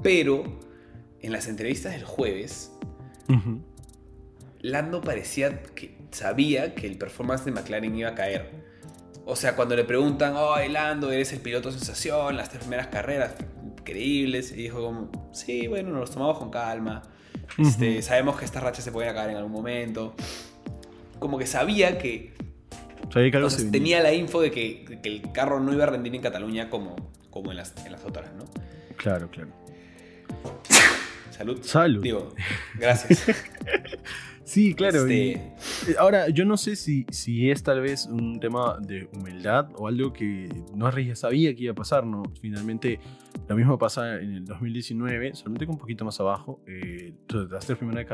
Pero 0.00 0.60
en 1.20 1.32
las 1.32 1.48
entrevistas 1.48 1.92
del 1.92 2.04
jueves, 2.04 2.70
Lando 4.60 5.00
parecía 5.00 5.62
que 5.74 5.93
sabía 6.14 6.74
que 6.74 6.86
el 6.86 6.96
performance 6.96 7.44
de 7.44 7.52
McLaren 7.52 7.94
iba 7.96 8.10
a 8.10 8.14
caer. 8.14 8.50
O 9.26 9.36
sea, 9.36 9.56
cuando 9.56 9.74
le 9.74 9.84
preguntan, 9.84 10.34
oh, 10.36 10.56
Lando, 10.68 11.10
eres 11.10 11.32
el 11.32 11.40
piloto 11.40 11.70
sensación, 11.70 12.36
las 12.36 12.50
tres 12.50 12.60
primeras 12.60 12.88
carreras 12.88 13.34
increíbles. 13.64 14.52
Y 14.52 14.56
dijo, 14.56 14.82
como, 14.82 15.30
sí, 15.32 15.66
bueno, 15.66 15.90
nos 15.90 16.00
los 16.00 16.10
tomamos 16.10 16.38
con 16.38 16.50
calma. 16.50 17.02
Este, 17.58 18.00
sabemos 18.02 18.38
que 18.38 18.44
estas 18.44 18.62
rachas 18.62 18.84
se 18.84 18.92
pueden 18.92 19.10
acabar 19.10 19.30
en 19.30 19.36
algún 19.36 19.52
momento 19.52 20.14
como 21.24 21.38
que 21.38 21.46
sabía 21.46 21.96
que... 21.96 22.34
tenía 23.70 24.02
la 24.02 24.12
info 24.12 24.42
de 24.42 24.50
que, 24.50 25.00
el 25.04 25.32
carro 25.32 25.58
no 25.58 25.72
iba 25.72 25.84
a 25.84 25.86
rendir 25.86 26.14
en 26.14 26.20
Cataluña 26.20 26.68
como, 26.68 26.96
como 27.30 27.50
en, 27.50 27.56
las, 27.56 27.74
en 27.86 27.92
las 27.92 28.04
otras, 28.04 28.34
¿no? 28.34 28.44
Claro, 28.96 29.30
claro. 29.30 29.48
Salud. 31.30 31.62
Salud. 31.62 32.02
Digo, 32.02 32.34
gracias. 32.74 33.24
Sí, 34.44 34.74
claro. 34.74 35.06
Este... 35.06 35.32
Eh, 35.32 35.96
ahora, 35.98 36.28
yo 36.28 36.44
no 36.44 36.56
sé 36.56 36.76
si, 36.76 37.06
si 37.10 37.50
es 37.50 37.62
tal 37.62 37.80
vez 37.80 38.06
un 38.06 38.38
tema 38.38 38.78
de 38.80 39.08
humildad 39.12 39.68
o 39.76 39.88
algo 39.88 40.12
que 40.12 40.48
no 40.74 40.90
ya 40.98 41.16
sabía 41.16 41.54
que 41.54 41.64
iba 41.64 41.72
a 41.72 41.74
pasar, 41.74 42.04
¿no? 42.04 42.22
Finalmente, 42.40 43.00
lo 43.48 43.56
mismo 43.56 43.78
pasa 43.78 44.20
en 44.20 44.34
el 44.34 44.44
2019, 44.44 45.34
solamente 45.34 45.66
con 45.66 45.74
un 45.74 45.80
poquito 45.80 46.04
más 46.04 46.20
abajo. 46.20 46.60
Eh, 46.66 47.14
las 47.50 47.66
tres 47.66 47.78
primeras 47.78 48.06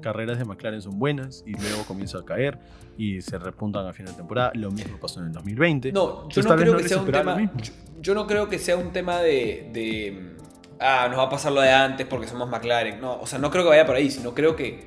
carreras 0.00 0.38
de 0.38 0.44
McLaren 0.44 0.80
son 0.80 0.98
buenas 0.98 1.44
y 1.46 1.52
luego 1.52 1.84
comienza 1.86 2.18
a 2.18 2.24
caer 2.24 2.58
y 2.96 3.20
se 3.20 3.38
repuntan 3.38 3.86
a 3.86 3.92
final 3.92 4.12
de 4.12 4.18
temporada. 4.18 4.52
Lo 4.54 4.70
mismo 4.70 4.98
pasó 4.98 5.20
en 5.20 5.26
el 5.26 5.32
2020. 5.32 5.92
No, 5.92 6.28
yo 6.28 6.42
no 6.42 6.56
creo 6.56 6.76
que 6.76 6.88
sea 6.88 6.98
un 6.98 7.10
tema. 7.10 7.52
Yo, 8.00 8.14
no 8.14 8.26
creo 8.26 8.48
que 8.48 8.58
sea 8.58 8.76
un 8.76 8.90
tema 8.92 9.20
de, 9.20 9.70
de. 9.72 10.36
Ah, 10.80 11.06
nos 11.08 11.18
va 11.18 11.24
a 11.24 11.30
pasar 11.30 11.52
lo 11.52 11.60
de 11.60 11.70
antes 11.70 12.06
porque 12.06 12.26
somos 12.26 12.48
McLaren. 12.48 13.00
No, 13.00 13.20
o 13.20 13.26
sea, 13.26 13.38
no 13.38 13.50
creo 13.50 13.64
que 13.64 13.70
vaya 13.70 13.86
por 13.86 13.96
ahí, 13.96 14.10
sino 14.10 14.34
creo 14.34 14.56
que 14.56 14.84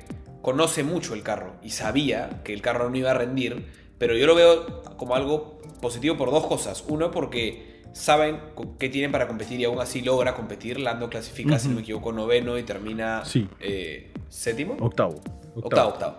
conoce 0.48 0.82
mucho 0.82 1.12
el 1.12 1.22
carro 1.22 1.56
y 1.62 1.68
sabía 1.68 2.40
que 2.42 2.54
el 2.54 2.62
carro 2.62 2.88
no 2.88 2.96
iba 2.96 3.10
a 3.10 3.14
rendir, 3.14 3.66
pero 3.98 4.16
yo 4.16 4.26
lo 4.26 4.34
veo 4.34 4.82
como 4.96 5.14
algo 5.14 5.60
positivo 5.82 6.16
por 6.16 6.30
dos 6.30 6.46
cosas. 6.46 6.82
Uno, 6.88 7.10
porque 7.10 7.82
saben 7.92 8.40
qué 8.78 8.88
tienen 8.88 9.12
para 9.12 9.28
competir 9.28 9.60
y 9.60 9.66
aún 9.66 9.78
así 9.78 10.00
logra 10.00 10.34
competir. 10.34 10.80
Lando 10.80 11.10
clasifica, 11.10 11.58
si 11.58 11.68
no 11.68 11.74
me 11.74 11.80
equivoco, 11.82 12.12
noveno 12.12 12.56
y 12.56 12.62
termina 12.62 13.24
eh, 13.60 14.10
séptimo. 14.30 14.78
Octavo. 14.80 15.20
Octavo, 15.54 15.90
octavo. 15.90 16.16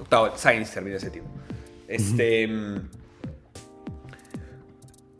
Octavo, 0.00 0.36
Sainz 0.36 0.72
termina 0.72 0.98
séptimo. 0.98 1.28
Este. 1.86 2.48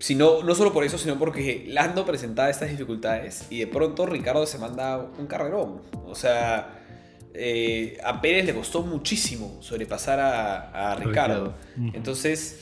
Sino, 0.01 0.43
no 0.43 0.57
solo 0.57 0.73
por 0.73 0.83
eso, 0.83 0.99
sino 0.99 1.21
porque 1.21 1.67
Lando 1.69 2.05
presentaba 2.05 2.51
estas 2.51 2.69
dificultades 2.69 3.47
y 3.49 3.61
de 3.61 3.69
pronto 3.69 4.07
Ricardo 4.07 4.45
se 4.45 4.59
manda 4.59 4.99
un 4.99 5.29
carrerón. 5.29 5.83
O 6.05 6.17
sea, 6.17 6.84
eh, 7.35 7.99
a 8.05 8.21
Pérez 8.21 8.47
le 8.47 8.55
costó 8.55 8.83
muchísimo 8.83 9.59
sobrepasar 9.61 10.21
a, 10.21 10.95
Ricardo. 10.95 11.55
Entonces, 11.93 12.61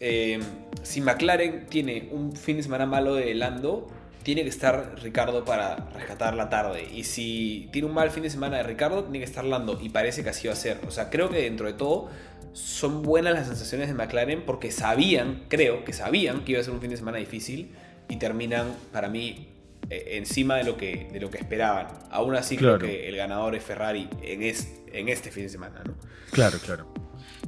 eh, 0.00 0.40
si 0.82 1.02
McLaren 1.02 1.66
tiene 1.66 2.08
un 2.10 2.34
fin 2.34 2.56
de 2.56 2.62
semana 2.62 2.86
malo 2.86 3.14
de 3.14 3.34
Lando, 3.34 3.88
tiene 4.22 4.42
que 4.42 4.48
estar 4.48 4.98
Ricardo 5.02 5.44
para 5.44 5.76
rescatar 5.90 6.34
la 6.34 6.48
tarde. 6.48 6.88
Y 6.90 7.04
si 7.04 7.68
tiene 7.70 7.86
un 7.86 7.94
mal 7.94 8.10
fin 8.10 8.22
de 8.22 8.30
semana 8.30 8.56
de 8.56 8.62
Ricardo, 8.62 9.04
tiene 9.04 9.18
que 9.18 9.26
estar 9.26 9.44
Lando. 9.44 9.78
Y 9.80 9.90
parece 9.90 10.24
que 10.24 10.30
así 10.30 10.48
va 10.48 10.54
a 10.54 10.56
ser. 10.56 10.80
O 10.88 10.90
sea, 10.90 11.10
creo 11.10 11.28
que 11.28 11.42
dentro 11.42 11.66
de 11.66 11.74
todo 11.74 12.08
son 12.54 13.02
buenas 13.02 13.34
las 13.34 13.46
sensaciones 13.46 13.88
de 13.88 13.94
McLaren 13.94 14.46
porque 14.46 14.70
sabían, 14.70 15.44
creo 15.48 15.84
que 15.84 15.92
sabían 15.92 16.44
que 16.44 16.52
iba 16.52 16.60
a 16.60 16.64
ser 16.64 16.72
un 16.72 16.80
fin 16.80 16.90
de 16.90 16.96
semana 16.96 17.18
difícil. 17.18 17.72
Y 18.08 18.16
terminan, 18.16 18.74
para 18.92 19.08
mí, 19.08 19.53
encima 19.90 20.56
de 20.56 20.64
lo 20.64 20.76
que, 20.76 21.08
de 21.12 21.20
lo 21.20 21.30
que 21.30 21.38
esperaban. 21.38 21.88
Aún 22.10 22.34
así 22.34 22.56
creo 22.56 22.78
que 22.78 23.08
el 23.08 23.16
ganador 23.16 23.54
es 23.54 23.62
Ferrari 23.62 24.08
en 24.22 24.42
este, 24.42 24.98
en 24.98 25.08
este 25.08 25.30
fin 25.30 25.44
de 25.44 25.48
semana, 25.48 25.82
¿no? 25.84 25.94
Claro, 26.30 26.58
claro. 26.64 26.92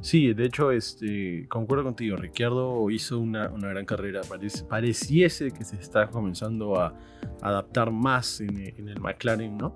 Sí, 0.01 0.33
de 0.33 0.45
hecho, 0.45 0.71
este, 0.71 1.47
concuerdo 1.49 1.83
contigo. 1.83 2.17
Ricciardo 2.17 2.89
hizo 2.89 3.19
una, 3.19 3.49
una 3.49 3.69
gran 3.69 3.85
carrera. 3.85 4.21
pareciese 4.69 5.51
que 5.51 5.63
se 5.63 5.75
está 5.77 6.07
comenzando 6.07 6.79
a 6.79 6.93
adaptar 7.41 7.91
más 7.91 8.41
en, 8.41 8.57
el 8.57 8.99
McLaren, 8.99 9.57
¿no? 9.57 9.75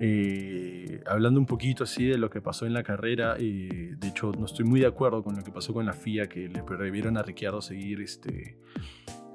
Eh, 0.00 1.02
hablando 1.06 1.40
un 1.40 1.46
poquito 1.46 1.84
así 1.84 2.04
de 2.04 2.18
lo 2.18 2.30
que 2.30 2.40
pasó 2.40 2.66
en 2.66 2.74
la 2.74 2.82
carrera, 2.82 3.36
eh, 3.38 3.94
de 3.96 4.08
hecho, 4.08 4.32
no 4.32 4.46
estoy 4.46 4.64
muy 4.64 4.80
de 4.80 4.86
acuerdo 4.86 5.22
con 5.22 5.36
lo 5.36 5.42
que 5.42 5.50
pasó 5.50 5.72
con 5.72 5.86
la 5.86 5.92
FIA, 5.92 6.28
que 6.28 6.48
le 6.48 6.62
prohibieron 6.62 7.16
a 7.16 7.22
Ricciardo 7.22 7.60
seguir 7.60 8.00
este, 8.00 8.58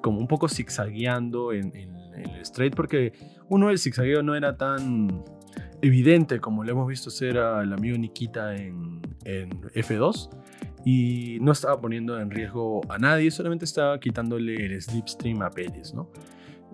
como 0.02 0.20
un 0.20 0.28
poco 0.28 0.48
zigzagueando 0.48 1.54
en, 1.54 1.76
en, 1.76 2.01
el 2.16 2.42
straight, 2.42 2.76
porque 2.76 3.14
uno 3.50 3.70
el 3.70 3.80
zigzagueo 3.80 4.24
no 4.24 4.36
era 4.36 4.58
tan 4.58 5.24
evidente 5.82 6.40
como 6.40 6.64
lo 6.64 6.72
hemos 6.72 6.88
visto 6.88 7.10
hacer 7.10 7.38
al 7.38 7.74
amigo 7.74 7.98
Nikita 7.98 8.56
en, 8.56 9.02
en 9.26 9.50
F2 9.74 10.30
y 10.86 11.38
no 11.42 11.52
estaba 11.52 11.80
poniendo 11.80 12.20
en 12.20 12.32
riesgo 12.32 12.82
a 12.90 12.98
nadie, 12.98 13.32
solamente 13.32 13.66
estaba 13.66 14.00
quitándole 14.00 14.66
el 14.66 14.82
slipstream 14.82 15.42
a 15.42 15.50
Pérez, 15.50 15.94
¿no? 15.94 16.12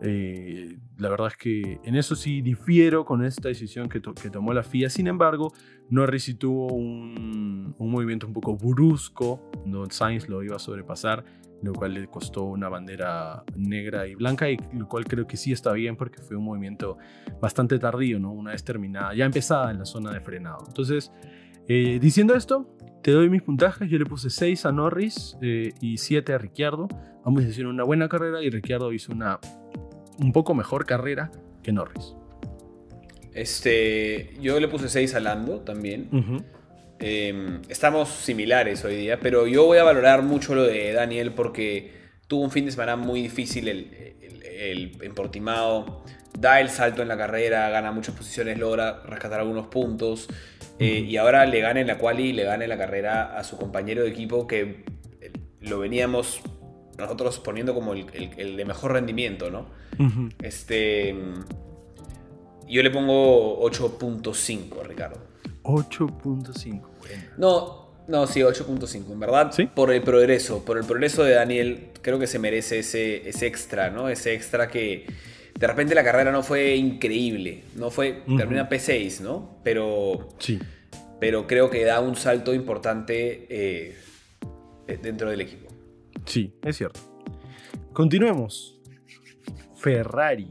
Eh, 0.02 0.78
la 0.98 1.10
verdad 1.10 1.28
es 1.28 1.38
que 1.38 1.80
en 1.84 1.96
eso 1.96 2.16
sí 2.16 2.42
difiero 2.42 3.04
con 3.04 3.26
esta 3.26 3.48
decisión 3.48 3.90
que, 3.90 4.00
que 4.00 4.30
tomó 4.30 4.54
la 4.54 4.62
FIA. 4.62 4.90
Sin 4.90 5.08
embargo, 5.08 5.54
Norris 5.90 6.38
tuvo 6.38 6.68
un, 6.68 7.76
un, 7.78 7.92
movimiento 7.92 8.28
un 8.28 8.34
poco 8.34 8.56
brusco, 8.56 9.50
no 9.66 9.90
Sainz 9.90 10.30
lo 10.30 10.44
iba 10.44 10.56
a 10.56 10.60
sobrepasar, 10.60 11.26
lo 11.62 11.74
cual 11.74 11.94
le 11.94 12.08
costó 12.08 12.44
una 12.44 12.70
bandera 12.70 13.44
negra 13.56 14.08
y 14.08 14.16
blanca, 14.16 14.50
y 14.50 14.58
lo 14.74 14.88
cual 14.88 15.06
creo 15.06 15.26
que 15.28 15.38
sí 15.38 15.52
está 15.52 15.74
bien 15.74 15.96
porque 15.96 16.22
fue 16.22 16.38
un 16.38 16.46
movimiento 16.46 16.98
bastante 17.42 17.80
tardío, 17.80 18.20
¿no? 18.20 18.32
Una 18.32 18.52
vez 18.52 18.64
terminada, 18.64 19.14
ya 19.16 19.26
empezada 19.26 19.72
en 19.72 19.80
la 19.80 19.86
zona 19.86 20.12
de 20.12 20.22
frenado. 20.22 20.64
Entonces, 20.68 21.12
eh, 21.68 22.00
diciendo 22.02 22.36
esto, 22.36 22.78
te 23.02 23.12
doy 23.12 23.30
mis 23.30 23.42
puntajes. 23.42 23.90
Yo 23.90 23.98
le 23.98 24.06
puse 24.06 24.30
6 24.30 24.66
a 24.66 24.72
Norris 24.72 25.38
eh, 25.42 25.74
y 25.82 25.98
7 25.98 26.34
a 26.34 26.38
Ricciardo. 26.38 26.88
Ambos 27.26 27.44
hicieron 27.44 27.74
una 27.74 27.84
buena 27.84 28.08
carrera 28.08 28.42
y 28.42 28.50
Ricciardo 28.50 28.94
hizo 28.94 29.14
una 29.14 29.40
un 30.20 30.32
poco 30.32 30.54
mejor 30.54 30.86
carrera 30.86 31.32
que 31.64 31.72
Norris. 31.72 32.16
Este, 33.34 34.34
yo 34.42 34.60
le 34.60 34.68
puse 34.68 34.90
6 34.90 35.14
a 35.16 35.20
Lando 35.20 35.62
también. 35.62 36.10
Em, 37.00 37.62
estamos 37.70 38.10
similares 38.10 38.84
hoy 38.84 38.96
día, 38.96 39.20
pero 39.20 39.46
yo 39.46 39.66
voy 39.66 39.78
a 39.78 39.84
valorar 39.84 40.24
mucho 40.24 40.56
lo 40.56 40.64
de 40.64 40.94
Daniel 40.94 41.32
porque 41.34 41.94
tuvo 42.28 42.44
un 42.44 42.52
fin 42.52 42.66
de 42.66 42.72
semana 42.72 42.96
muy 42.96 43.22
difícil 43.22 43.68
el, 43.68 44.16
el, 44.44 44.98
en 45.02 45.14
Portimao. 45.14 46.04
Da 46.38 46.60
el 46.60 46.70
salto 46.70 47.02
en 47.02 47.08
la 47.08 47.18
carrera, 47.18 47.70
gana 47.70 47.92
muchas 47.92 48.16
posiciones, 48.16 48.60
logra 48.60 49.02
rescatar 49.06 49.40
algunos 49.40 49.68
puntos. 49.68 50.28
Eh, 50.80 51.06
y 51.08 51.18
ahora 51.18 51.46
le 51.46 51.62
gana 51.62 51.80
en 51.80 51.88
la 51.88 51.98
quali, 51.98 52.34
le 52.34 52.44
gana 52.44 52.64
en 52.64 52.70
la 52.70 52.78
carrera 52.78 53.38
a 53.38 53.44
su 53.44 53.58
compañero 53.58 54.04
de 54.04 54.10
equipo 54.10 54.46
que 54.46 54.84
eh, 55.22 55.32
lo 55.62 55.80
veníamos 55.80 56.42
nosotros 56.98 57.40
poniendo 57.40 57.74
como 57.74 57.94
el, 57.94 58.58
de 58.58 58.66
mejor 58.66 58.94
rendimiento, 58.94 59.50
¿no? 59.50 59.68
Este. 60.42 61.16
Yo 62.68 62.84
le 62.84 62.92
pongo 62.92 63.62
8.5, 63.62 64.84
Ricardo. 64.86 65.20
8.5, 65.68 66.82
No, 67.38 67.88
no, 68.08 68.26
sí, 68.26 68.40
8.5. 68.40 69.12
En 69.12 69.20
verdad, 69.20 69.52
¿Sí? 69.52 69.66
por 69.68 69.92
el 69.92 70.02
progreso, 70.02 70.64
por 70.64 70.78
el 70.78 70.86
progreso 70.86 71.24
de 71.24 71.34
Daniel, 71.34 71.90
creo 72.02 72.18
que 72.20 72.28
se 72.28 72.40
merece 72.40 72.80
ese, 72.80 73.28
ese 73.28 73.48
extra, 73.48 73.90
¿no? 73.90 74.08
Ese 74.10 74.34
extra 74.34 74.70
que 74.70 75.06
de 75.58 75.68
repente 75.68 75.96
la 75.96 76.04
carrera 76.04 76.32
no 76.32 76.44
fue 76.44 76.76
increíble. 76.76 77.64
No 77.76 77.90
fue. 77.90 78.24
Termina 78.38 78.70
P6, 78.70 79.22
¿no? 79.22 79.58
Pero. 79.64 80.30
Sí. 80.40 80.60
Pero 81.20 81.48
creo 81.48 81.70
que 81.70 81.84
da 81.84 82.00
un 82.00 82.16
salto 82.16 82.54
importante 82.54 83.48
eh, 83.50 83.98
dentro 85.02 85.32
del 85.32 85.42
equipo. 85.42 85.68
Sí, 86.26 86.54
es 86.64 86.78
cierto. 86.78 87.00
Continuemos. 87.92 88.80
Ferrari. 89.76 90.48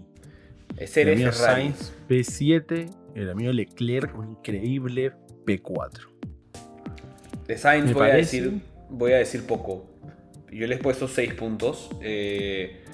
Ese 0.76 1.04
Ferrari. 1.04 1.32
Sainz 1.32 1.92
P7, 2.08 2.90
el 3.16 3.30
amigo 3.30 3.50
Leclerc, 3.52 4.16
un 4.16 4.32
increíble 4.32 5.12
P4. 5.46 6.08
De 7.46 7.56
Sainz 7.56 7.92
voy 7.94 8.10
a, 8.10 8.14
decir, 8.14 8.60
voy 8.90 9.12
a 9.12 9.16
decir 9.16 9.46
poco. 9.46 9.86
Yo 10.52 10.66
les 10.66 10.78
he 10.78 10.82
puesto 10.82 11.08
6 11.08 11.32
puntos. 11.34 11.90
Eh, 12.02 12.84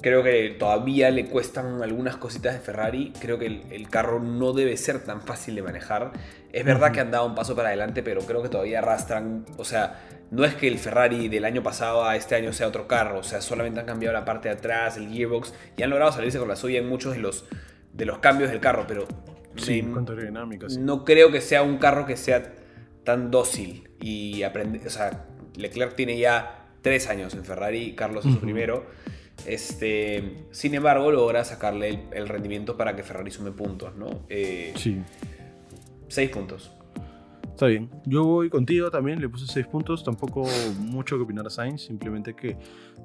creo 0.00 0.22
que 0.22 0.54
todavía 0.56 1.10
le 1.10 1.26
cuestan 1.26 1.82
algunas 1.82 2.16
cositas 2.16 2.54
de 2.54 2.60
Ferrari. 2.60 3.12
Creo 3.20 3.38
que 3.38 3.46
el, 3.46 3.88
carro 3.88 4.20
no 4.20 4.52
debe 4.52 4.76
ser 4.76 5.02
tan 5.02 5.22
fácil 5.22 5.56
de 5.56 5.62
manejar. 5.62 6.12
Es 6.52 6.64
verdad 6.64 6.92
que 6.92 7.00
han 7.00 7.10
dado 7.10 7.26
un 7.26 7.34
paso 7.34 7.56
para 7.56 7.68
adelante, 7.68 8.04
pero 8.04 8.20
creo 8.20 8.42
que 8.42 8.48
todavía 8.48 8.78
arrastran. 8.78 9.46
O 9.56 9.64
sea, 9.64 10.00
no 10.30 10.44
es 10.44 10.54
que 10.54 10.68
el 10.68 10.78
Ferrari 10.78 11.28
del 11.28 11.44
año 11.44 11.64
pasado 11.64 12.04
a 12.04 12.14
este 12.14 12.36
año 12.36 12.52
sea 12.52 12.68
otro 12.68 12.86
carro, 12.86 13.18
o 13.18 13.22
sea, 13.24 13.40
solamente 13.40 13.80
han 13.80 13.86
cambiado 13.86 14.12
la 14.12 14.24
parte 14.24 14.48
de 14.48 14.54
atrás, 14.54 14.96
el 14.96 15.08
gearbox, 15.08 15.54
y 15.76 15.82
han 15.82 15.90
logrado 15.90 16.12
salirse 16.12 16.38
con 16.38 16.48
la 16.48 16.56
suya 16.56 16.78
en 16.78 16.88
muchos 16.88 17.14
de 17.14 17.20
los, 17.20 17.46
de 17.92 18.06
los 18.06 18.18
cambios 18.18 18.50
del 18.50 18.58
carro, 18.58 18.86
pero 18.88 19.06
sí, 19.56 19.84
aerodinámica, 19.94 20.68
sí. 20.68 20.78
no 20.80 21.04
creo 21.04 21.30
que 21.30 21.40
sea 21.40 21.62
un 21.62 21.78
carro 21.78 22.06
que 22.06 22.16
sea 22.16 22.54
tan 23.04 23.30
dócil 23.30 23.88
y 24.00 24.42
aprende, 24.42 24.80
o 24.86 24.90
sea, 24.90 25.26
Leclerc 25.56 25.94
tiene 25.94 26.18
ya 26.18 26.66
tres 26.82 27.08
años 27.08 27.34
en 27.34 27.44
Ferrari, 27.44 27.94
Carlos 27.94 28.24
es 28.26 28.34
su 28.34 28.40
primero. 28.40 28.86
Este, 29.44 30.46
sin 30.50 30.74
embargo, 30.74 31.10
logra 31.12 31.44
sacarle 31.44 32.08
el, 32.12 32.28
rendimiento 32.28 32.76
para 32.76 32.96
que 32.96 33.02
Ferrari 33.02 33.30
sume 33.30 33.52
puntos, 33.52 33.94
¿no? 33.94 34.24
Eh, 34.28 34.72
sí. 34.76 35.02
Seis 36.08 36.30
puntos. 36.30 36.72
Está 37.56 37.68
bien. 37.68 37.88
Yo 38.04 38.22
voy 38.22 38.50
contigo 38.50 38.90
también, 38.90 39.18
le 39.18 39.30
puse 39.30 39.46
6 39.46 39.66
puntos. 39.68 40.04
Tampoco 40.04 40.46
mucho 40.78 41.16
que 41.16 41.22
opinar 41.22 41.46
a 41.46 41.48
Sainz, 41.48 41.86
simplemente 41.86 42.34
que 42.36 42.54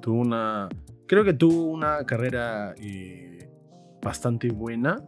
tuvo 0.02 0.20
una. 0.20 0.68
Creo 1.06 1.24
que 1.24 1.32
tuvo 1.32 1.64
una 1.64 2.04
carrera 2.04 2.74
eh, 2.76 3.48
bastante 4.02 4.50
buena. 4.50 5.02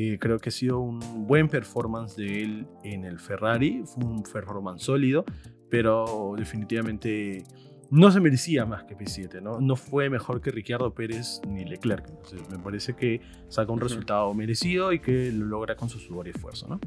Eh, 0.00 0.16
creo 0.20 0.38
que 0.38 0.50
ha 0.50 0.52
sido 0.52 0.78
un 0.78 1.26
buen 1.26 1.48
performance 1.48 2.14
de 2.14 2.42
él 2.44 2.66
en 2.84 3.04
el 3.04 3.18
Ferrari. 3.18 3.82
Fue 3.84 4.04
un 4.04 4.22
performance 4.22 4.84
sólido, 4.84 5.24
pero 5.68 6.36
definitivamente 6.38 7.42
no 7.90 8.12
se 8.12 8.20
merecía 8.20 8.64
más 8.64 8.84
que 8.84 8.96
P7. 8.96 9.42
¿no? 9.42 9.60
no 9.60 9.74
fue 9.74 10.08
mejor 10.08 10.40
que 10.40 10.52
Ricciardo 10.52 10.94
Pérez 10.94 11.40
ni 11.48 11.64
Leclerc. 11.64 12.08
me 12.48 12.60
parece 12.60 12.94
que 12.94 13.22
saca 13.48 13.72
un 13.72 13.80
resultado 13.80 14.32
merecido 14.34 14.92
y 14.92 15.00
que 15.00 15.32
lo 15.32 15.46
logra 15.46 15.74
con 15.74 15.88
su 15.88 15.98
sudor 15.98 16.28
y 16.28 16.30
esfuerzo. 16.30 16.68
¿no? 16.68 16.80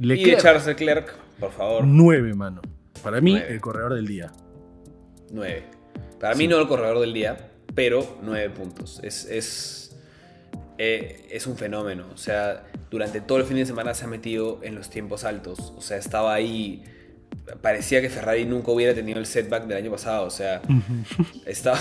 y 0.00 0.24
de 0.24 0.36
Charles 0.38 0.66
Leclerc, 0.66 1.14
por 1.38 1.52
favor. 1.52 1.84
9, 1.86 2.34
mano. 2.34 2.62
Para 3.00 3.20
mí, 3.20 3.36
el 3.36 3.60
corredor 3.60 3.94
del 3.94 4.08
día. 4.08 4.32
9. 5.30 5.62
Para 6.18 6.34
mí 6.34 6.48
no 6.48 6.58
el 6.58 6.66
corredor 6.66 6.98
del 6.98 7.14
día, 7.14 7.52
pero 7.76 8.18
9 8.24 8.50
puntos. 8.50 9.00
Es, 9.04 9.24
es, 9.26 9.93
eh, 10.78 11.26
es 11.30 11.46
un 11.46 11.56
fenómeno. 11.56 12.06
O 12.12 12.16
sea, 12.16 12.64
durante 12.90 13.20
todo 13.20 13.38
el 13.38 13.44
fin 13.44 13.56
de 13.56 13.66
semana 13.66 13.94
se 13.94 14.04
ha 14.04 14.08
metido 14.08 14.60
en 14.62 14.74
los 14.74 14.90
tiempos 14.90 15.24
altos. 15.24 15.72
O 15.76 15.80
sea, 15.80 15.96
estaba 15.96 16.34
ahí. 16.34 16.84
Parecía 17.60 18.00
que 18.00 18.08
Ferrari 18.08 18.44
nunca 18.44 18.70
hubiera 18.70 18.94
tenido 18.94 19.18
el 19.18 19.26
setback 19.26 19.66
del 19.66 19.78
año 19.78 19.90
pasado. 19.90 20.26
O 20.26 20.30
sea, 20.30 20.62
estaba 21.46 21.78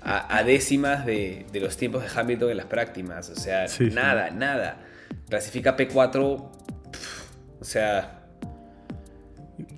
a, 0.00 0.42
décimas 0.44 1.04
de, 1.04 1.46
de, 1.52 1.60
los 1.60 1.76
tiempos 1.76 2.02
de 2.02 2.08
Hamilton 2.20 2.50
en 2.50 2.56
las 2.56 2.66
prácticas. 2.66 3.28
O 3.30 3.36
sea, 3.36 3.66
nada, 3.92 4.30
nada. 4.30 4.78
Clasifica 5.28 5.76
P4 5.76 6.50
o 7.62 7.64
sea. 7.64 8.18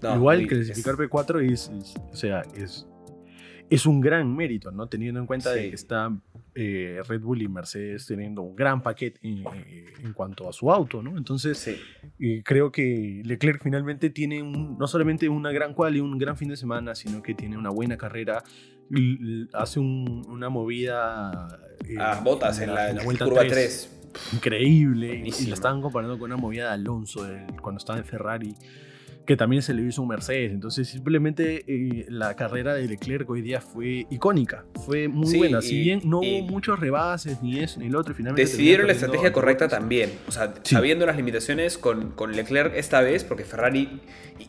Igual 0.03 0.47
clasificar 0.47 0.95
P4 0.95 1.53
es, 1.53 1.71
o 2.11 2.17
sea, 2.17 2.43
es, 2.55 2.87
es 3.69 3.85
un 3.85 4.01
gran 4.01 4.35
mérito, 4.35 4.71
¿no? 4.71 4.87
Teniendo 4.87 5.21
en 5.21 5.27
cuenta 5.27 5.53
que 5.53 5.69
está 5.69 6.11
eh, 6.55 7.01
Red 7.07 7.21
Bull 7.21 7.43
y 7.43 7.49
Mercedes 7.49 8.07
teniendo 8.07 8.43
un 8.43 8.55
gran 8.55 8.83
paquete 8.83 9.21
en, 9.23 10.13
cuanto 10.13 10.49
a 10.49 10.53
su 10.53 10.71
auto, 10.71 11.03
¿no? 11.03 11.17
Entonces, 11.17 11.79
creo 12.45 12.71
que 12.71 13.23
Leclerc 13.25 13.63
finalmente 13.63 14.11
tiene 14.11 14.43
no 14.43 14.87
solamente 14.87 15.29
una 15.29 15.53
gran 15.53 15.75
cual 15.75 15.97
y 15.97 16.01
un 16.01 16.19
gran 16.19 16.37
fin 16.37 16.49
de 16.49 16.57
semana, 16.57 16.95
sino 16.95 17.23
que 17.23 17.35
tiene 17.35 17.57
una 17.57 17.71
buena 17.71 17.97
carrera, 17.97 18.43
hace 19.53 19.81
una 19.81 20.49
movida... 20.49 21.49
Eh, 21.89 21.97
ah, 21.99 22.21
botas 22.25 22.61
en 22.61 22.75
la, 22.75 22.93
vuelta 23.05 23.25
curva 23.25 23.47
3 23.47 23.91
increíble. 24.33 25.23
Y 25.25 25.47
lo 25.47 25.55
estaban 25.55 25.81
comparando 25.83 26.19
con 26.19 26.31
una 26.31 26.41
movida 26.41 26.69
de 26.69 26.75
Alonso 26.75 27.27
cuando 27.61 27.79
estaba 27.79 27.99
en 27.99 28.05
Ferrari, 28.05 28.55
que 29.25 29.37
también 29.37 29.63
se 29.63 29.73
le 29.73 29.83
hizo 29.83 30.03
un 30.03 30.09
Mercedes. 30.09 30.53
Entonces, 30.53 30.89
simplemente 30.89 31.65
eh, 31.67 32.07
la 32.09 32.35
carrera 32.37 32.75
de 32.75 32.87
Leclerc 32.87 33.29
hoy 33.29 33.41
día 33.43 33.61
fue 33.61 34.07
icónica, 34.11 34.65
fue 34.85 35.09
muy 35.09 35.37
buena. 35.37 35.63
Si 35.63 35.81
bien 35.81 36.01
no 36.05 36.21
hubo 36.21 36.43
muchos 36.43 36.79
rebases, 36.79 37.43
ni 37.43 37.61
eso 37.61 37.81
ni 37.81 37.89
lo 37.89 38.01
otro, 38.01 38.15
finalmente. 38.15 38.51
Decidieron 38.51 38.87
la 38.87 38.93
estrategia 38.93 39.33
correcta 39.33 39.69
también. 39.69 40.11
O 40.29 40.33
sea, 40.33 40.55
sabiendo 40.63 41.07
las 41.07 41.17
limitaciones 41.17 41.79
con, 41.79 42.11
con, 42.13 42.33
Leclerc 42.33 42.75
esta 42.77 43.01
vez, 43.01 43.25
porque 43.25 43.45
Ferrari. 43.45 44.01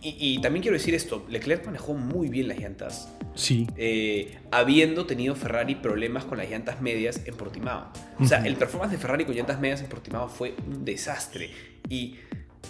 Y, 0.02 0.40
también 0.42 0.62
quiero 0.62 0.78
decir 0.78 0.94
esto: 0.94 1.26
Leclerc 1.30 1.66
manejó 1.66 1.94
muy 1.94 2.28
bien 2.28 2.48
las 2.48 2.60
llantas. 2.60 3.16
Sí. 3.36 3.68
Eh, 3.78 4.38
habiendo 4.52 5.06
tenido 5.06 5.36
Ferrari 5.36 5.76
problemas 5.76 6.26
con 6.26 6.38
las 6.38 6.50
llantas 6.50 6.82
medias 6.82 7.22
en 7.26 7.36
Portimao. 7.36 7.92
O 8.20 8.26
sea, 8.26 8.46
el 8.46 8.56
performance 8.56 8.92
de 8.92 8.98
Ferrari 8.98 9.26
con 9.26 9.36
llantas 9.36 9.60
medias 9.60 9.82
en 9.82 9.88
Portimao 9.88 10.28
fue 10.28 10.56
un 10.68 10.84
desastre. 10.84 11.50
Y 11.88 12.16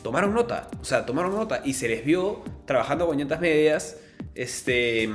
tomaron 0.03 0.33
nota, 0.33 0.69
o 0.81 0.85
sea, 0.85 1.05
tomaron 1.05 1.35
nota 1.35 1.61
y 1.63 1.73
se 1.73 1.87
les 1.87 2.05
vio 2.05 2.43
trabajando 2.65 3.07
con 3.07 3.17
llantas 3.17 3.39
medias 3.39 3.97
este, 4.35 5.09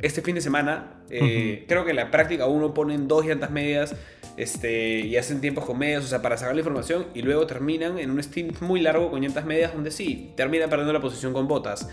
este 0.00 0.22
fin 0.22 0.34
de 0.34 0.40
semana. 0.40 0.90
Eh, 1.10 1.64
creo 1.68 1.84
que 1.84 1.90
en 1.90 1.96
la 1.96 2.10
práctica 2.10 2.46
uno 2.46 2.74
ponen 2.74 3.06
dos 3.06 3.26
llantas 3.26 3.50
medias 3.50 3.94
este, 4.36 5.00
y 5.00 5.16
hacen 5.16 5.40
tiempos 5.40 5.64
con 5.64 5.78
medias, 5.78 6.04
o 6.04 6.08
sea, 6.08 6.22
para 6.22 6.36
sacar 6.36 6.54
la 6.54 6.60
información 6.60 7.06
y 7.14 7.22
luego 7.22 7.46
terminan 7.46 7.98
en 7.98 8.10
un 8.10 8.22
stint 8.22 8.60
muy 8.60 8.80
largo 8.80 9.10
con 9.10 9.20
llantas 9.20 9.44
medias 9.44 9.72
donde 9.74 9.90
sí, 9.90 10.32
terminan 10.36 10.70
perdiendo 10.70 10.92
la 10.92 11.00
posición 11.00 11.32
con 11.32 11.46
botas. 11.46 11.88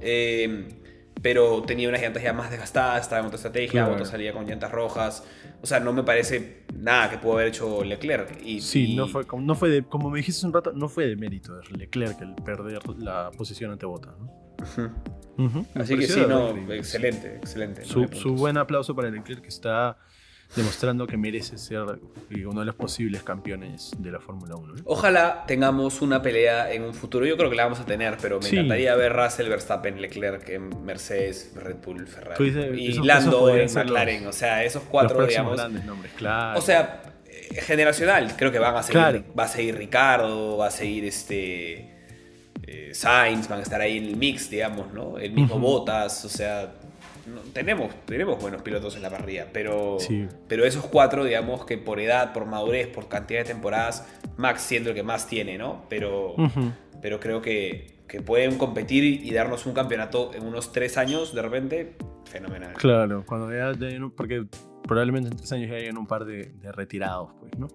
Eh, 0.00 0.68
pero 1.26 1.60
tenía 1.62 1.88
unas 1.88 2.00
llantas 2.00 2.22
ya 2.22 2.32
más 2.32 2.52
desgastadas, 2.52 3.02
estaba 3.02 3.18
en 3.18 3.26
otra 3.26 3.34
estrategia, 3.34 3.84
claro. 3.84 4.04
salía 4.04 4.32
con 4.32 4.46
llantas 4.46 4.70
rojas. 4.70 5.24
O 5.60 5.66
sea, 5.66 5.80
no 5.80 5.92
me 5.92 6.04
parece 6.04 6.62
nada 6.72 7.10
que 7.10 7.18
pudo 7.18 7.32
haber 7.32 7.48
hecho 7.48 7.82
Leclerc. 7.82 8.40
Y, 8.44 8.60
sí, 8.60 8.94
No, 8.94 9.08
fue, 9.08 9.26
no 9.36 9.56
fue 9.56 9.68
de, 9.68 9.82
como 9.82 10.08
me 10.08 10.18
dijiste 10.18 10.38
hace 10.38 10.46
un 10.46 10.52
rato, 10.52 10.72
no 10.72 10.88
fue 10.88 11.08
de 11.08 11.16
mérito 11.16 11.56
de 11.56 11.64
Leclerc 11.78 12.20
el 12.20 12.32
perder 12.36 12.78
la 12.98 13.32
posición 13.36 13.72
ante 13.72 13.86
Bota. 13.86 14.14
Así 15.74 15.98
que 15.98 16.06
sí, 16.06 16.22
no, 16.28 16.50
excelente, 16.72 17.38
excelente. 17.38 17.82
Su, 17.84 18.36
buen 18.36 18.56
aplauso 18.56 18.94
para 18.94 19.10
Leclerc 19.10 19.42
que 19.42 19.48
está 19.48 19.98
demostrando 20.54 21.06
que 21.06 21.16
merece 21.16 21.58
ser 21.58 21.98
eh, 22.30 22.46
uno 22.46 22.60
de 22.60 22.66
los 22.66 22.74
posibles 22.74 23.22
campeones 23.22 23.90
de 23.98 24.10
la 24.10 24.20
Fórmula 24.20 24.56
1. 24.56 24.74
Ojalá 24.84 25.44
tengamos 25.46 26.00
una 26.02 26.22
pelea 26.22 26.72
en 26.72 26.82
un 26.82 26.94
futuro. 26.94 27.26
Yo 27.26 27.36
creo 27.36 27.50
que 27.50 27.56
la 27.56 27.64
vamos 27.64 27.80
a 27.80 27.84
tener, 27.84 28.16
pero 28.20 28.40
me 28.40 28.48
encantaría 28.48 28.94
ver 28.94 29.12
Russell, 29.12 29.48
Verstappen, 29.48 30.00
Leclerc 30.00 30.48
en 30.48 30.84
Mercedes, 30.84 31.52
Red 31.56 31.76
Bull, 31.84 32.06
Ferrari. 32.06 32.74
y 32.76 32.92
Lando 33.02 33.54
en 33.54 33.72
McLaren. 33.72 34.26
o 34.26 34.32
sea, 34.32 34.64
esos 34.64 34.82
cuatro, 34.84 35.26
digamos. 35.26 35.56
Nombres, 35.84 36.12
claro. 36.16 36.58
O 36.58 36.62
sea, 36.62 37.02
eh, 37.26 37.60
generacional. 37.60 38.34
Creo 38.36 38.52
que 38.52 38.58
van 38.58 38.76
a 38.76 38.82
seguir, 38.82 39.24
va 39.38 39.44
a 39.44 39.48
seguir 39.48 39.76
Ricardo, 39.76 40.56
va 40.56 40.68
a 40.68 40.70
seguir 40.70 41.04
este. 41.04 41.94
Eh, 42.68 42.90
Sainz, 42.94 43.48
van 43.48 43.60
a 43.60 43.62
estar 43.62 43.80
ahí 43.80 43.98
en 43.98 44.04
el 44.06 44.16
mix, 44.16 44.50
digamos, 44.50 44.92
¿no? 44.92 45.18
El 45.18 45.32
mismo 45.32 45.58
Botas, 45.58 46.24
o 46.24 46.28
sea, 46.28 46.72
tenemos, 47.52 47.94
tenemos 48.06 48.40
buenos 48.40 48.62
pilotos 48.62 48.96
en 48.96 49.02
la 49.02 49.10
parrilla, 49.10 49.48
pero, 49.52 49.98
pero 50.48 50.64
esos 50.64 50.86
cuatro, 50.86 51.24
digamos 51.24 51.64
que 51.64 51.78
por 51.78 52.00
edad, 52.00 52.32
por 52.32 52.46
madurez, 52.46 52.88
por 52.88 53.08
cantidad 53.08 53.40
de 53.40 53.46
temporadas, 53.46 54.06
Max 54.36 54.62
siendo 54.62 54.90
el 54.90 54.96
que 54.96 55.02
más 55.02 55.26
tiene, 55.26 55.58
¿no? 55.58 55.84
Pero, 55.88 56.34
pero 57.02 57.20
creo 57.20 57.42
que, 57.42 58.02
que, 58.08 58.20
pueden 58.20 58.58
competir 58.58 59.04
y 59.04 59.30
darnos 59.32 59.66
un 59.66 59.74
campeonato 59.74 60.32
en 60.34 60.44
unos 60.44 60.72
tres 60.72 60.96
años, 60.96 61.34
de 61.34 61.42
repente, 61.42 61.96
fenomenal. 62.24 62.74
Claro, 62.74 63.24
cuando 63.26 63.52
ya, 63.52 63.72
porque 64.16 64.46
probablemente 64.86 65.30
en 65.30 65.36
tres 65.36 65.52
años 65.52 65.70
ya 65.70 65.76
hayan 65.76 65.98
un 65.98 66.06
par 66.06 66.24
de, 66.24 66.52
de 66.60 66.72
retirados, 66.72 67.30
pues, 67.40 67.58
¿no? 67.58 67.68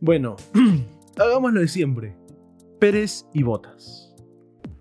Bueno, 0.00 0.36
hagamos 1.18 1.52
lo 1.52 1.60
de 1.60 1.68
siempre. 1.68 2.16
Pérez 2.78 3.26
y 3.32 3.42
Botas. 3.42 4.14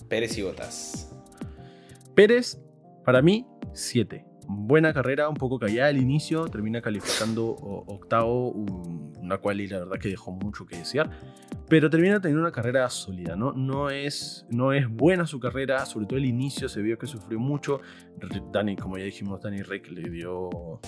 Pérez 0.09 0.38
y 0.38 0.41
Botas. 0.41 1.15
Pérez 2.13 2.59
para 3.06 3.22
mí, 3.22 3.45
7. 3.74 4.26
Buena 4.47 4.93
carrera, 4.93 5.30
un 5.30 5.36
poco 5.36 5.58
callada 5.58 5.89
al 5.89 5.97
inicio, 5.97 6.47
termina 6.47 6.82
calificando 6.82 7.45
octavo, 7.45 8.53
una 9.26 9.38
cual 9.38 9.61
y 9.61 9.67
la 9.67 9.80
verdad 9.80 9.97
que 9.97 10.09
dejó 10.09 10.32
mucho 10.32 10.65
que 10.65 10.78
desear, 10.78 11.09
pero 11.67 11.89
termina 11.89 12.19
teniendo 12.19 12.41
una 12.41 12.51
carrera 12.51 12.89
sólida, 12.89 13.36
¿no? 13.36 13.51
No 13.53 13.89
es, 13.89 14.45
no 14.49 14.71
es 14.71 14.88
buena 14.88 15.26
su 15.26 15.39
carrera, 15.39 15.86
sobre 15.86 16.05
todo 16.05 16.17
el 16.17 16.26
inicio 16.26 16.69
se 16.69 16.82
vio 16.82 16.97
que 16.97 17.07
sufrió 17.07 17.39
mucho, 17.39 17.82
Dani, 18.51 18.76
como 18.76 18.97
ya 18.97 19.05
dijimos, 19.05 19.41
Dani 19.41 19.63
Rick 19.63 19.89
le 19.91 20.09
dio, 20.09 20.80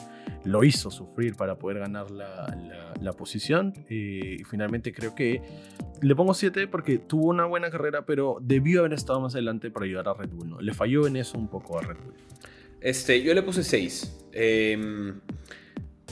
lo 0.45 0.63
hizo 0.63 0.91
sufrir 0.91 1.35
para 1.35 1.57
poder 1.57 1.79
ganar 1.79 2.11
la, 2.11 2.93
la, 3.01 3.13
posición, 3.13 3.73
eh, 3.89 4.37
y 4.39 4.43
finalmente 4.43 4.93
creo 4.93 5.15
que 5.15 5.41
le 6.01 6.15
pongo 6.15 6.33
7 6.33 6.67
porque 6.67 6.99
tuvo 6.99 7.27
una 7.27 7.45
buena 7.45 7.69
carrera, 7.71 8.05
pero 8.05 8.37
debió 8.41 8.81
haber 8.81 8.93
estado 8.93 9.19
más 9.19 9.33
adelante 9.33 9.71
para 9.71 9.85
ayudar 9.85 10.07
a 10.07 10.13
Red 10.13 10.29
Bull. 10.29 10.49
¿no? 10.49 10.61
Le 10.61 10.73
falló 10.73 11.07
en 11.07 11.15
eso 11.15 11.37
un 11.37 11.47
poco 11.47 11.79
a 11.79 11.81
Red 11.81 11.97
Bull. 12.03 12.13
Este, 12.81 13.21
yo 13.23 13.33
le 13.33 13.41
puse 13.41 13.63
6. 13.63 14.27
Em, 14.33 15.19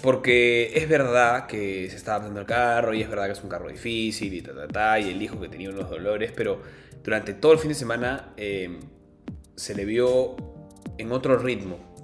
porque 0.02 0.72
es 0.76 0.88
verdad 0.88 1.48
que 1.48 1.90
se 1.90 1.96
estaba 1.96 2.18
adaptando 2.18 2.42
el 2.42 2.46
carro 2.46 2.94
y 2.94 3.02
es 3.02 3.10
verdad 3.10 3.26
que 3.26 3.32
es 3.34 3.44
un 3.44 3.50
carro 3.50 3.70
difícil 3.70 4.34
y 4.34 4.42
ta, 4.42 4.54
ta, 4.54 4.68
ta, 4.68 5.00
y 5.00 5.10
él 5.10 5.20
dijo 5.20 5.40
que 5.40 5.48
tenía 5.48 5.70
unos 5.70 5.90
dolores, 5.90 6.32
pero 6.36 6.62
durante 7.04 7.34
todo 7.34 7.54
el 7.54 7.60
fin 7.60 7.70
de 7.70 7.76
semana 7.76 8.34
em, 8.38 8.80
se 9.56 9.76
le 9.76 9.86
vio 9.86 10.36
en 10.98 11.12
otro 11.12 11.38
ritmo. 11.38 11.96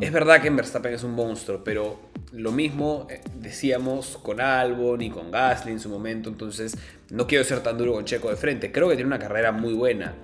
Es 0.00 0.12
verdad 0.12 0.42
que 0.42 0.50
Verstappen 0.50 0.92
es 0.92 1.04
un 1.04 1.12
monstruo, 1.12 1.64
pero 1.64 2.00
lo 2.32 2.52
mismo 2.52 3.06
eh, 3.08 3.20
decíamos 3.36 4.18
con 4.22 4.40
Albon 4.40 5.00
y 5.00 5.10
con 5.10 5.30
Gasly 5.30 5.72
en 5.72 5.80
su 5.80 5.88
momento, 5.88 6.28
entonces 6.28 6.76
no 7.10 7.26
quiero 7.26 7.44
ser 7.44 7.60
tan 7.60 7.76
duro 7.76 7.92
con 7.92 8.04
Checo 8.04 8.30
de 8.30 8.36
frente. 8.36 8.70
Creo 8.70 8.88
que 8.88 8.94
tiene 8.94 9.08
una 9.08 9.18
carrera 9.18 9.52
muy 9.52 9.74
buena. 9.74 10.14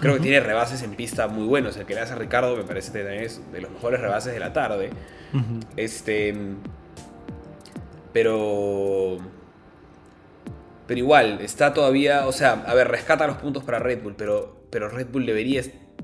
Creo 0.00 0.14
que 0.14 0.20
tiene 0.20 0.40
rebases 0.40 0.82
en 0.82 0.94
pista 0.94 1.26
muy 1.26 1.46
buenos. 1.46 1.76
El 1.76 1.86
que 1.86 1.94
le 1.94 2.00
hace 2.00 2.12
a 2.12 2.16
Ricardo 2.16 2.56
me 2.56 2.64
parece 2.64 2.92
que 2.92 3.00
también 3.00 3.24
es 3.24 3.40
de 3.52 3.60
los 3.62 3.70
mejores 3.70 4.00
rebases 4.00 4.32
de 4.32 4.40
la 4.40 4.52
tarde. 4.52 4.90
Este. 5.76 6.34
Pero. 8.12 9.18
Pero 10.86 10.98
igual, 10.98 11.40
está 11.40 11.72
todavía. 11.72 12.26
O 12.26 12.32
sea, 12.32 12.64
a 12.66 12.74
ver, 12.74 12.88
rescata 12.88 13.26
los 13.26 13.38
puntos 13.38 13.64
para 13.64 13.78
Red 13.78 14.02
Bull, 14.02 14.14
pero, 14.16 14.66
pero 14.70 14.88
Red 14.88 15.08
Bull 15.10 15.24
debería 15.24 15.62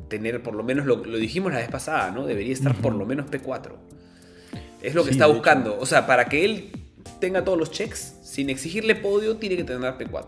tener 0.09 0.43
por 0.43 0.55
lo 0.55 0.63
menos. 0.63 0.87
Lo, 0.87 0.97
dijimos 0.97 1.53
la 1.53 1.59
vez 1.59 1.69
pasada, 1.69 2.11
¿no? 2.11 2.27
Debería 2.27 2.55
estar 2.55 2.75
por 2.75 2.95
lo 2.95 3.05
menos 3.05 3.27
P4. 3.27 3.73
Es 4.81 4.95
lo 4.95 5.05
que 5.05 5.11
está 5.11 5.27
buscando. 5.27 5.79
O 5.79 5.85
sea, 5.85 6.07
para 6.07 6.25
que 6.25 6.47
él 6.47 6.73
tenga 7.21 7.45
todos 7.45 7.59
los 7.59 7.71
checks, 7.71 8.17
sin 8.31 8.49
exigirle 8.49 8.95
podio, 8.95 9.37
tiene 9.39 9.57
que 9.57 9.65
tener 9.65 9.95
P4. 9.95 10.27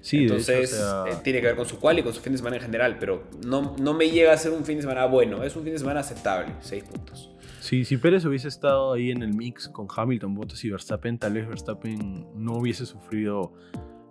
Sí, 0.00 0.22
Entonces, 0.22 0.72
eh, 0.72 1.12
tiene 1.22 1.40
que 1.40 1.46
ver 1.46 1.56
con 1.56 1.66
su 1.66 1.78
cual 1.78 1.98
y 2.00 2.02
con 2.02 2.12
su 2.12 2.20
fin 2.20 2.32
de 2.32 2.38
semana 2.38 2.56
en 2.56 2.62
general, 2.62 2.96
pero 2.98 3.24
no, 3.46 3.76
no 3.78 3.94
me 3.94 4.10
llega 4.10 4.32
a 4.32 4.36
ser 4.36 4.50
un 4.50 4.64
fin 4.64 4.76
de 4.76 4.82
semana 4.82 5.06
bueno, 5.06 5.44
es 5.44 5.54
un 5.54 5.62
fin 5.62 5.72
de 5.72 5.78
semana 5.78 6.00
aceptable, 6.00 6.54
6 6.60 6.84
puntos. 6.84 7.30
Sí, 7.60 7.84
si 7.84 7.98
Pérez 7.98 8.24
hubiese 8.24 8.48
estado 8.48 8.94
ahí 8.94 9.10
en 9.12 9.22
el 9.22 9.32
mix 9.32 9.68
con 9.68 9.86
Hamilton, 9.94 10.34
Bottas 10.34 10.64
y 10.64 10.70
Verstappen, 10.70 11.18
tal 11.18 11.34
vez 11.34 11.46
Verstappen 11.46 12.26
no 12.34 12.54
hubiese 12.54 12.84
sufrido 12.84 13.52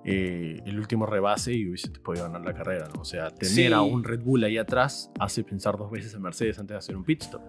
eh, 0.05 0.61
el 0.65 0.79
último 0.79 1.05
rebase 1.05 1.53
y 1.53 1.67
hubiese 1.67 1.89
podido 1.89 2.25
ganar 2.25 2.45
la 2.45 2.53
carrera, 2.53 2.87
¿no? 2.93 3.01
O 3.01 3.05
sea, 3.05 3.31
tener 3.31 3.73
a 3.73 3.81
un 3.81 4.03
Red 4.05 4.21
Bull 4.21 4.45
ahí 4.45 4.57
atrás 4.57 5.11
hace 5.19 5.43
pensar 5.43 5.77
dos 5.77 5.91
veces 5.91 6.15
a 6.15 6.19
Mercedes 6.19 6.57
antes 6.59 6.75
de 6.75 6.77
hacer 6.77 6.95
un 6.95 7.03
pit 7.03 7.23
stop. 7.23 7.41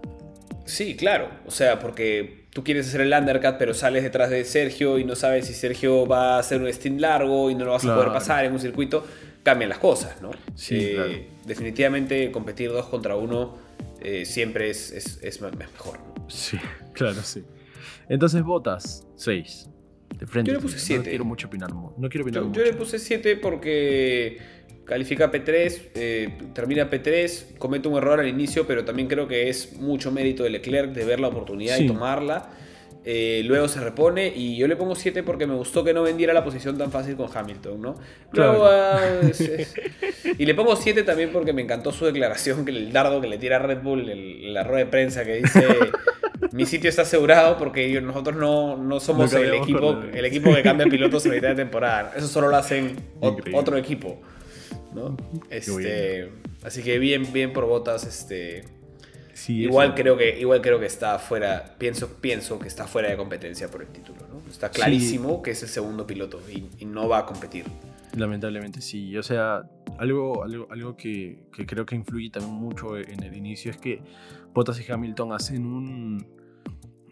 Sí, 0.70 0.96
claro. 0.96 1.28
O 1.46 1.50
sea, 1.50 1.80
porque 1.80 2.44
tú 2.50 2.62
quieres 2.62 2.86
hacer 2.88 3.00
el 3.00 3.12
undercut, 3.12 3.56
pero 3.58 3.74
sales 3.74 4.04
detrás 4.04 4.30
de 4.30 4.44
Sergio 4.44 4.98
y 4.98 5.04
no 5.04 5.16
sabes 5.16 5.46
si 5.46 5.54
Sergio 5.54 6.06
va 6.06 6.36
a 6.36 6.38
hacer 6.38 6.60
un 6.60 6.72
stint 6.72 7.00
largo 7.00 7.50
y 7.50 7.56
no 7.56 7.64
lo 7.64 7.72
vas 7.72 7.84
a 7.84 7.94
poder 7.94 8.12
pasar 8.12 8.44
en 8.44 8.52
un 8.52 8.60
circuito. 8.60 9.04
Cambian 9.42 9.70
las 9.70 9.78
cosas, 9.78 10.20
¿no? 10.22 10.30
Sí, 10.54 10.78
eh, 10.78 11.26
Definitivamente 11.46 12.30
competir 12.30 12.70
dos 12.70 12.86
contra 12.86 13.16
uno 13.16 13.56
eh, 14.00 14.24
siempre 14.24 14.70
es, 14.70 14.92
es, 14.92 15.40
mejor. 15.40 15.98
Sí, 16.28 16.58
claro, 16.92 17.20
sí. 17.22 17.42
Entonces, 18.08 18.42
botas, 18.42 19.06
6. 19.16 19.68
De 20.18 20.26
frente. 20.26 20.50
Yo 20.50 20.56
le 20.56 20.62
puse 20.62 20.78
7. 20.78 20.98
No 20.98 21.08
quiero 21.08 21.24
mucho 21.24 21.46
opinar. 21.48 21.72
No 21.72 22.08
quiero 22.08 22.24
opinar 22.24 22.42
yo, 22.42 22.48
mucho. 22.48 22.60
yo 22.60 22.66
le 22.66 22.74
puse 22.74 22.98
7 22.98 23.36
porque 23.36 24.38
califica 24.84 25.30
P3, 25.30 25.80
eh, 25.94 26.38
termina 26.52 26.90
P3, 26.90 27.58
comete 27.58 27.88
un 27.88 27.96
error 27.96 28.20
al 28.20 28.28
inicio, 28.28 28.66
pero 28.66 28.84
también 28.84 29.08
creo 29.08 29.28
que 29.28 29.48
es 29.48 29.74
mucho 29.74 30.10
mérito 30.10 30.42
de 30.42 30.50
Leclerc 30.50 30.92
de 30.92 31.04
ver 31.04 31.20
la 31.20 31.28
oportunidad 31.28 31.78
y 31.78 31.86
tomarla. 31.86 32.50
Eh, 33.02 33.42
luego 33.46 33.66
se 33.66 33.80
repone 33.80 34.30
y 34.34 34.58
yo 34.58 34.68
le 34.68 34.76
pongo 34.76 34.94
7 34.94 35.22
porque 35.22 35.46
me 35.46 35.54
gustó 35.54 35.82
que 35.82 35.94
no 35.94 36.02
vendiera 36.02 36.34
la 36.34 36.44
posición 36.44 36.76
tan 36.76 36.92
fácil 36.92 37.16
con 37.16 37.30
Hamilton, 37.34 37.80
¿no? 37.80 37.96
Ah, 38.36 39.00
y 40.38 40.44
le 40.44 40.54
pongo 40.54 40.76
7 40.76 41.02
también 41.02 41.30
porque 41.32 41.54
me 41.54 41.62
encantó 41.62 41.92
su 41.92 42.04
declaración, 42.04 42.66
que 42.66 42.72
el 42.72 42.92
dardo 42.92 43.22
que 43.22 43.28
le 43.28 43.38
tira 43.38 43.56
a 43.56 43.60
Red 43.60 43.82
Bull 43.82 44.10
en 44.10 44.52
la 44.52 44.64
rueda 44.64 44.84
de 44.84 44.90
prensa 44.90 45.24
que 45.24 45.36
dice 45.36 45.66
mi 46.52 46.66
sitio 46.66 46.90
está 46.90 47.02
asegurado 47.02 47.56
porque 47.58 48.00
nosotros 48.00 48.36
no, 48.36 48.76
no 48.76 49.00
somos 49.00 49.32
el, 49.34 49.54
equipo, 49.54 49.98
el 50.12 50.24
equipo 50.24 50.54
que 50.54 50.62
cambia 50.62 50.86
pilotos 50.86 51.24
en 51.26 51.32
mitad 51.32 51.48
de 51.48 51.54
temporada. 51.54 52.12
Eso 52.16 52.26
solo 52.26 52.48
lo 52.48 52.56
hacen 52.56 52.96
otro 53.20 53.76
equipo. 53.76 54.20
¿No? 54.94 55.16
Este, 55.48 56.30
así 56.62 56.82
que 56.82 56.98
bien, 56.98 57.32
bien 57.32 57.52
por 57.52 57.66
botas, 57.66 58.06
este. 58.06 58.64
igual 59.48 59.94
creo 59.94 60.16
que 60.16 60.38
igual 60.40 60.60
creo 60.60 60.78
que 60.80 60.86
está 60.86 61.18
fuera, 61.18 61.76
pienso 61.78 62.08
pienso 62.20 62.58
que 62.58 62.68
está 62.68 62.86
fuera 62.86 63.08
de 63.08 63.16
competencia 63.16 63.70
por 63.70 63.82
el 63.82 63.88
título, 63.88 64.20
¿no? 64.28 64.42
Está 64.50 64.70
clarísimo 64.70 65.42
que 65.42 65.52
es 65.52 65.62
el 65.62 65.68
segundo 65.68 66.06
piloto 66.06 66.40
y, 66.50 66.84
no 66.84 67.08
va 67.08 67.18
a 67.18 67.26
competir. 67.26 67.64
Lamentablemente 68.16 68.80
sí, 68.80 69.16
o 69.16 69.22
sea, 69.22 69.62
algo, 69.98 70.42
algo, 70.42 70.66
algo 70.70 70.96
que, 70.96 71.44
creo 71.52 71.86
que 71.86 71.94
influye 71.94 72.30
también 72.30 72.54
mucho 72.54 72.96
en 72.96 73.22
el 73.22 73.36
inicio 73.36 73.70
es 73.70 73.76
que 73.76 74.02
Bottas 74.52 74.80
y 74.80 74.90
Hamilton 74.90 75.32
hacen 75.32 75.64
un, 75.64 76.26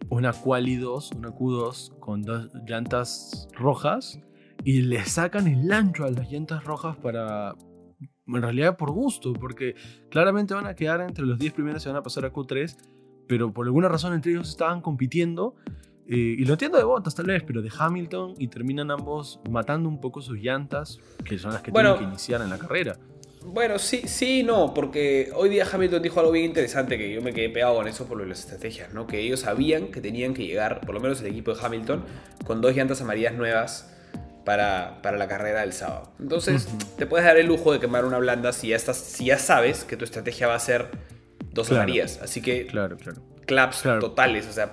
una 0.09 0.33
Quali 0.33 0.77
2, 0.77 1.13
una 1.13 1.29
Q2 1.29 1.99
con 2.01 2.23
dos 2.23 2.51
llantas 2.67 3.49
rojas 3.55 4.21
y 4.65 4.83
le 4.83 5.05
sacan 5.05 5.47
el 5.47 5.71
ancho 5.71 6.05
a 6.05 6.11
las 6.11 6.31
llantas 6.31 6.65
rojas 6.65 6.97
para, 6.97 7.55
en 8.37 8.43
realidad 8.43 8.77
por 8.77 8.91
gusto, 8.91 9.33
porque 9.33 9.75
claramente 10.11 10.55
van 10.55 10.67
a 10.67 10.75
quedar 10.75 11.01
entre 11.01 11.25
los 11.25 11.39
10 11.39 11.53
primeros 11.53 11.83
y 11.83 11.85
se 11.85 11.89
van 11.89 11.97
a 11.97 12.03
pasar 12.03 12.25
a 12.25 12.33
Q3, 12.33 12.77
pero 13.27 13.53
por 13.53 13.67
alguna 13.67 13.89
razón 13.89 14.15
entre 14.15 14.33
ellos 14.33 14.49
estaban 14.49 14.81
compitiendo. 14.81 15.55
Eh, 16.07 16.37
y 16.39 16.45
lo 16.45 16.55
entiendo 16.55 16.79
de 16.79 16.85
Bottas 16.85 17.15
tal 17.15 17.27
vez, 17.27 17.43
pero 17.47 17.61
de 17.61 17.71
Hamilton 17.77 18.35
y 18.39 18.49
terminan 18.49 18.91
ambos 18.91 19.41
matando 19.51 19.89
un 19.89 20.01
poco 20.01 20.23
sus 20.23 20.39
llantas, 20.39 20.99
que 21.25 21.39
son 21.39 21.53
las 21.53 21.63
que 21.63 21.71
tienen 21.71 21.99
que 21.99 22.05
iniciar 22.05 22.41
en 22.41 22.51
la 22.51 22.59
carrera. 22.59 22.97
Bueno, 23.45 23.79
sí, 23.79 24.03
sí, 24.07 24.43
no, 24.43 24.75
porque 24.75 25.31
hoy 25.35 25.49
día 25.49 25.67
Hamilton 25.71 26.03
dijo 26.03 26.21
algo 26.21 26.33
bien 26.33 26.47
interesante 26.47 26.99
que 26.99 27.13
yo 27.13 27.23
me 27.23 27.33
quedé 27.33 27.49
pegado 27.49 27.77
con 27.77 27.89
eso 27.89 28.07
por 28.07 28.27
las 28.27 28.41
estrategias, 28.41 28.93
¿no? 28.93 29.07
Que 29.07 29.21
ellos 29.21 29.41
sabían 29.41 29.89
que 29.89 30.01
tenían 30.01 30.35
que 30.35 30.45
llegar, 30.45 30.81
por 30.81 30.95
lo 30.95 31.01
menos 31.01 31.21
el 31.21 31.29
equipo 31.29 31.55
de 31.55 31.65
Hamilton, 31.65 32.05
con 32.45 32.61
dos 32.61 32.75
llantas 32.75 33.01
amarillas 33.01 33.35
nuevas 33.35 33.95
para, 34.49 35.19
la 35.19 35.29
carrera 35.29 35.61
del 35.61 35.75
sábado. 35.75 36.11
Entonces, 36.19 36.69
te 36.97 37.05
puedes 37.05 37.27
dar 37.27 37.37
el 37.37 37.47
lujo 37.47 37.71
de 37.71 37.81
quemar 37.81 38.07
una 38.07 38.17
blanda 38.17 38.55
si 38.55 38.69
ya, 38.69 38.77
estás, 38.77 38.97
si 38.97 39.27
ya 39.27 39.39
sabes 39.39 39.85
que 39.85 39.99
tu 39.99 40.07
estrategia 40.07 40.47
va 40.47 40.55
a 40.55 40.59
ser 40.59 40.87
dos 41.53 41.71
amarillas. 41.71 42.19
Así 42.23 42.41
que, 42.41 42.67
claro, 42.67 42.97
claro. 42.97 43.21
claps 43.45 43.83
totales, 44.01 44.47
o 44.47 44.53
sea, 44.53 44.71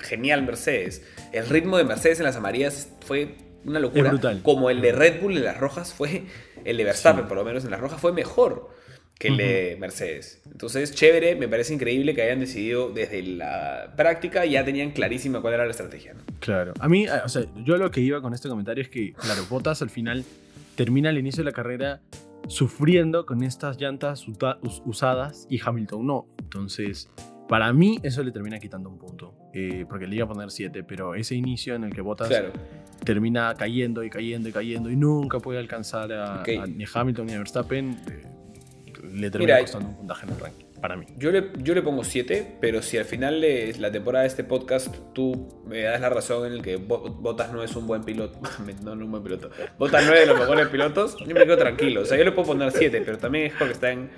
genial 0.00 0.42
Mercedes. 0.42 1.02
El 1.32 1.46
ritmo 1.50 1.76
de 1.76 1.84
Mercedes 1.84 2.18
en 2.20 2.24
las 2.24 2.36
amarillas 2.36 2.88
fue 3.04 3.36
una 3.66 3.78
locura. 3.78 4.10
Como 4.42 4.70
el 4.70 4.80
de 4.80 4.92
Red 4.92 5.20
Bull 5.20 5.36
en 5.36 5.44
las 5.44 5.58
rojas 5.58 5.92
fue, 5.92 6.24
el 6.64 6.78
de 6.78 6.84
Verstappen 6.84 7.28
por 7.28 7.36
lo 7.36 7.44
menos 7.44 7.64
en 7.64 7.70
las 7.70 7.80
rojas 7.80 8.00
fue 8.00 8.12
mejor. 8.12 8.70
Que 9.18 9.28
el 9.28 9.36
de 9.36 9.76
Mercedes. 9.80 10.40
Entonces, 10.50 10.94
chévere, 10.94 11.34
me 11.34 11.48
parece 11.48 11.74
increíble 11.74 12.14
que 12.14 12.22
hayan 12.22 12.38
decidido 12.40 12.90
desde 12.90 13.22
la 13.22 13.92
práctica, 13.96 14.46
ya 14.46 14.64
tenían 14.64 14.92
clarísima 14.92 15.40
cuál 15.40 15.54
era 15.54 15.64
la 15.64 15.72
estrategia. 15.72 16.14
¿no? 16.14 16.20
Claro. 16.40 16.72
A 16.78 16.88
mí, 16.88 17.06
o 17.08 17.28
sea, 17.28 17.42
yo 17.64 17.76
lo 17.76 17.90
que 17.90 18.00
iba 18.00 18.22
con 18.22 18.32
este 18.32 18.48
comentario 18.48 18.82
es 18.82 18.88
que, 18.88 19.12
claro, 19.14 19.42
Bottas 19.50 19.82
al 19.82 19.90
final 19.90 20.24
termina 20.76 21.10
al 21.10 21.18
inicio 21.18 21.42
de 21.42 21.50
la 21.50 21.54
carrera 21.54 22.00
sufriendo 22.46 23.26
con 23.26 23.42
estas 23.42 23.80
llantas 23.80 24.24
usadas 24.84 25.46
y 25.50 25.60
Hamilton 25.62 26.06
no. 26.06 26.26
Entonces, 26.38 27.10
para 27.48 27.72
mí 27.72 27.98
eso 28.02 28.22
le 28.22 28.30
termina 28.30 28.58
quitando 28.60 28.88
un 28.88 28.98
punto, 28.98 29.34
eh, 29.52 29.84
porque 29.88 30.06
le 30.06 30.16
iba 30.16 30.26
a 30.26 30.28
poner 30.28 30.50
7, 30.50 30.84
pero 30.84 31.14
ese 31.14 31.34
inicio 31.34 31.74
en 31.74 31.84
el 31.84 31.92
que 31.92 32.02
Bottas 32.02 32.30
termina 33.04 33.54
cayendo 33.54 34.04
y 34.04 34.10
cayendo 34.10 34.48
y 34.48 34.52
cayendo 34.52 34.90
y 34.90 34.96
nunca 34.96 35.40
puede 35.40 35.58
alcanzar 35.58 36.12
a, 36.12 36.44
ni 36.68 36.84
a 36.84 36.88
Hamilton 36.92 37.26
ni 37.26 37.32
a 37.32 37.38
Verstappen, 37.38 37.98
eh, 38.10 38.37
le 39.02 39.30
termina 39.30 39.60
costando 39.60 39.88
un 39.88 39.96
puntaje 39.96 40.26
en 40.26 40.32
el 40.32 40.40
ranking. 40.40 40.66
Para 40.80 40.96
mí. 40.96 41.06
Yo 41.16 41.30
le, 41.32 41.50
yo 41.58 41.74
le 41.74 41.82
pongo 41.82 42.04
7, 42.04 42.58
pero 42.60 42.82
si 42.82 42.98
al 42.98 43.04
final 43.04 43.40
de 43.40 43.74
la 43.78 43.90
temporada 43.90 44.22
de 44.22 44.28
este 44.28 44.44
podcast 44.44 44.94
tú 45.12 45.62
me 45.66 45.82
das 45.82 46.00
la 46.00 46.08
razón 46.08 46.46
en 46.46 46.52
el 46.52 46.62
que 46.62 46.76
Bottas 46.76 47.52
no 47.52 47.62
es 47.62 47.74
un 47.74 47.86
buen 47.86 48.04
piloto, 48.04 48.38
no, 48.82 48.94
no 48.94 49.04
un 49.04 49.10
buen 49.10 49.22
piloto, 49.22 49.50
Bottas 49.78 50.06
no 50.06 50.12
es 50.14 50.20
de 50.20 50.26
los 50.26 50.38
mejores 50.38 50.68
pilotos, 50.68 51.16
yo 51.18 51.34
me 51.34 51.44
quedo 51.44 51.58
tranquilo. 51.58 52.02
O 52.02 52.04
sea, 52.04 52.16
yo 52.16 52.24
le 52.24 52.32
puedo 52.32 52.48
poner 52.48 52.70
7, 52.70 53.02
pero 53.04 53.18
también 53.18 53.46
es 53.46 53.54
porque 53.54 53.72
está 53.72 53.90
en, 53.90 54.10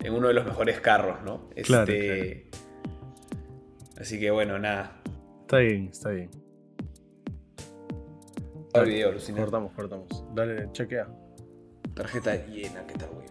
en, 0.00 0.12
uno 0.12 0.28
de 0.28 0.34
los 0.34 0.44
mejores 0.44 0.80
carros, 0.80 1.22
¿no? 1.24 1.50
Este, 1.54 2.50
Así 4.00 4.18
que 4.18 4.30
bueno, 4.30 4.58
nada. 4.58 5.00
Está 5.42 5.58
bien, 5.58 5.88
está 5.88 6.10
bien. 6.10 6.30
El 8.74 8.84
video, 8.84 9.12
Cortamos, 9.36 9.72
cortamos. 9.72 10.24
Dale, 10.34 10.68
chequea. 10.72 11.08
Tarjeta 11.94 12.36
llena, 12.46 12.86
¿qué 12.86 12.94
tal, 12.94 13.08
güey? 13.10 13.26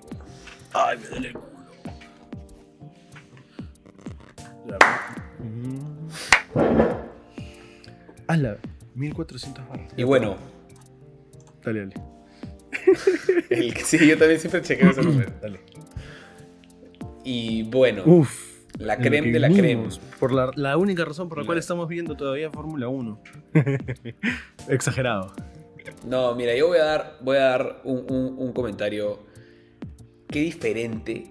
Ay, 0.74 0.98
me 0.98 1.08
duele 1.08 1.28
el 1.28 1.34
culo. 1.34 1.48
la 8.36 8.58
1400 8.96 9.68
barras. 9.70 9.94
Y 9.96 10.04
bueno. 10.04 10.36
Dale, 11.64 11.80
dale. 11.80 11.94
el, 13.50 13.76
sí, 13.78 14.08
yo 14.08 14.18
también 14.18 14.40
siempre 14.40 14.62
chequeo 14.62 14.92
ese 14.92 15.02
número. 15.02 15.32
Dale. 15.42 15.60
Y 17.24 17.64
bueno. 17.64 18.04
Uf. 18.06 18.48
La 18.80 18.98
creme 18.98 19.32
de 19.32 19.40
la 19.40 19.50
creme. 19.50 19.90
Por 20.20 20.34
la, 20.58 20.78
única 20.78 21.04
razón 21.04 21.30
por 21.30 21.40
la 21.40 21.46
cual 21.46 21.58
estamos 21.58 21.88
viendo 21.88 22.16
todavía 22.16 22.52
Fórmula 22.52 22.88
1. 22.88 23.20
Exagerado. 24.70 25.34
No, 26.06 26.36
mira, 26.36 26.56
yo 26.56 26.68
voy 26.68 26.78
a 26.78 26.84
dar, 26.84 27.18
voy 27.22 27.38
a 27.38 27.42
dar 27.42 27.82
un, 27.84 28.52
comentario. 28.54 29.20
Qué 30.30 30.40
diferente 30.40 31.28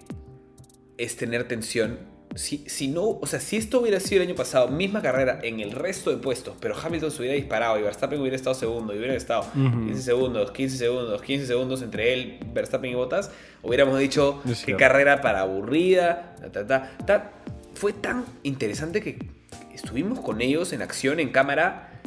es 0.97 1.15
tener 1.15 1.47
tensión. 1.47 1.99
Si, 2.35 2.63
si, 2.67 2.87
no, 2.87 3.03
o 3.03 3.25
sea, 3.25 3.39
si 3.39 3.57
esto 3.57 3.81
hubiera 3.81 3.99
sido 3.99 4.21
el 4.21 4.27
año 4.27 4.35
pasado, 4.35 4.67
misma 4.67 5.01
carrera 5.01 5.39
en 5.41 5.59
el 5.59 5.71
resto 5.71 6.11
de 6.11 6.17
puestos, 6.17 6.55
pero 6.59 6.75
Hamilton 6.77 7.09
se 7.09 7.21
hubiera 7.21 7.35
disparado 7.35 7.79
y 7.79 7.81
Verstappen 7.81 8.19
hubiera 8.19 8.35
estado 8.35 8.53
segundo 8.53 8.93
y 8.93 8.97
hubiera 8.97 9.15
estado 9.15 9.47
15 9.53 10.01
segundos, 10.01 10.51
15 10.51 10.77
segundos, 10.77 11.21
15 11.21 11.47
segundos 11.47 11.81
entre 11.81 12.13
él, 12.13 12.39
Verstappen 12.53 12.91
y 12.91 12.95
Bottas, 12.95 13.31
hubiéramos 13.63 13.97
dicho 13.97 14.43
qué 14.65 14.75
carrera 14.75 15.21
para 15.21 15.41
aburrida, 15.41 16.35
ta, 16.51 16.67
ta, 16.67 16.97
ta, 17.05 17.31
fue 17.73 17.93
tan 17.93 18.25
interesante 18.43 19.01
que 19.01 19.17
estuvimos 19.73 20.19
con 20.19 20.41
ellos 20.41 20.73
en 20.73 20.81
acción, 20.81 21.19
en 21.19 21.29
cámara. 21.29 22.01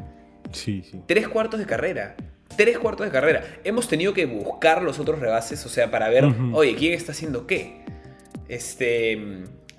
Sí, 0.53 0.83
sí. 0.89 1.01
Tres 1.07 1.29
cuartos 1.29 1.59
de 1.61 1.67
carrera. 1.67 2.17
Tres 2.57 2.79
cuartos 2.79 3.07
de 3.07 3.13
carrera. 3.13 3.45
Hemos 3.65 3.89
tenido 3.89 4.13
que 4.13 4.27
buscar 4.27 4.83
los 4.83 4.99
otros 4.99 5.19
rebases, 5.21 5.65
o 5.65 5.69
sea, 5.69 5.91
para 5.91 6.09
ver, 6.09 6.25
oye, 6.53 6.75
¿quién 6.75 6.93
está 6.93 7.13
haciendo 7.13 7.47
qué? 7.47 7.85
Este. 8.49 9.19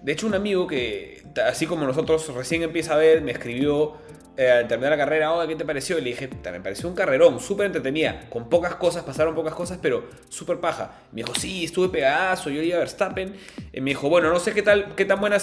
De 0.01 0.11
hecho, 0.11 0.25
un 0.25 0.33
amigo 0.33 0.65
que, 0.65 1.21
así 1.45 1.67
como 1.67 1.85
nosotros 1.85 2.33
recién 2.33 2.63
empieza 2.63 2.95
a 2.95 2.97
ver, 2.97 3.21
me 3.21 3.31
escribió 3.31 3.97
eh, 4.37 4.49
al 4.49 4.67
terminar 4.67 4.91
la 4.91 4.97
carrera, 4.97 5.31
¿qué 5.47 5.55
te 5.55 5.65
pareció? 5.65 5.97
Y 5.97 6.01
le 6.01 6.11
dije, 6.11 6.29
me 6.51 6.61
pareció 6.61 6.87
un 6.87 6.95
carrerón, 6.95 7.39
súper 7.39 7.65
entretenida, 7.65 8.29
con 8.29 8.49
pocas 8.49 8.75
cosas, 8.75 9.03
pasaron 9.03 9.35
pocas 9.35 9.53
cosas, 9.53 9.79
pero 9.81 10.05
súper 10.29 10.59
paja. 10.59 10.91
Me 11.11 11.21
dijo, 11.21 11.35
sí, 11.35 11.65
estuve 11.65 11.89
pegazo, 11.89 12.49
yo 12.49 12.61
iba 12.61 12.77
a 12.77 12.79
Verstappen. 12.79 13.35
Y 13.73 13.81
me 13.81 13.91
dijo, 13.91 14.07
bueno, 14.09 14.29
no 14.31 14.39
sé 14.39 14.53
qué, 14.53 14.61
tal, 14.61 14.95
qué 14.95 15.05
tan 15.05 15.19
buena 15.19 15.37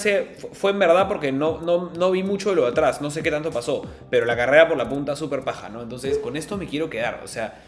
fue 0.53 0.71
en 0.71 0.79
verdad 0.79 1.07
porque 1.07 1.33
no, 1.33 1.61
no, 1.61 1.91
no 1.91 2.11
vi 2.11 2.23
mucho 2.23 2.51
de 2.51 2.57
lo 2.57 2.63
de 2.63 2.69
atrás, 2.69 3.01
no 3.01 3.11
sé 3.11 3.23
qué 3.23 3.31
tanto 3.31 3.51
pasó, 3.51 3.83
pero 4.11 4.25
la 4.25 4.37
carrera 4.37 4.69
por 4.69 4.79
la 4.79 4.89
punta 4.89 5.17
súper 5.17 5.43
paja, 5.43 5.69
¿no? 5.69 5.83
Entonces, 5.83 6.19
con 6.19 6.37
esto 6.37 6.57
me 6.57 6.67
quiero 6.67 6.89
quedar, 6.89 7.21
o 7.23 7.29
sea, 7.29 7.63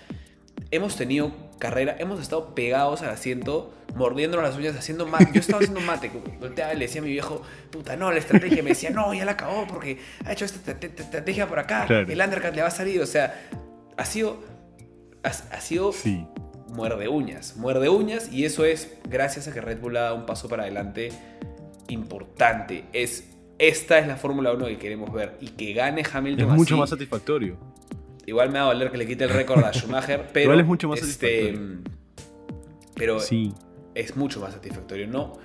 hemos 0.71 0.97
tenido 0.97 1.33
carrera, 1.59 1.97
hemos 1.99 2.21
estado 2.21 2.55
pegados 2.55 3.03
al 3.03 3.11
asiento, 3.11 3.75
mordiéndonos 3.95 4.47
las 4.49 4.57
uñas, 4.57 4.77
haciendo 4.77 5.07
mate. 5.07 5.31
Yo 5.33 5.41
estaba 5.41 5.59
haciendo 5.59 5.81
mate, 5.81 6.11
volteaba 6.39 6.73
y 6.75 6.79
le 6.79 6.87
decía 6.87 7.01
a 7.01 7.05
mi 7.05 7.11
viejo, 7.11 7.43
puta, 7.71 7.97
no, 7.97 8.11
la 8.11 8.18
estrategia. 8.18 8.62
Me 8.62 8.71
decía, 8.71 8.91
no, 8.91 9.12
ya 9.12 9.25
la 9.25 9.33
acabó 9.33 9.66
porque 9.66 9.99
ha 10.25 10.33
hecho 10.33 10.45
esta 10.45 10.73
estrategia 10.73 11.49
por 11.49 11.59
acá, 11.59 11.87
el 11.87 12.21
undercut 12.21 12.55
le 12.55 12.62
va 12.62 12.68
a 12.68 12.73
salir. 12.73 13.01
O 13.01 13.07
sea, 13.07 13.49
ha 13.97 14.05
sido, 14.05 14.39
ha, 15.23 15.61
sido 15.61 15.93
sí. 15.93 16.27
muerde 16.68 17.09
uñas, 17.09 17.57
muerde 17.57 17.89
uñas 17.89 18.33
y 18.33 18.45
eso 18.45 18.64
es 18.64 18.95
gracias 19.09 19.49
a 19.49 19.53
que 19.53 19.61
Red 19.61 19.81
Bull 19.81 19.97
ha 19.97 20.03
dado 20.03 20.16
un 20.16 20.27
paso 20.27 20.49
para 20.49 20.62
adelante 20.62 21.11
importante. 21.89 22.85
Es, 22.93 23.29
esta 23.59 23.99
es 23.99 24.07
la 24.07 24.16
Fórmula 24.16 24.53
1 24.53 24.66
que 24.66 24.79
queremos 24.79 25.12
ver 25.12 25.37
y 25.41 25.49
que 25.49 25.73
gane 25.75 26.03
Hamilton. 26.11 26.51
Es 26.51 26.57
mucho 26.57 26.77
más 26.77 26.91
satisfactorio. 26.91 27.59
Igual 28.31 28.51
me 28.51 28.61
va 28.61 28.66
a 28.66 28.68
valer 28.68 28.93
que 28.93 28.97
le 28.97 29.09
quite 29.09 29.24
el 29.24 29.31
récord 29.31 29.64
a 29.64 29.72
Schumacher, 29.72 30.28
pero. 30.33 30.45
Igual 30.45 30.61
es 30.61 30.66
mucho 30.66 30.89
más 30.89 31.03
este, 31.03 31.47
satisfactorio. 31.47 31.81
Pero 32.95 33.18
sí. 33.18 33.53
es 33.97 34.16
mucho 34.16 34.39
más 34.39 34.53
satisfactorio. 34.53 35.09
No, 35.09 35.39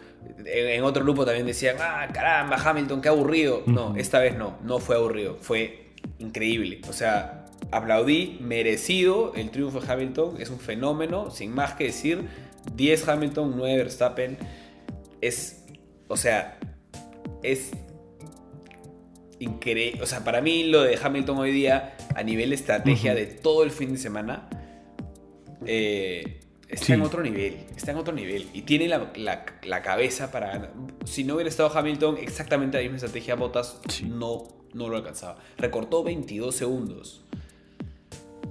en, 0.45 0.83
otro 0.83 1.03
grupo 1.03 1.25
también 1.25 1.47
decían, 1.47 1.77
ah, 1.79 2.07
caramba, 2.13 2.57
Hamilton, 2.57 3.01
qué 3.01 3.09
aburrido. 3.09 3.63
No, 3.65 3.95
esta 3.95 4.19
vez 4.19 4.38
no, 4.38 4.59
no 4.63 4.77
fue 4.77 4.97
aburrido, 4.97 5.36
fue 5.41 5.93
increíble. 6.19 6.81
O 6.88 6.93
sea, 6.93 7.47
aplaudí, 7.71 8.38
merecido 8.39 9.33
el 9.36 9.49
triunfo 9.49 9.79
de 9.79 9.91
Hamilton, 9.91 10.36
es 10.39 10.51
un 10.51 10.59
fenómeno, 10.59 11.31
sin 11.31 11.55
más 11.55 11.73
que 11.73 11.86
decir. 11.86 12.27
10 12.75 13.07
Hamilton, 13.07 13.53
9 13.57 13.77
Verstappen. 13.77 14.38
Es, 15.21 15.65
o 16.07 16.17
sea, 16.17 16.59
es 17.41 17.71
increíble. 19.39 20.01
O 20.01 20.05
sea, 20.05 20.23
para 20.23 20.41
mí 20.41 20.63
lo 20.63 20.81
de 20.83 20.97
Hamilton 21.01 21.38
hoy 21.38 21.51
día, 21.51 21.95
a 22.15 22.23
nivel 22.23 22.53
estrategia 22.53 23.13
de 23.15 23.25
todo 23.25 23.63
el 23.63 23.71
fin 23.71 23.93
de 23.93 23.97
semana, 23.97 24.49
eh, 25.65 26.39
está 26.69 26.93
en 26.93 27.01
otro 27.01 27.21
nivel. 27.21 27.57
Está 27.75 27.91
en 27.91 27.97
otro 27.97 28.13
nivel. 28.13 28.47
Y 28.53 28.63
tiene 28.63 28.88
la, 28.88 29.81
cabeza 29.83 30.31
para 30.31 30.47
ganar. 30.47 30.73
Si 31.05 31.23
no 31.23 31.36
hubiera 31.36 31.49
estado 31.49 31.75
Hamilton, 31.75 32.17
exactamente 32.19 32.77
la 32.77 32.83
misma 32.83 32.97
estrategia, 32.97 33.36
Botas 33.36 33.79
no, 34.03 34.47
no 34.73 34.89
lo 34.89 34.97
alcanzaba. 34.97 35.38
Recortó 35.57 36.03
22 36.03 36.55
segundos 36.55 37.24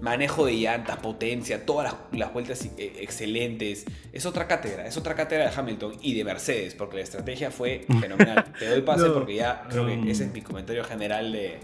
manejo 0.01 0.47
de 0.47 0.55
llantas, 0.55 0.99
potencia, 0.99 1.65
todas 1.65 1.95
las, 2.13 2.33
vueltas 2.33 2.65
eh, 2.79 2.93
excelentes. 3.01 3.85
Es 4.13 4.27
otra 4.27 4.47
cátedra, 4.47 4.87
es 4.87 4.97
otra 4.97 5.15
cátedra 5.15 5.51
de 5.51 5.57
Hamilton 5.57 5.95
y 6.03 6.15
de 6.15 6.25
Mercedes, 6.25 6.75
porque 6.75 6.97
la 6.97 7.03
estrategia 7.03 7.51
fue 7.51 7.87
fenomenal. 8.01 8.53
Te 8.59 8.69
doy 8.69 8.83
pase 8.83 9.11
porque 9.11 9.37
ya 9.37 9.67
creo 9.69 9.87
que 9.87 10.11
ese 10.11 10.25
es 10.25 10.33
mi 10.33 10.43
comentario 10.43 10.85
general 10.85 11.33
de, 11.33 11.61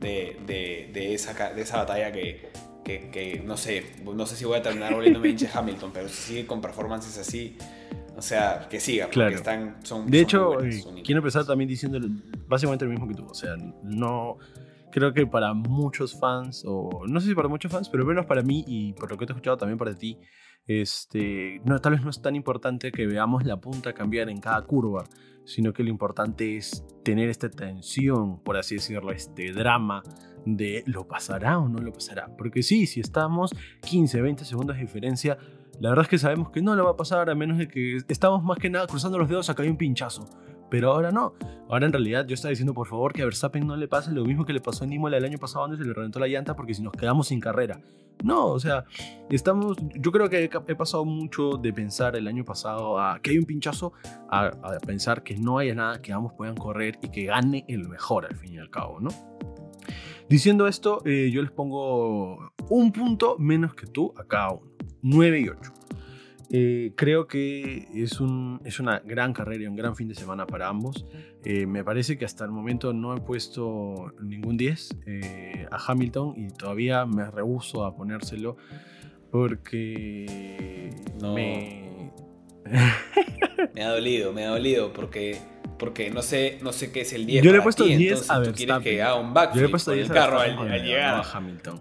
de, 0.00 1.14
esa, 1.14 1.52
de 1.52 1.62
esa 1.62 1.78
batalla 1.78 2.12
que, 2.12 2.50
que, 2.84 3.42
no 3.44 3.56
sé, 3.56 3.84
no 4.04 4.26
sé 4.26 4.36
si 4.36 4.44
voy 4.44 4.58
a 4.58 4.62
terminar 4.62 4.94
volviéndome 4.94 5.28
hinche 5.28 5.48
Hamilton, 5.52 5.90
pero 5.92 6.08
si 6.08 6.22
sigue 6.22 6.46
con 6.46 6.60
performances 6.60 7.16
así, 7.18 7.56
o 8.16 8.22
sea, 8.22 8.66
que 8.68 8.78
siga, 8.78 9.08
porque 9.12 9.34
están, 9.34 9.76
son... 9.82 10.10
De 10.10 10.20
hecho, 10.20 10.62
eh, 10.62 10.82
quiero 11.04 11.20
empezar 11.20 11.46
también 11.46 11.68
diciendo 11.68 11.98
básicamente 12.46 12.84
lo 12.84 12.90
mismo 12.90 13.08
que 13.08 13.14
tú, 13.14 13.26
o 13.26 13.34
sea, 13.34 13.56
no 13.82 14.38
creo 14.92 15.12
que 15.12 15.26
para 15.26 15.52
muchos 15.54 16.18
fans, 16.18 16.62
o 16.66 17.02
no 17.08 17.20
sé 17.20 17.28
si 17.28 17.34
para 17.34 17.48
muchos 17.48 17.72
fans, 17.72 17.88
pero 17.88 18.04
menos 18.04 18.26
para 18.26 18.42
mí 18.42 18.62
y 18.66 18.92
por 18.92 19.10
lo 19.10 19.18
que 19.18 19.26
te 19.26 19.32
he 19.32 19.34
escuchado 19.34 19.56
también 19.56 19.78
para 19.78 19.96
ti, 19.96 20.18
este, 20.66 21.60
no, 21.64 21.80
tal 21.80 21.94
vez 21.94 22.02
no 22.02 22.10
es 22.10 22.22
tan 22.22 22.36
importante 22.36 22.92
que 22.92 23.06
veamos 23.06 23.44
la 23.44 23.60
punta 23.60 23.92
cambiar 23.92 24.28
en 24.28 24.40
cada 24.40 24.62
curva, 24.62 25.04
sino 25.44 25.72
que 25.72 25.82
lo 25.82 25.90
importante 25.90 26.56
es 26.56 26.84
tener 27.02 27.28
esta 27.28 27.50
tensión, 27.50 28.40
por 28.44 28.56
así 28.56 28.76
decirlo, 28.76 29.10
este 29.10 29.52
drama 29.52 30.04
de 30.46 30.84
lo 30.86 31.08
pasará 31.08 31.58
o 31.58 31.68
no 31.68 31.78
lo 31.80 31.92
pasará. 31.92 32.28
Porque 32.36 32.62
sí, 32.62 32.86
si 32.86 33.00
estamos 33.00 33.50
15, 33.82 34.20
20 34.22 34.44
segundos 34.44 34.76
de 34.76 34.82
diferencia, 34.82 35.38
la 35.80 35.88
verdad 35.88 36.04
es 36.04 36.08
que 36.08 36.18
sabemos 36.18 36.50
que 36.50 36.62
no 36.62 36.76
lo 36.76 36.84
va 36.84 36.92
a 36.92 36.96
pasar 36.96 37.28
a 37.28 37.34
menos 37.34 37.58
de 37.58 37.66
que 37.66 37.98
estamos 38.08 38.44
más 38.44 38.58
que 38.58 38.70
nada 38.70 38.86
cruzando 38.86 39.18
los 39.18 39.28
dedos 39.28 39.50
a 39.50 39.54
que 39.54 39.62
hay 39.62 39.68
un 39.68 39.76
pinchazo. 39.76 40.28
Pero 40.72 40.90
ahora 40.90 41.12
no. 41.12 41.34
Ahora 41.68 41.84
en 41.84 41.92
realidad 41.92 42.26
yo 42.26 42.32
estaba 42.32 42.48
diciendo, 42.48 42.72
por 42.72 42.86
favor, 42.86 43.12
que 43.12 43.20
a 43.20 43.26
Verstappen 43.26 43.66
no 43.66 43.76
le 43.76 43.88
pase 43.88 44.10
lo 44.10 44.24
mismo 44.24 44.46
que 44.46 44.54
le 44.54 44.60
pasó 44.60 44.84
en 44.84 44.94
Imola 44.94 45.18
el 45.18 45.24
año 45.26 45.36
pasado 45.38 45.68
donde 45.68 45.76
se 45.76 45.84
le 45.86 45.92
reventó 45.92 46.18
la 46.18 46.28
llanta 46.28 46.56
porque 46.56 46.72
si 46.72 46.80
nos 46.80 46.94
quedamos 46.94 47.28
sin 47.28 47.40
carrera. 47.40 47.78
No, 48.24 48.46
o 48.46 48.58
sea, 48.58 48.86
estamos, 49.28 49.76
yo 49.94 50.10
creo 50.12 50.30
que 50.30 50.44
he 50.44 50.74
pasado 50.74 51.04
mucho 51.04 51.58
de 51.58 51.74
pensar 51.74 52.16
el 52.16 52.26
año 52.26 52.42
pasado 52.46 52.98
a 52.98 53.20
que 53.20 53.32
hay 53.32 53.38
un 53.38 53.44
pinchazo, 53.44 53.92
a, 54.30 54.50
pensar 54.86 55.22
que 55.22 55.36
no 55.36 55.58
haya 55.58 55.74
nada, 55.74 56.00
que 56.00 56.10
ambos 56.10 56.32
puedan 56.32 56.56
correr 56.56 56.98
y 57.02 57.10
que 57.10 57.26
gane 57.26 57.66
el 57.68 57.86
mejor 57.86 58.24
al 58.24 58.36
fin 58.36 58.54
y 58.54 58.58
al 58.58 58.70
cabo, 58.70 58.98
¿no? 58.98 59.10
Diciendo 60.26 60.68
esto, 60.68 61.02
eh, 61.04 61.30
yo 61.30 61.42
les 61.42 61.50
pongo 61.50 62.50
un 62.70 62.92
punto 62.92 63.36
menos 63.38 63.74
que 63.74 63.86
tú 63.86 64.14
a 64.16 64.24
cada 64.24 64.52
uno, 64.52 64.70
9 65.02 65.38
y 65.38 65.48
8. 65.50 65.72
Eh, 66.54 66.92
creo 66.96 67.26
que 67.26 67.88
es, 67.94 68.20
un, 68.20 68.60
es 68.64 68.78
una 68.78 68.98
gran 69.00 69.32
carrera 69.32 69.62
y 69.64 69.66
un 69.66 69.74
gran 69.74 69.96
fin 69.96 70.06
de 70.08 70.14
semana 70.14 70.46
para 70.46 70.68
ambos. 70.68 71.06
Eh, 71.44 71.64
me 71.66 71.82
parece 71.82 72.18
que 72.18 72.26
hasta 72.26 72.44
el 72.44 72.50
momento 72.50 72.92
no 72.92 73.16
he 73.16 73.20
puesto 73.22 74.12
ningún 74.20 74.58
10 74.58 74.96
eh, 75.06 75.66
a 75.70 75.78
Hamilton 75.90 76.34
y 76.36 76.48
todavía 76.48 77.06
me 77.06 77.30
rehuso 77.30 77.84
a 77.86 77.96
ponérselo 77.96 78.56
porque 79.30 80.90
No. 81.20 81.34
me... 81.34 82.10
Me 83.74 83.82
ha 83.84 83.88
dolido, 83.90 84.32
me 84.32 84.44
ha 84.44 84.48
dolido 84.50 84.92
porque, 84.92 85.38
porque 85.78 86.10
no, 86.10 86.20
sé, 86.22 86.58
no 86.62 86.72
sé 86.72 86.92
qué 86.92 87.00
es 87.02 87.12
el 87.12 87.26
10. 87.26 87.44
Yo 87.44 87.52
le 87.52 87.58
he 87.58 87.62
puesto 87.62 87.84
ti, 87.84 87.96
10 87.96 88.10
entonces 88.10 88.30
a 88.30 88.38
Verstappen. 88.40 88.82
que 88.82 89.02
haga 89.02 89.14
un 89.16 89.34
Yo 89.34 89.60
le 89.60 89.66
he 89.66 89.68
puesto 89.68 89.90
con 89.92 89.96
10 89.98 90.08
el 90.08 90.14
carro 90.14 90.38
al, 90.40 90.58
al 90.58 90.68
le 90.68 90.80
llegar. 90.80 91.14
a 91.14 91.22
Hamilton. 91.22 91.80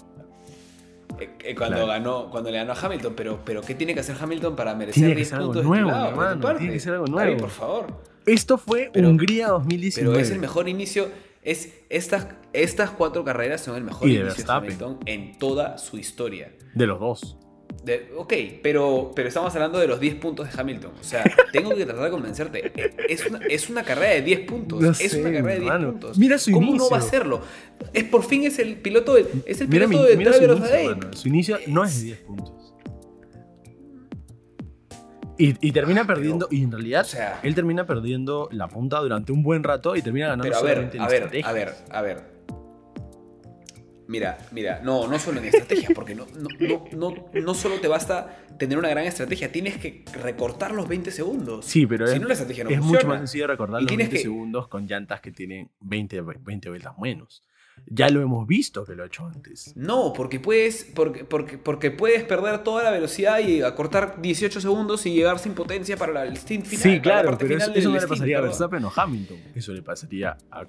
Eh, 1.21 1.29
eh, 1.43 1.55
cuando, 1.55 1.75
Claro. 1.77 1.87
ganó, 1.87 2.29
cuando 2.31 2.49
le 2.51 2.57
ganó 2.57 2.73
a 2.73 2.75
Hamilton, 2.81 3.13
pero, 3.15 3.39
pero 3.45 3.61
¿qué 3.61 3.75
tiene 3.75 3.93
que 3.93 3.99
hacer 3.99 4.15
Hamilton 4.19 4.55
para 4.55 4.73
merecer 4.75 4.95
Tiene 4.95 5.09
que 5.11 5.15
10 5.17 5.27
ser 5.29 5.37
algo 5.37 5.47
puntos 5.53 5.65
nuevo, 5.65 5.87
de 5.87 5.91
tu 5.93 5.97
lado, 5.97 6.03
de 6.09 6.13
tu 6.15 6.19
hermano, 6.21 6.41
parte? 6.41 6.59
tiene 6.59 6.73
que 6.73 6.79
ser 6.79 6.93
algo 6.93 7.07
nuevo. 7.07 7.37
por 7.37 7.49
favor. 7.49 7.87
Esto 8.25 8.57
fue 8.57 8.89
Pero- 8.93 9.09
Hungría 9.09 9.47
2019. 9.49 10.13
Pero 10.15 10.23
es 10.25 10.31
el 10.31 10.39
mejor 10.39 10.67
inicio. 10.69 11.09
Es, 11.43 11.73
estas, 11.89 12.27
estas 12.53 12.91
cuatro 12.91 13.23
carreras 13.23 13.61
son 13.61 13.75
el 13.75 13.83
mejor 13.83 14.07
Y 14.09 14.17
inicio 14.17 14.43
de. 14.45 14.51
Hamilton 14.51 14.99
en 15.05 15.37
toda 15.39 15.77
su 15.79 15.97
historia. 15.97 16.51
De 16.75 16.85
los 16.85 16.99
dos. 16.99 17.37
De- 17.83 18.11
ok, 18.15 18.33
pero, 18.61 19.11
pero 19.15 19.27
estamos 19.27 19.53
hablando 19.55 19.79
de 19.79 19.87
los 19.87 19.99
10 19.99 20.15
puntos 20.15 20.47
de 20.53 20.61
Hamilton. 20.61 20.91
O 20.99 21.03
sea, 21.03 21.23
tengo 21.51 21.73
que 21.75 21.83
tratar 21.85 22.03
de 22.05 22.11
convencerte. 22.11 22.71
Es 23.09 23.25
una, 23.25 23.39
es 23.49 23.69
una 23.71 23.83
carrera 23.83 24.11
de 24.13 24.21
10 24.21 24.39
puntos. 24.41 24.81
No 24.81 24.91
es 24.91 24.97
sé, 24.97 25.19
una 25.19 25.31
carrera 25.31 25.53
de 25.55 25.59
10 25.61 25.71
hermano. 25.71 25.91
puntos. 25.91 26.17
Mira 26.19 26.37
su 26.37 26.51
¿Cómo 26.51 26.67
no 26.67 26.75
inicio. 26.75 26.89
va 26.91 26.97
a 26.97 26.99
hacerlo? 26.99 27.41
Es 27.93 28.03
por 28.03 28.23
fin 28.23 28.43
es 28.43 28.59
el 28.59 28.75
piloto 28.75 29.15
del, 29.15 29.27
es 29.47 29.61
el 29.61 29.67
Mira, 29.67 29.87
piloto 29.87 30.03
mi- 30.03 30.09
de 30.11 30.17
mira 30.17 30.31
su 30.33 30.43
inicio, 30.43 30.67
hermano. 30.75 31.13
Su 31.13 31.27
inicio 31.27 31.57
no 31.67 31.83
es 31.83 31.97
de 31.99 32.03
10 32.05 32.17
puntos. 32.19 32.53
Y, 35.37 35.55
y 35.67 35.71
termina 35.71 36.05
perdiendo, 36.05 36.47
y 36.51 36.61
en 36.63 36.71
realidad 36.71 37.01
o 37.01 37.05
sea- 37.05 37.39
él 37.41 37.55
termina 37.55 37.87
perdiendo 37.87 38.47
la 38.51 38.67
punta 38.67 38.99
durante 38.99 39.31
un 39.31 39.41
buen 39.41 39.63
rato 39.63 39.95
y 39.95 40.03
termina 40.03 40.27
ganando 40.27 40.43
Pero 40.43 40.57
a 40.57 40.61
ver, 40.61 40.71
solamente 40.73 40.99
a 40.99 41.07
ver, 41.07 41.23
a 41.43 41.51
ver, 41.51 41.73
a 41.89 42.01
ver. 42.03 42.40
Mira, 44.11 44.37
mira, 44.51 44.81
no, 44.83 45.07
no 45.07 45.17
solo 45.17 45.39
en 45.39 45.45
estrategia, 45.45 45.89
porque 45.95 46.13
no, 46.15 46.27
no, 46.35 46.85
no, 46.91 47.15
no, 47.33 47.53
solo 47.53 47.79
te 47.79 47.87
basta 47.87 48.43
tener 48.59 48.77
una 48.77 48.89
gran 48.89 49.05
estrategia, 49.05 49.51
tienes 49.53 49.77
que 49.77 50.03
recortar 50.21 50.73
los 50.73 50.85
20 50.89 51.11
segundos. 51.11 51.65
Sí, 51.65 51.87
pero 51.87 52.05
si 52.07 52.15
es, 52.15 52.21
no 52.21 52.27
la 52.27 52.33
estrategia 52.33 52.65
no 52.65 52.69
es 52.71 52.77
funciona. 52.79 52.99
mucho 52.99 53.07
más 53.07 53.17
sencillo 53.19 53.47
recordar 53.47 53.79
Y 53.79 53.83
los 53.85 53.87
tienes 53.87 54.07
20 54.09 54.17
que- 54.17 54.21
segundos 54.23 54.67
con 54.67 54.85
llantas 54.85 55.21
que 55.21 55.31
tienen 55.31 55.69
20, 55.79 56.19
20 56.41 56.69
vueltas 56.69 56.93
menos. 56.99 57.41
Ya 57.87 58.09
lo 58.09 58.21
hemos 58.21 58.45
visto 58.45 58.85
que 58.85 58.95
lo 58.95 59.03
ha 59.03 59.05
hecho 59.07 59.25
antes. 59.25 59.71
No, 59.77 60.11
porque 60.13 60.41
puedes, 60.41 60.83
porque, 60.93 61.23
porque, 61.23 61.57
porque 61.57 61.89
puedes 61.89 62.23
perder 62.25 62.63
toda 62.65 62.83
la 62.83 62.91
velocidad 62.91 63.39
y 63.39 63.61
acortar 63.61 64.21
18 64.21 64.59
segundos 64.59 65.05
y 65.05 65.13
llegar 65.13 65.39
sin 65.39 65.53
potencia 65.53 65.95
para 65.95 66.11
la- 66.11 66.25
el 66.25 66.35
stint 66.35 66.65
final. 66.65 66.83
Sí, 66.83 66.99
claro, 66.99 67.29
parte 67.29 67.45
pero 67.45 67.57
eso, 67.57 67.67
final 67.67 67.79
eso 67.79 67.89
no 67.89 67.99
le 67.99 68.07
pasaría 68.07 68.37
a. 68.39 68.41
Verstappen 68.41 68.83
o 68.83 68.91
Hamilton. 68.93 69.37
Eso 69.55 69.71
le 69.73 69.81
pasaría 69.81 70.37
a 70.51 70.65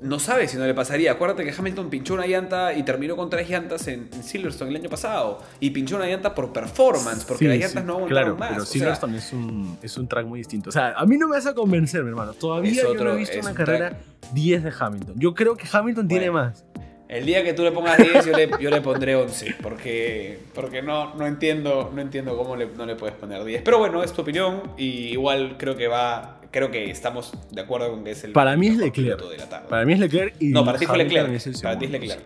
No 0.00 0.18
sabes 0.18 0.50
si 0.50 0.58
no 0.58 0.66
le 0.66 0.74
pasaría. 0.74 1.12
Acuérdate 1.12 1.42
que 1.44 1.54
Hamilton 1.56 1.88
pinchó 1.88 2.14
una 2.14 2.26
llanta 2.26 2.74
y 2.74 2.82
terminó 2.82 3.16
con 3.16 3.30
tres 3.30 3.48
llantas 3.48 3.88
en, 3.88 4.10
en 4.12 4.22
Silverstone 4.22 4.70
el 4.70 4.76
año 4.76 4.90
pasado. 4.90 5.38
Y 5.58 5.70
pinchó 5.70 5.96
una 5.96 6.06
llanta 6.06 6.34
por 6.34 6.52
performance, 6.52 7.24
porque 7.24 7.44
Sí, 7.44 7.48
las 7.48 7.58
llantas 7.58 7.82
sí, 7.82 7.86
no 7.86 7.94
aguantaron 7.94 8.36
Claro, 8.36 8.36
más. 8.36 8.48
pero 8.50 8.62
o 8.62 8.66
sea, 8.66 8.72
Silverstone 8.72 9.16
es, 9.16 9.32
un, 9.32 9.78
es 9.82 9.96
un 9.96 10.06
track 10.06 10.26
muy 10.26 10.40
distinto. 10.40 10.68
O 10.68 10.72
sea, 10.72 10.92
a 10.96 11.06
mí 11.06 11.16
no 11.16 11.28
me 11.28 11.36
vas 11.36 11.46
a 11.46 11.54
convencer, 11.54 12.02
mi 12.02 12.10
hermano. 12.10 12.34
Todavía 12.34 12.82
yo 12.82 12.94
no 12.94 13.12
he 13.14 13.16
visto 13.16 13.38
una 13.40 13.50
un 13.50 13.56
carrera 13.56 13.98
10 14.32 14.64
de 14.64 14.72
Hamilton. 14.78 15.14
Yo 15.18 15.34
creo 15.34 15.56
que 15.56 15.66
Hamilton 15.72 16.08
tiene 16.08 16.30
más. 16.30 16.64
El 17.08 17.24
día 17.24 17.44
que 17.44 17.52
tú 17.54 17.62
le 17.62 17.70
pongas 17.70 17.98
10, 17.98 18.26
yo 18.26 18.32
le, 18.36 18.50
yo 18.60 18.68
le 18.68 18.80
pondré 18.80 19.14
11, 19.14 19.54
porque, 19.62 20.40
porque 20.52 20.82
no, 20.82 21.14
no, 21.14 21.24
entiendo, 21.24 21.92
no 21.94 22.00
entiendo 22.02 22.36
cómo 22.36 22.56
le- 22.56 22.66
no 22.76 22.84
le 22.84 22.96
puedes 22.96 23.14
poner 23.14 23.44
10. 23.44 23.62
Pero 23.62 23.78
bueno, 23.78 24.02
es 24.02 24.12
tu 24.12 24.22
opinión 24.22 24.60
y 24.76 25.10
igual 25.12 25.54
creo 25.56 25.76
que 25.76 25.86
va, 25.86 26.40
creo 26.56 26.70
que 26.70 26.90
estamos 26.90 27.34
de 27.52 27.60
acuerdo 27.60 27.90
con 27.90 28.02
que 28.02 28.12
es 28.12 28.24
el 28.24 28.32
Para 28.32 28.56
mí 28.56 28.68
es 28.68 28.78
Leclerc. 28.78 29.20
de 29.28 29.36
la 29.36 29.46
tarde. 29.46 29.68
Para 29.68 29.84
mí 29.84 29.92
es 29.92 30.00
Leclerc 30.00 30.36
y 30.40 30.48
No, 30.48 30.64
para 30.64 30.78
ti 30.78 30.86
fue 30.86 30.96
Leclerc. 30.96 31.30
es 31.30 31.46
el 31.46 31.54
Para 31.60 31.78
ti 31.78 31.84
es 31.84 31.90
Leclerc. 31.90 32.22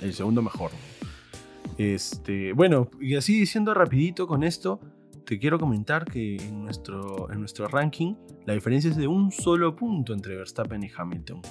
El 0.00 0.14
segundo 0.14 0.40
mejor. 0.40 0.70
Este, 1.78 2.52
bueno, 2.52 2.88
y 3.00 3.16
así 3.16 3.40
diciendo 3.40 3.74
rapidito 3.74 4.28
con 4.28 4.44
esto, 4.44 4.78
te 5.26 5.40
quiero 5.40 5.58
comentar 5.58 6.04
que 6.04 6.36
en 6.36 6.62
nuestro, 6.62 7.28
en 7.32 7.40
nuestro 7.40 7.66
ranking 7.66 8.14
la 8.46 8.54
diferencia 8.54 8.88
es 8.88 8.96
de 8.96 9.08
un 9.08 9.32
solo 9.32 9.74
punto 9.74 10.12
entre 10.12 10.36
Verstappen 10.36 10.80
y 10.84 10.90
Hamilton. 10.96 11.42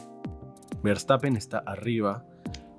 Verstappen 0.84 1.36
está 1.36 1.60
arriba 1.60 2.26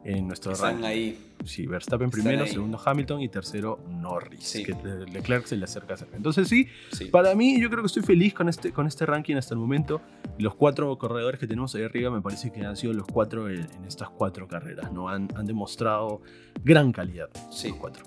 en 0.04 0.26
nuestro 0.26 0.52
Están 0.52 0.72
ranking. 0.82 0.84
ahí. 0.86 1.18
Sí, 1.44 1.66
Verstappen 1.66 2.08
Están 2.08 2.22
primero, 2.22 2.44
ahí. 2.44 2.50
segundo 2.50 2.80
Hamilton 2.84 3.20
y 3.20 3.28
tercero 3.28 3.80
Norris. 3.88 4.44
Sí. 4.44 4.62
Que 4.64 4.72
Le- 4.74 5.06
Leclerc 5.06 5.44
se 5.46 5.56
le 5.56 5.64
acerca 5.64 5.96
cerca. 5.96 6.16
Entonces 6.16 6.48
sí, 6.48 6.66
Sí. 6.92 7.06
para 7.06 7.34
mí 7.34 7.60
yo 7.60 7.68
creo 7.68 7.82
que 7.82 7.86
estoy 7.88 8.02
feliz 8.02 8.34
con 8.34 8.48
este, 8.48 8.72
con 8.72 8.86
este 8.86 9.06
ranking 9.06 9.36
hasta 9.36 9.54
el 9.54 9.60
momento. 9.60 10.00
Los 10.38 10.54
cuatro 10.54 10.96
corredores 10.98 11.38
que 11.40 11.46
tenemos 11.46 11.74
ahí 11.74 11.82
arriba 11.82 12.10
me 12.10 12.20
parece 12.20 12.50
que 12.52 12.64
han 12.64 12.76
sido 12.76 12.92
los 12.92 13.06
cuatro 13.06 13.48
en, 13.48 13.60
en 13.60 13.84
estas 13.86 14.10
cuatro 14.10 14.46
carreras. 14.48 14.92
¿no? 14.92 15.08
Han, 15.08 15.28
han 15.36 15.46
demostrado 15.46 16.20
gran 16.64 16.92
calidad. 16.92 17.28
Sí. 17.50 17.68
Los 17.68 17.76
cuatro. 17.78 18.04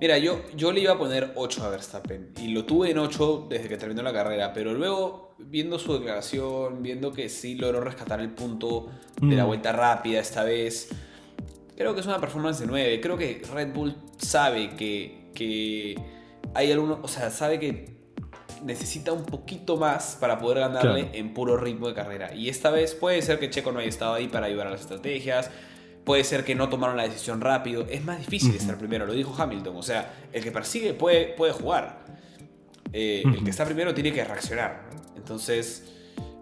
Mira, 0.00 0.18
yo, 0.18 0.42
yo 0.56 0.72
le 0.72 0.80
iba 0.80 0.92
a 0.92 0.98
poner 0.98 1.32
8 1.36 1.64
a 1.64 1.68
Verstappen 1.70 2.32
y 2.40 2.48
lo 2.48 2.64
tuve 2.64 2.90
en 2.90 2.98
8 2.98 3.46
desde 3.50 3.68
que 3.68 3.76
terminó 3.76 4.02
la 4.02 4.12
carrera, 4.12 4.52
pero 4.52 4.74
luego 4.74 5.34
viendo 5.38 5.78
su 5.78 5.92
declaración, 5.94 6.82
viendo 6.82 7.12
que 7.12 7.28
sí 7.28 7.54
logró 7.54 7.80
rescatar 7.80 8.20
el 8.20 8.30
punto 8.30 8.88
de 9.20 9.36
la 9.36 9.44
Mm. 9.44 9.46
vuelta 9.46 9.72
rápida 9.72 10.20
esta 10.20 10.42
vez, 10.44 10.88
creo 11.76 11.94
que 11.94 12.00
es 12.00 12.06
una 12.06 12.18
performance 12.20 12.58
de 12.60 12.66
9. 12.66 13.00
Creo 13.00 13.16
que 13.16 13.42
Red 13.52 13.72
Bull 13.72 13.94
sabe 14.18 14.70
que, 14.76 15.30
que 15.34 15.94
hay 16.54 16.72
alguno, 16.72 16.98
o 17.02 17.08
sea, 17.08 17.30
sabe 17.30 17.60
que 17.60 17.96
necesita 18.64 19.12
un 19.12 19.24
poquito 19.24 19.76
más 19.76 20.16
para 20.20 20.40
poder 20.40 20.58
ganarle 20.58 21.02
Claro. 21.04 21.08
en 21.16 21.32
puro 21.34 21.56
ritmo 21.56 21.86
de 21.86 21.94
carrera. 21.94 22.34
Y 22.34 22.48
esta 22.48 22.70
vez 22.70 22.94
puede 22.96 23.22
ser 23.22 23.38
que 23.38 23.48
Checo 23.50 23.70
no 23.70 23.78
haya 23.78 23.88
estado 23.88 24.14
ahí 24.14 24.26
para 24.26 24.46
ayudar 24.46 24.66
a 24.66 24.70
las 24.70 24.80
estrategias. 24.80 25.50
Puede 26.08 26.24
ser 26.24 26.42
que 26.44 26.54
no 26.54 26.68
tomaron 26.68 26.96
la 26.96 27.02
decisión 27.04 27.40
rápido. 27.40 27.86
Es 27.88 28.02
más 28.04 28.18
difícil 28.18 28.54
estar 28.54 28.78
primero, 28.78 29.04
lo 29.06 29.12
dijo 29.12 29.34
Hamilton. 29.40 29.76
O 29.76 29.82
sea, 29.82 30.12
el 30.32 30.42
que 30.42 30.50
persigue 30.50 30.94
puede, 30.94 31.26
puede 31.34 31.52
jugar. 31.52 32.04
Eh, 32.92 33.22
El 33.26 33.44
que 33.44 33.50
está 33.50 33.64
primero 33.66 33.92
tiene 33.92 34.10
que 34.12 34.24
reaccionar. 34.24 34.88
Entonces, 35.16 35.84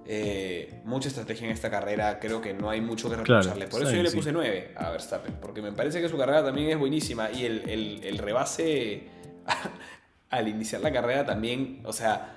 eh, 0.06 0.80
mucha 0.84 1.08
estrategia 1.08 1.46
en 1.48 1.52
esta 1.52 1.68
carrera. 1.68 2.20
Creo 2.20 2.40
que 2.40 2.54
no 2.54 2.70
hay 2.70 2.80
mucho 2.80 3.10
que 3.10 3.16
Claro, 3.16 3.42
reprocharle. 3.42 3.66
Por 3.66 3.82
eso 3.82 3.90
sí, 3.90 3.96
yo 3.96 4.02
le 4.04 4.10
sí. 4.10 4.16
puse 4.16 4.30
9 4.32 4.72
a 4.76 4.90
Verstappen. 4.90 5.34
Porque 5.42 5.60
me 5.60 5.72
parece 5.72 6.00
que 6.00 6.08
su 6.08 6.16
carrera 6.16 6.44
también 6.44 6.70
es 6.70 6.78
buenísima. 6.78 7.30
Y 7.32 7.44
el, 7.44 7.68
el- 7.68 8.00
el 8.04 8.18
rebase 8.18 9.08
al 10.30 10.46
iniciar 10.46 10.80
la 10.82 10.92
carrera 10.92 11.26
también. 11.26 11.80
O 11.84 11.92
sea, 11.92 12.36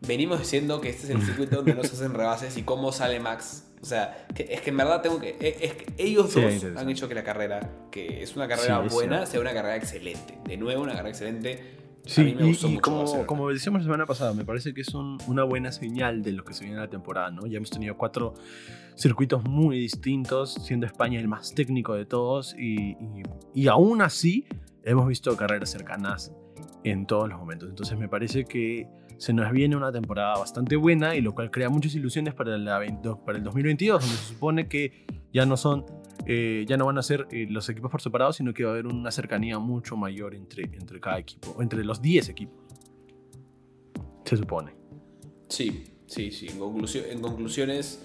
venimos 0.00 0.40
diciendo 0.40 0.80
que 0.80 0.88
este 0.90 1.04
es 1.04 1.10
el 1.10 1.22
circuito 1.22 1.54
donde 1.56 1.74
no 1.74 1.84
se 1.84 1.94
hacen 1.94 2.12
rebases. 2.12 2.56
Y 2.56 2.62
cómo 2.64 2.90
sale 2.90 3.20
Max. 3.20 3.66
O 3.84 3.86
sea, 3.86 4.26
que- 4.34 4.46
es 4.50 4.62
que 4.62 4.70
en 4.70 4.78
verdad 4.78 5.02
tengo 5.02 5.20
que. 5.20 5.36
Es, 5.38 5.56
es 5.60 5.74
que 5.74 5.84
ellos 5.98 6.30
Sí, 6.32 6.40
dos 6.40 6.64
han 6.78 6.88
hecho 6.88 7.06
que 7.06 7.14
la 7.14 7.22
carrera, 7.22 7.60
que 7.90 8.22
es 8.22 8.34
una 8.34 8.48
carrera 8.48 8.82
Sí, 8.88 8.94
buena, 8.94 9.26
sea 9.26 9.40
una 9.40 9.52
carrera 9.52 9.76
excelente. 9.76 10.38
De 10.46 10.56
nuevo, 10.56 10.82
una 10.82 10.92
carrera 10.92 11.10
excelente. 11.10 11.60
a 12.06 12.08
Sí, 12.08 12.24
mí 12.24 12.34
me 12.34 12.44
y, 12.46 12.48
gustó 12.48 12.66
y 12.68 12.70
mucho 12.72 12.82
como, 12.82 13.26
como 13.26 13.50
decíamos 13.50 13.82
la 13.82 13.84
semana 13.84 14.06
pasada, 14.06 14.32
me 14.32 14.44
parece 14.46 14.72
que 14.72 14.80
es 14.80 14.94
un- 14.94 15.18
una 15.26 15.44
buena 15.44 15.70
señal 15.70 16.22
de 16.22 16.32
lo 16.32 16.44
que 16.44 16.54
se 16.54 16.60
viene 16.64 16.76
en 16.76 16.82
la 16.82 16.88
temporada, 16.88 17.30
¿no? 17.30 17.46
Ya 17.46 17.58
hemos 17.58 17.68
tenido 17.70 17.96
cuatro 17.98 18.32
circuitos 18.96 19.44
muy 19.44 19.78
distintos, 19.78 20.54
siendo 20.54 20.86
España 20.86 21.20
el 21.20 21.28
más 21.28 21.54
técnico 21.54 21.92
de 21.94 22.06
todos, 22.06 22.54
y, 22.58 22.92
y- 22.92 23.22
y 23.54 23.68
aún 23.68 24.00
así 24.02 24.46
hemos 24.82 25.06
visto 25.08 25.36
carreras 25.36 25.70
cercanas 25.70 26.32
en 26.84 27.06
todos 27.06 27.28
los 27.28 27.38
momentos. 27.38 27.68
Entonces 27.68 27.98
me 27.98 28.08
parece 28.08 28.44
que 28.44 28.86
se 29.18 29.32
nos 29.32 29.50
viene 29.52 29.76
una 29.76 29.90
temporada 29.92 30.36
bastante 30.38 30.76
buena 30.76 31.14
y 31.14 31.20
lo 31.20 31.34
cual 31.34 31.50
crea 31.50 31.68
muchas 31.68 31.94
ilusiones 31.94 32.34
para, 32.34 32.56
la 32.58 32.78
20 32.78 33.08
para 33.24 33.38
el 33.38 33.44
2022, 33.44 34.00
donde 34.02 34.16
se 34.16 34.24
supone 34.34 34.68
que 34.68 35.06
ya 35.32 35.46
no 35.46 35.56
son, 35.56 35.84
eh, 36.26 36.64
ya 36.68 36.76
no 36.76 36.86
van 36.86 36.98
a 36.98 37.02
ser 37.02 37.26
eh, 37.30 37.46
los 37.48 37.68
equipos 37.68 37.90
por 37.90 38.00
separado, 38.00 38.32
sino 38.32 38.52
que 38.54 38.64
va 38.64 38.70
a 38.70 38.72
haber 38.74 38.86
una 38.86 39.10
cercanía 39.10 39.58
mucho 39.58 39.96
mayor 39.96 40.34
entre, 40.34 40.64
entre 40.64 41.00
cada 41.00 41.18
equipo, 41.18 41.56
entre 41.62 41.84
los 41.84 42.00
10 42.02 42.28
equipos. 42.28 42.56
Se 44.24 44.36
supone. 44.36 44.72
Sí, 45.48 45.84
sí, 46.06 46.30
sí. 46.30 46.46
En, 46.48 46.58
conclusio- 46.58 47.04
en 47.10 47.20
conclusiones, 47.20 48.02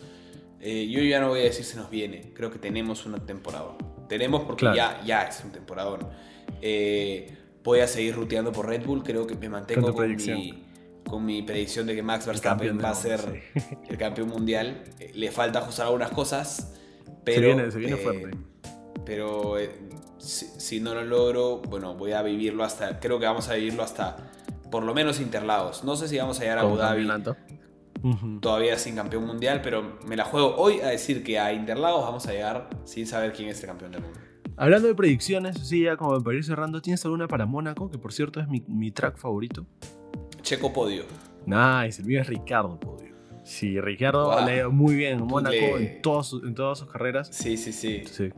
eh, 0.60 0.88
yo 0.90 1.02
ya 1.02 1.20
no 1.22 1.30
voy 1.30 1.40
a 1.40 1.44
decir 1.44 1.64
se 1.66 1.78
nos 1.78 1.90
viene. 1.90 2.34
Creo 2.34 2.52
que 2.52 2.60
tenemos 2.60 3.06
una 3.06 3.20
temporada. 3.26 3.76
Tenemos 4.08 4.42
porque 4.44 4.62
Claro. 4.62 4.76
ya, 4.76 5.02
ya 5.06 5.22
es 5.24 5.44
un 5.44 5.52
temporadón. 5.52 6.00
Eh, 6.62 7.32
voy 7.64 7.80
a 7.80 7.88
seguir 7.88 8.16
ruteando 8.16 8.52
por 8.52 8.68
Red 8.68 8.86
Bull. 8.86 9.04
Creo 9.04 9.26
que 9.28 9.36
me 9.36 9.48
mantengo 9.50 9.94
Con 9.94 10.16
mi, 10.16 10.64
con 11.08 11.26
mi 11.26 11.42
predicción 11.42 11.88
de 11.88 11.96
que 11.96 12.04
Max 12.04 12.26
Verstappen 12.26 12.80
va 12.84 12.92
a 12.92 12.96
ser 12.96 13.20
sí. 13.20 13.60
el 13.90 13.98
campeón 13.98 14.30
mundial. 14.30 14.84
Eh, 15.00 15.12
le 15.16 15.32
falta 15.32 15.60
ajustar 15.60 15.86
algunas 15.88 16.12
cosas. 16.12 16.74
Pero, 17.24 17.42
Se 17.42 17.46
viene- 17.56 17.72
se 17.72 17.78
viene 17.80 17.94
eh, 17.96 17.98
fuerte. 17.98 18.38
Pero 19.06 19.58
eh, 19.58 19.72
si, 20.18 20.46
si 20.46 20.80
no 20.80 20.94
lo 20.94 21.04
logro, 21.04 21.58
bueno, 21.68 21.96
voy 21.96 22.12
a 22.12 22.22
vivirlo 22.22 22.64
hasta. 22.64 23.00
Creo 23.00 23.20
que 23.20 23.26
vamos 23.26 23.50
a 23.50 23.56
vivirlo 23.56 23.84
hasta 23.84 24.18
por 24.70 24.84
lo 24.84 24.94
menos 24.94 25.20
Interlagos. 25.20 25.84
No 25.84 25.96
sé 25.96 26.08
si 26.08 26.18
vamos 26.18 26.40
a 26.40 26.44
llegar 26.44 26.60
a 26.60 26.62
Abu 26.62 26.76
Dhabi 26.78 27.08
todavía 28.40 28.78
sin 28.78 28.96
campeón 28.96 29.26
mundial, 29.26 29.62
pero 29.62 29.98
me 30.08 30.16
la 30.16 30.24
juego 30.24 30.56
hoy 30.56 30.80
a 30.80 30.88
decir 30.88 31.24
que 31.24 31.38
a 31.40 31.52
Interlagos 31.54 32.04
vamos 32.04 32.26
a 32.28 32.32
llegar 32.32 32.70
sin 32.86 33.06
saber 33.08 33.34
quién 33.34 33.50
es 33.50 33.60
el 33.62 33.68
campeón 33.68 33.92
del 33.92 34.02
mundo. 34.04 34.20
Hablando 34.56 34.88
de 34.88 34.96
predicciones, 34.96 35.58
sí, 35.68 35.84
ya 35.84 35.98
como 35.98 36.22
para 36.24 36.38
ir 36.38 36.44
cerrando, 36.44 36.82
¿tienes 36.82 37.04
alguna 37.06 37.28
para 37.28 37.46
Mónaco? 37.46 37.90
Que 37.90 37.98
por 37.98 38.14
cierto 38.14 38.40
es 38.40 38.48
mi, 38.48 38.62
mi 38.68 38.92
track 38.92 39.18
favorito. 39.18 39.66
Checo 40.50 40.74
Podio. 40.74 41.04
Nice, 41.46 42.02
el 42.02 42.08
mío 42.08 42.22
es 42.22 42.28
Ricardo 42.28 42.80
Podio. 42.80 43.14
Sí, 43.44 43.80
Ricardo 43.80 44.26
Wow. 44.32 44.46
le 44.48 44.52
ha 44.52 44.56
ido 44.58 44.72
muy 44.72 44.96
bien 44.96 45.20
en 45.20 45.26
Mónaco 45.28 45.54
le- 45.56 45.96
en, 45.98 46.02
todos 46.02 46.28
sus- 46.30 46.44
en 46.44 46.56
todas 46.56 46.80
sus 46.80 46.90
carreras. 46.90 47.28
Sí, 47.32 47.56
sí, 47.56 47.72
sí. 47.72 48.04
Sí, 48.06 48.30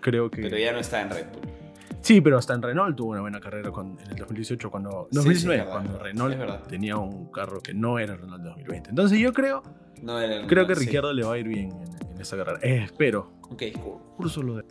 creo 0.00 0.30
que. 0.30 0.40
Pero 0.40 0.56
ya 0.56 0.72
no 0.72 0.78
está 0.78 1.02
en 1.02 1.10
Red 1.10 1.26
Bull. 1.32 1.52
Sí, 2.00 2.22
pero 2.22 2.38
hasta 2.38 2.54
en 2.54 2.62
Renault 2.62 2.96
tuvo 2.96 3.10
una 3.10 3.20
buena 3.20 3.38
carrera 3.38 3.70
con- 3.70 3.98
en 4.00 4.10
el 4.12 4.16
2018, 4.16 4.70
cuando. 4.70 5.08
Sí, 5.10 5.16
2019, 5.16 5.58
sí, 5.60 5.66
verdad, 5.66 5.72
cuando 5.72 5.98
Renault 6.02 6.66
tenía 6.68 6.96
un 6.96 7.26
carro 7.30 7.60
que 7.60 7.74
no 7.74 7.98
era 7.98 8.16
Renault 8.16 8.42
2020. 8.42 8.88
Entonces 8.90 9.18
yo 9.18 9.34
creo, 9.34 9.62
No 10.02 10.18
era 10.18 10.36
el- 10.36 10.46
creo 10.46 10.66
que 10.66 10.74
sí. 10.74 10.86
Ricardo 10.86 11.12
le 11.12 11.22
va 11.24 11.34
a 11.34 11.38
ir 11.38 11.48
bien 11.48 11.70
en, 11.72 12.12
en 12.14 12.20
esta 12.20 12.36
carrera. 12.38 12.60
Eh, 12.62 12.84
espero. 12.84 13.32
Ok, 13.50 13.62
cool. 13.82 13.98
Puro 14.16 14.28
solo 14.30 14.54
de. 14.56 14.64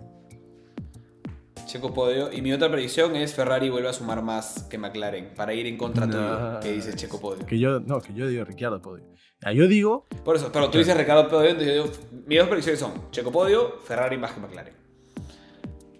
Checo 1.67 1.93
Podio. 1.93 2.31
Y 2.31 2.41
mi 2.41 2.51
otra 2.53 2.71
predicción 2.71 3.15
es 3.15 3.33
Ferrari 3.33 3.69
vuelve 3.69 3.89
a 3.89 3.93
sumar 3.93 4.23
más 4.23 4.63
que 4.69 4.77
McLaren 4.77 5.33
para 5.35 5.53
ir 5.53 5.67
en 5.67 5.77
contra 5.77 6.07
tuyo, 6.07 6.59
que 6.61 6.71
dice 6.73 6.95
Checo 6.95 7.19
Podio. 7.19 7.45
Que 7.45 7.59
yo, 7.59 7.79
no, 7.81 8.01
que 8.01 8.13
yo 8.13 8.27
digo 8.27 8.43
Ricardo 8.45 8.81
Podio. 8.81 9.05
Ah, 9.43 9.51
yo 9.51 9.67
digo, 9.67 10.07
Por 10.25 10.35
eso, 10.37 10.49
pero 10.51 10.69
tú 10.71 10.79
dices 10.79 10.97
Ricardo 10.97 11.29
Podio, 11.29 11.49
entonces 11.51 11.75
yo 11.75 11.83
digo, 11.83 11.95
mis 12.25 12.39
dos 12.39 12.47
predicciones 12.47 12.79
son 12.79 13.11
Checo 13.11 13.31
Podio, 13.31 13.79
Ferrari 13.83 14.17
más 14.17 14.31
que 14.31 14.39
McLaren. 14.39 14.73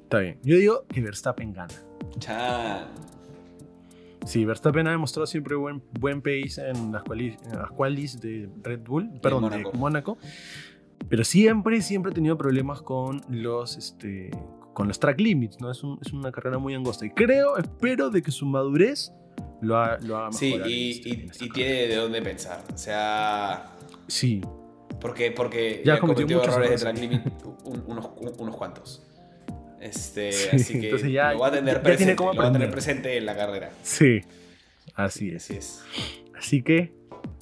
está 0.04 0.20
bien. 0.20 0.40
Yo 0.44 0.58
digo 0.58 0.86
que 0.88 1.02
Verstappen 1.02 1.54
gana. 1.54 1.74
Chan. 2.18 2.88
Sí, 4.26 4.44
Verstappen 4.44 4.88
ha 4.88 4.92
demostrado 4.92 5.28
siempre 5.28 5.56
buen, 5.56 5.84
buen 6.00 6.22
pace 6.22 6.68
en 6.70 6.92
las, 6.92 7.04
quali, 7.04 7.38
en 7.46 7.60
las 7.60 7.72
qualis 7.72 8.20
de 8.20 8.50
Red 8.64 8.82
Bull, 8.82 9.20
perdón, 9.22 9.44
Mónaco. 9.44 9.72
de 9.72 9.78
Mónaco. 9.78 10.18
Pero 11.10 11.24
siempre, 11.24 11.82
siempre 11.82 12.12
ha 12.12 12.14
tenido 12.14 12.38
problemas 12.38 12.82
con 12.82 13.22
los, 13.30 13.78
este, 13.78 14.32
con 14.78 14.88
los 14.88 15.00
track 15.00 15.20
limits, 15.20 15.60
¿no? 15.60 15.72
Es, 15.72 15.82
un- 15.84 15.98
es 16.06 16.14
una 16.14 16.32
carrera 16.32 16.60
muy 16.60 16.76
angosta. 16.76 17.04
Y 17.04 17.10
creo, 17.10 17.58
espero 17.58 18.12
de 18.12 18.22
que 18.22 18.30
su 18.30 18.46
madurez 18.46 19.12
lo, 19.60 19.76
ha- 19.76 19.98
lo 20.04 20.18
haga 20.18 20.32
Sí, 20.32 20.54
y, 20.68 20.92
este- 21.32 21.46
y- 21.46 21.50
tiene 21.50 21.88
de 21.88 21.96
dónde 21.96 22.22
pensar. 22.22 22.64
O 22.72 22.78
sea, 22.78 23.72
Sí, 24.08 24.40
porque, 25.02 25.32
porque 25.32 25.82
Ya 25.84 25.96
ya, 25.96 26.00
cometió 26.00 26.44
errores 26.44 26.70
de 26.70 26.78
track 26.78 26.98
limit 27.00 27.22
un- 27.66 27.84
unos, 27.88 28.06
un- 28.18 28.34
unos 28.38 28.56
cuantos. 28.56 29.02
Este, 29.82 30.32
Sí, 30.32 30.50
así 30.56 30.80
que 30.80 30.86
entonces 30.90 31.12
ya- 31.12 31.34
lo 31.34 31.40
va 31.40 31.48
a 31.48 31.50
ya 31.50 31.56
tener 31.58 31.82
tiene 31.82 31.96
presente, 31.98 32.24
lo 32.24 32.34
va 32.36 32.48
a 32.48 32.52
tener 32.52 32.70
presente 32.70 33.18
en 33.18 33.26
la 33.26 33.36
carrera. 33.36 33.72
sí. 33.82 34.22
Así 34.94 35.30
es. 35.32 35.44
Así 35.46 35.54
es. 35.58 35.84
Así 36.38 36.62
que, 36.62 36.94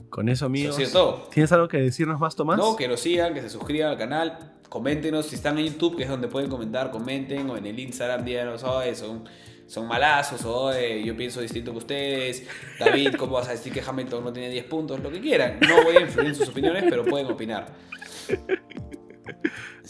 con 0.10 0.30
eso, 0.30 0.34
Eso 0.36 0.46
amigos. 0.46 0.76
ha 0.76 0.80
sido 0.80 0.92
todo. 0.92 1.30
¿Tienes 1.34 1.52
algo 1.52 1.68
que 1.68 1.78
decirnos 1.80 2.18
más, 2.20 2.34
Tomás? 2.36 2.58
No, 2.58 2.78
que 2.78 2.88
nos 2.88 3.02
sigan, 3.02 3.34
que 3.34 3.42
se 3.42 3.50
suscriban 3.50 3.92
al 3.92 3.98
canal, 3.98 4.54
coméntenos 4.76 5.28
si 5.28 5.36
están 5.36 5.58
en 5.58 5.68
YouTube, 5.68 5.96
que 5.96 6.04
es 6.04 6.10
donde 6.10 6.28
pueden 6.28 6.50
comentar, 6.50 6.92
comenten, 6.92 7.50
o 7.50 7.56
en 7.56 7.66
el 7.66 7.80
Instagram, 7.80 8.26
díganos, 8.26 8.62
oye, 8.66 8.94
son, 8.94 9.24
son 9.68 9.88
malazos, 9.88 10.44
o 10.44 10.64
"Oye, 10.66 11.02
yo 11.02 11.16
pienso 11.16 11.40
distinto 11.40 11.72
que 11.72 11.78
ustedes, 11.78 12.46
David, 12.78 13.16
¿cómo 13.18 13.36
vas 13.36 13.48
a 13.48 13.52
decir 13.52 13.72
que 13.72 13.80
Hamilton 13.80 14.26
no 14.26 14.34
tiene 14.34 14.50
10 14.50 14.66
puntos? 14.66 15.00
Lo 15.00 15.10
que 15.10 15.22
quieran, 15.22 15.62
no 15.62 15.82
voy 15.82 15.96
a 15.96 16.02
influir 16.02 16.28
en 16.28 16.36
sus 16.36 16.50
opiniones, 16.50 16.84
pero 16.90 17.06
pueden 17.06 17.28
opinar. 17.28 17.74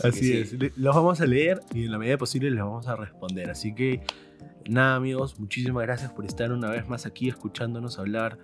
Así 0.04 0.46
sí. 0.46 0.56
es. 0.62 0.78
Los 0.78 0.96
vamos 0.96 1.20
a 1.20 1.26
leer 1.26 1.62
y 1.74 1.86
en 1.86 1.92
la 1.92 1.98
medida 1.98 2.20
posible 2.20 2.52
les 2.52 2.60
vamos 2.60 2.88
a 2.88 2.96
responder. 2.96 3.50
Así 3.50 3.74
que, 3.74 4.02
nada, 4.70 4.98
amigos, 4.98 5.40
muchísimas 5.40 5.82
gracias 5.82 6.12
por 6.12 6.26
estar 6.26 6.52
una 6.52 6.70
vez 6.70 6.88
más 6.88 7.08
aquí 7.08 7.28
escuchándonos 7.28 7.98
hablar. 7.98 8.38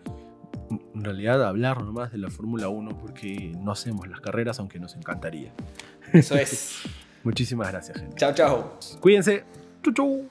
En 0.96 1.04
realidad, 1.04 1.48
hablar 1.48 1.84
nomás 1.84 2.12
de 2.12 2.18
la 2.18 2.32
Fórmula 2.32 2.68
1 2.68 2.98
porque 2.98 3.52
no 3.60 3.74
hacemos 3.74 4.08
las 4.08 4.22
carreras, 4.22 4.58
aunque 4.60 4.80
nos 4.80 4.96
encantaría. 4.96 5.54
Eso 6.14 6.36
es. 6.36 6.82
Muchísimas 7.24 7.72
gracias, 7.72 7.99
gente. 7.99 8.16
Chao, 8.18 8.34
chao. 8.34 8.80
Cuídense. 8.99 9.43
Chau, 9.84 9.93
chau. 9.93 10.30